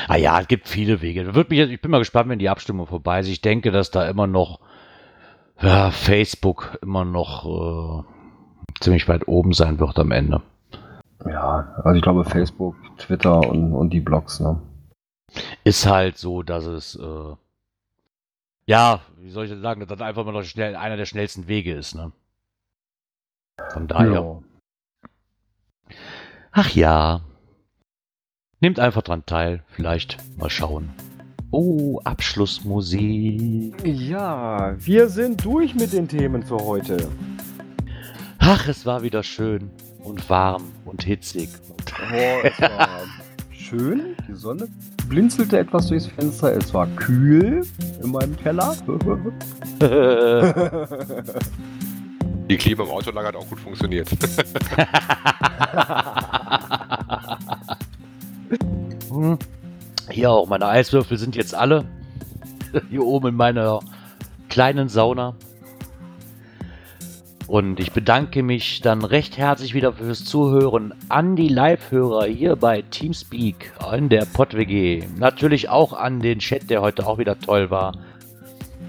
Ah 0.09 0.17
ja, 0.17 0.41
es 0.41 0.49
gibt 0.49 0.69
viele 0.69 1.01
Wege. 1.01 1.35
Wird 1.35 1.51
mich, 1.51 1.61
ich 1.61 1.81
bin 1.81 1.91
mal 1.91 1.99
gespannt, 1.99 2.29
wenn 2.29 2.39
die 2.39 2.49
Abstimmung 2.49 2.87
vorbei 2.87 3.21
ist. 3.21 3.29
Ich 3.29 3.41
denke, 3.41 3.71
dass 3.71 3.91
da 3.91 4.09
immer 4.09 4.27
noch 4.27 4.61
ja, 5.61 5.91
Facebook 5.91 6.79
immer 6.83 7.05
noch 7.05 8.05
äh, 8.05 8.05
ziemlich 8.81 9.09
weit 9.09 9.27
oben 9.27 9.53
sein 9.53 9.81
wird 9.81 9.99
am 9.99 10.13
Ende. 10.13 10.43
Ja, 11.27 11.75
also 11.83 11.97
ich 11.97 12.03
glaube 12.03 12.25
Facebook, 12.25 12.77
Twitter 12.97 13.41
und, 13.41 13.73
und 13.73 13.91
die 13.91 14.01
Blogs, 14.01 14.41
ne? 14.41 14.61
Ist 15.65 15.87
halt 15.87 16.17
so, 16.17 16.43
dass 16.43 16.65
es 16.65 16.97
äh, 16.97 17.35
ja, 18.69 19.01
wie 19.19 19.31
soll 19.31 19.47
ich 19.47 19.51
das 19.51 19.61
sagen, 19.61 19.81
dass 19.81 19.89
das 19.89 20.01
einfach 20.01 20.25
mal 20.27 20.33
noch 20.33 20.45
schnell 20.45 20.77
einer 20.77 20.97
der 20.99 21.07
schnellsten 21.07 21.49
Wege 21.49 21.75
ist, 21.75 21.95
ne? 21.95 22.13
Von 23.73 23.89
daher. 23.89 24.13
Ja. 24.13 25.95
Ach 26.53 26.71
ja. 26.71 27.23
Nehmt 28.61 28.79
einfach 28.79 29.03
dran 29.03 29.25
teil. 29.25 29.65
Vielleicht 29.69 30.19
mal 30.37 30.51
schauen. 30.51 30.91
Oh, 31.51 31.99
Abschlussmusik. 32.05 33.75
Ja, 33.85 34.75
wir 34.79 35.09
sind 35.09 35.45
durch 35.45 35.75
mit 35.75 35.93
den 35.95 36.07
Themen 36.07 36.43
für 36.43 36.59
heute. 36.59 37.09
Ach, 38.39 38.69
es 38.69 38.85
war 38.85 39.03
wieder 39.03 39.23
schön. 39.23 39.71
und 40.05 40.29
warm 40.29 40.73
und 40.85 41.03
hitzig. 41.05 41.49
Und 41.71 41.93
Oh, 42.13 42.41
es 42.45 42.61
war 42.61 42.89
schön. 43.51 44.15
Die 44.29 44.35
Sonne 44.35 44.69
blinzelte 45.09 45.59
etwas 45.59 45.89
durchs 45.89 46.07
Fenster. 46.07 46.55
Es 46.55 46.73
war 46.75 46.87
kühl 46.87 47.67
in 48.03 48.11
meinem 48.11 48.37
Keller. 48.37 48.77
Die 52.49 52.57
Klima 52.57 52.85
im 52.85 52.91
Autolager 52.91 53.29
hat 53.29 53.37
auch 53.37 53.49
gut 53.49 53.61
funktioniert. 53.61 54.09
Hm. 59.11 59.39
Hier 60.11 60.31
auch, 60.31 60.49
meine 60.49 60.67
Eiswürfel 60.67 61.19
sind 61.19 61.37
jetzt 61.37 61.55
alle. 61.55 61.85
Hier 62.91 63.05
oben 63.05 63.29
in 63.29 63.35
meiner 63.35 63.81
kleinen 64.49 64.89
Sauna. 64.89 65.35
Und 67.49 67.81
ich 67.81 67.93
bedanke 67.93 68.43
mich 68.43 68.83
dann 68.83 69.03
recht 69.03 69.39
herzlich 69.39 69.73
wieder 69.73 69.95
fürs 69.95 70.23
Zuhören 70.23 70.93
an 71.09 71.35
die 71.35 71.49
Live-Hörer 71.49 72.27
hier 72.27 72.57
bei 72.57 72.83
Teamspeak 72.83 73.73
in 73.97 74.11
der 74.11 74.27
PodWG. 74.27 75.05
Natürlich 75.17 75.71
auch 75.71 75.95
an 75.95 76.21
den 76.21 76.41
Chat, 76.41 76.69
der 76.69 76.83
heute 76.83 77.07
auch 77.07 77.17
wieder 77.17 77.39
toll 77.39 77.71
war. 77.71 77.93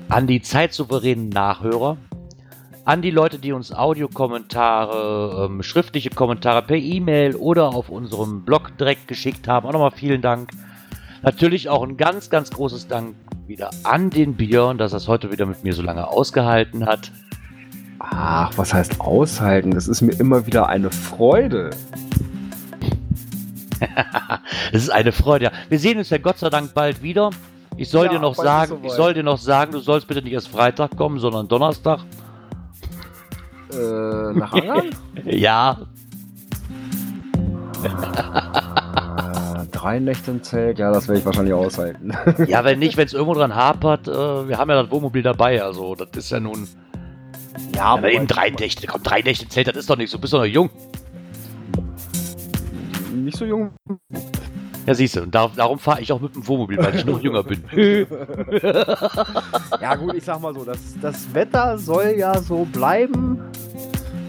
An 0.10 0.28
die 0.28 0.41
zeitsouveränen 0.41 1.30
Nachhörer. 1.30 1.95
An 2.84 3.01
die 3.01 3.12
Leute, 3.12 3.39
die 3.39 3.53
uns 3.53 3.72
Audiokommentare, 3.72 5.45
ähm, 5.45 5.64
schriftliche 5.64 6.10
Kommentare 6.10 6.62
per 6.62 6.76
E-Mail 6.76 7.38
oder 7.38 7.70
auf 7.70 7.88
unserem 7.88 8.43
Blog 8.43 8.78
direkt 8.78 9.07
geschickt 9.07 9.47
haben. 9.47 9.68
Auch 9.68 9.74
nochmal 9.74 9.91
vielen 9.91 10.22
Dank. 10.22 10.51
Natürlich 11.22 11.70
auch 11.70 11.84
ein 11.84 11.95
ganz, 11.95 12.30
ganz 12.30 12.51
großes 12.51 12.89
Dank 12.89 13.16
wieder 13.47 13.70
an 13.84 14.10
den 14.10 14.34
Björn, 14.36 14.78
dass 14.78 14.91
er 14.91 14.97
es 14.97 15.07
heute 15.07 15.32
wieder 15.32 15.45
mit 15.45 15.64
mir 15.64 15.72
so 15.72 15.82
lange 15.82 16.10
ausgehalten 16.10 16.86
hat. 16.86 17.10
Ach, 18.00 18.52
was 18.58 18.74
heißt 18.74 19.00
aushalten? 19.02 19.72
Das 19.72 19.88
ist 19.88 20.02
mir 20.02 20.14
immer 20.20 20.45
wieder 20.45 20.68
eine 20.68 20.89
Freude. 20.91 21.70
Es 24.74 24.84
ist 24.84 24.89
eine 24.89 25.12
Freude. 25.14 25.45
Ja. 25.45 25.52
Wir 25.70 25.80
sehen 25.80 25.97
uns 25.97 26.10
ja 26.10 26.18
Gott 26.18 26.38
sei 26.38 26.50
Dank 26.50 26.74
bald 26.74 27.02
wieder. 27.02 27.30
Ich 27.78 27.89
soll 27.89 28.08
Ja, 28.08 28.12
dir 28.14 28.20
noch 28.20 28.36
bald 28.36 28.45
ist 28.45 28.52
sagen, 28.52 28.70
soweit. 28.72 28.86
ich 28.86 28.91
soll 28.91 29.14
dir 29.14 29.24
noch 29.24 29.38
sagen, 29.38 29.72
du 29.72 29.80
sollst 29.80 30.08
bitte 30.08 30.22
nicht 30.22 30.34
erst 30.34 30.50
Freitag 30.50 30.97
kommen, 30.97 31.18
sondern 31.20 31.47
Donnerstag. 31.47 32.00
Äh, 33.72 34.34
nach 34.34 34.52
Angern? 34.54 34.89
Ja, 35.26 35.78
äh, 37.84 39.66
drei 39.72 40.00
Nächte 40.00 40.32
im 40.32 40.43
Zelt, 40.43 40.80
ja, 40.80 40.91
das 40.91 41.08
werde 41.08 41.20
ich 41.20 41.26
wahrscheinlich 41.26 41.54
aushalten. 41.54 42.12
ja, 42.47 42.64
wenn 42.64 42.80
nicht, 42.80 42.97
wenn 42.97 43.06
es 43.06 43.14
irgendwo 43.14 43.34
dran 43.34 43.56
hapert, 43.56 44.08
äh, 44.08 44.47
wir 44.47 44.58
haben 44.58 44.70
ja 44.70 44.82
das 44.82 44.91
Wohnmobil 44.91 45.24
dabei, 45.24 45.62
also 45.64 45.95
das 45.95 46.10
ist 46.16 46.30
ja 46.32 46.39
nun. 46.39 46.68
Ja, 47.76 47.84
Aber 47.84 48.12
eben 48.12 48.28
drei 48.28 48.49
Nächte, 48.49 48.88
komm, 48.88 49.03
drei 49.03 49.22
Nächte 49.22 49.47
Zelt, 49.47 49.68
das 49.68 49.76
ist 49.78 49.89
doch 49.89 49.97
nicht 49.97 50.10
so, 50.10 50.18
du 50.18 50.22
bist 50.22 50.34
doch 50.34 50.39
noch 50.39 50.45
jung. 50.45 50.70
Nicht 53.14 53.38
so 53.38 53.45
jung. 53.45 53.72
Ja, 54.86 54.95
siehst 54.95 55.16
du, 55.16 55.22
und 55.22 55.36
dar 55.36 55.51
darum 55.55 55.78
fahre 55.78 56.01
ich 56.01 56.12
auch 56.12 56.20
mit 56.20 56.34
dem 56.34 56.47
Wohnmobil, 56.47 56.78
weil 56.78 56.95
ich 56.95 57.05
noch 57.05 57.22
jünger 57.22 57.43
bin. 57.43 57.64
Ja 59.82 59.95
gut, 59.95 60.16
ich 60.16 60.24
sag 60.24 60.41
mal 60.41 60.53
so, 60.53 60.64
das, 60.64 60.80
das 61.01 61.34
Wetter 61.34 61.78
soll 61.78 62.16
ja 62.18 62.39
so 62.41 62.66
bleiben. 62.66 63.39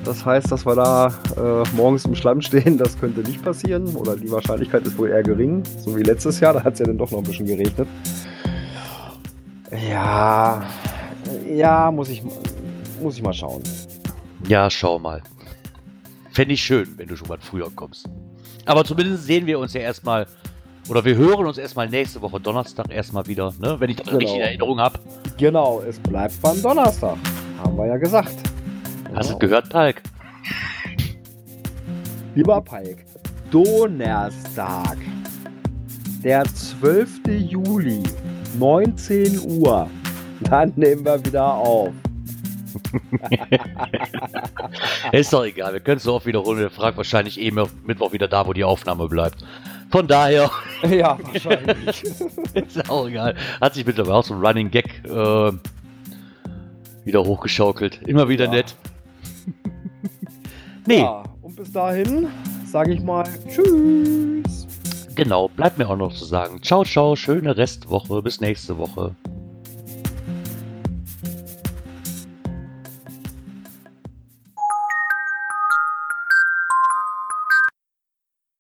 Das 0.05 0.25
heißt, 0.25 0.51
dass 0.51 0.65
wir 0.65 0.75
da 0.75 1.09
äh, 1.37 1.77
morgens 1.77 2.05
im 2.05 2.15
Schlamm 2.15 2.41
stehen, 2.41 2.79
das 2.79 2.99
könnte 2.99 3.21
nicht 3.21 3.43
passieren. 3.43 3.95
Oder 3.97 4.17
die 4.17 4.31
Wahrscheinlichkeit 4.31 4.87
ist 4.87 4.97
wohl 4.97 5.11
eher 5.11 5.23
gering. 5.23 5.63
So 5.79 5.97
wie 5.97 6.03
letztes 6.03 6.41
Jahr, 6.41 6.55
da 6.55 6.65
hat 6.65 6.75
es 6.75 6.79
ja 6.81 6.87
dann 6.87 6.99
doch 6.99 7.11
noch 7.11 7.19
ein 7.19 7.25
bisschen 7.25 7.47
geregnet. 7.47 7.89
Ja, 9.89 10.63
ja, 11.49 11.91
muss 11.91 12.09
ich, 12.09 12.23
muss 13.01 13.17
ich 13.17 13.23
mal 13.23 13.33
schauen. 13.33 13.63
Ja, 14.47 14.71
schau 14.71 14.99
mal. 14.99 15.23
Fände 16.33 16.55
ich 16.55 16.63
schön, 16.63 16.95
wenn 16.97 17.09
du 17.09 17.17
schon 17.17 17.29
mal 17.29 17.39
früher 17.41 17.71
kommst. 17.75 18.09
Aber 18.67 18.85
zumindest 18.85 19.25
sehen 19.25 19.47
wir 19.47 19.59
uns 19.59 19.73
ja 19.73 19.81
erstmal, 19.81 20.27
oder 20.89 21.05
wir 21.05 21.17
hören 21.17 21.47
uns 21.47 21.59
erstmal 21.59 21.89
nächste 21.89 22.23
Woche 22.23 22.39
Donnerstag 22.41 22.91
erstmal 22.91 23.27
wieder, 23.27 23.53
ne? 23.61 23.77
wenn 23.79 23.91
ich 23.91 23.97
das 23.97 24.07
Genau. 24.07 24.19
richtig 24.19 24.37
in 24.37 24.43
Erinnerung 24.43 24.81
habe. 24.81 24.99
Genau, 25.39 25.81
es 25.87 25.99
bleibt 25.99 26.41
beim 26.41 26.61
Donnerstag. 26.63 27.17
Haben 27.59 27.77
wir 27.77 27.87
ja 27.87 27.97
gesagt. 27.97 28.35
Hast 29.15 29.31
du 29.31 29.35
Genau. 29.35 29.39
gehört, 29.39 29.69
Palk? 29.71 30.03
Lieber 32.35 32.61
Palk, 32.61 32.99
Donnerstag, 33.51 34.97
der 36.23 36.45
12. 36.45 37.21
Juli, 37.27 38.03
19 38.59 39.41
Uhr. 39.61 39.89
Dann 40.43 40.73
nehmen 40.77 41.05
wir 41.05 41.25
wieder 41.25 41.53
auf. 41.55 41.93
Ist 45.13 45.33
doch 45.33 45.45
egal, 45.45 45.73
wir 45.73 45.81
können 45.81 45.97
es 45.99 46.03
so 46.05 46.15
oft 46.15 46.27
wiederholen. 46.27 46.59
Wir 46.61 46.71
fragen 46.71 46.97
wahrscheinlich 46.97 47.41
eh 47.41 47.51
Mitt- 47.51 47.87
Mittwoch 47.87 48.13
wieder 48.13 48.29
da, 48.29 48.47
wo 48.47 48.53
die 48.53 48.65
Aufnahme 48.65 49.09
bleibt. 49.09 49.45
Von 49.91 50.07
daher 50.07 50.51
Ja, 50.89 51.19
wahrscheinlich. 51.23 52.05
ist 52.55 52.91
auch 52.91 53.09
egal. 53.09 53.35
Hat 53.61 53.75
sich 53.75 53.85
mittlerweile 53.87 54.15
auch 54.17 54.25
so 54.25 54.35
ein 54.35 54.45
Running 54.45 54.71
Gag 54.71 55.03
äh, 55.05 55.53
wieder 57.05 57.25
hochgeschaukelt. 57.25 58.01
Immer 58.07 58.29
wieder 58.29 58.45
Ja. 58.47 58.51
nett. 58.53 58.75
nee, 60.87 61.01
Ja, 61.01 61.25
und 61.43 61.57
bis 61.57 61.73
dahin 61.73 62.29
sage 62.67 62.93
ich 62.95 63.03
mal 63.03 63.25
Tschüss. 63.49 64.67
genau. 65.17 65.49
Bleibt 65.49 65.79
mir 65.79 65.89
auch 65.89 65.97
noch 65.97 66.15
zu 66.15 66.25
sagen. 66.25 66.63
Ciao, 66.63 66.85
ciao. 66.85 67.17
Schöne 67.17 67.57
Restwoche. 67.57 68.23
Bis 68.23 68.41
nächste 68.41 68.79
Woche. 68.79 69.15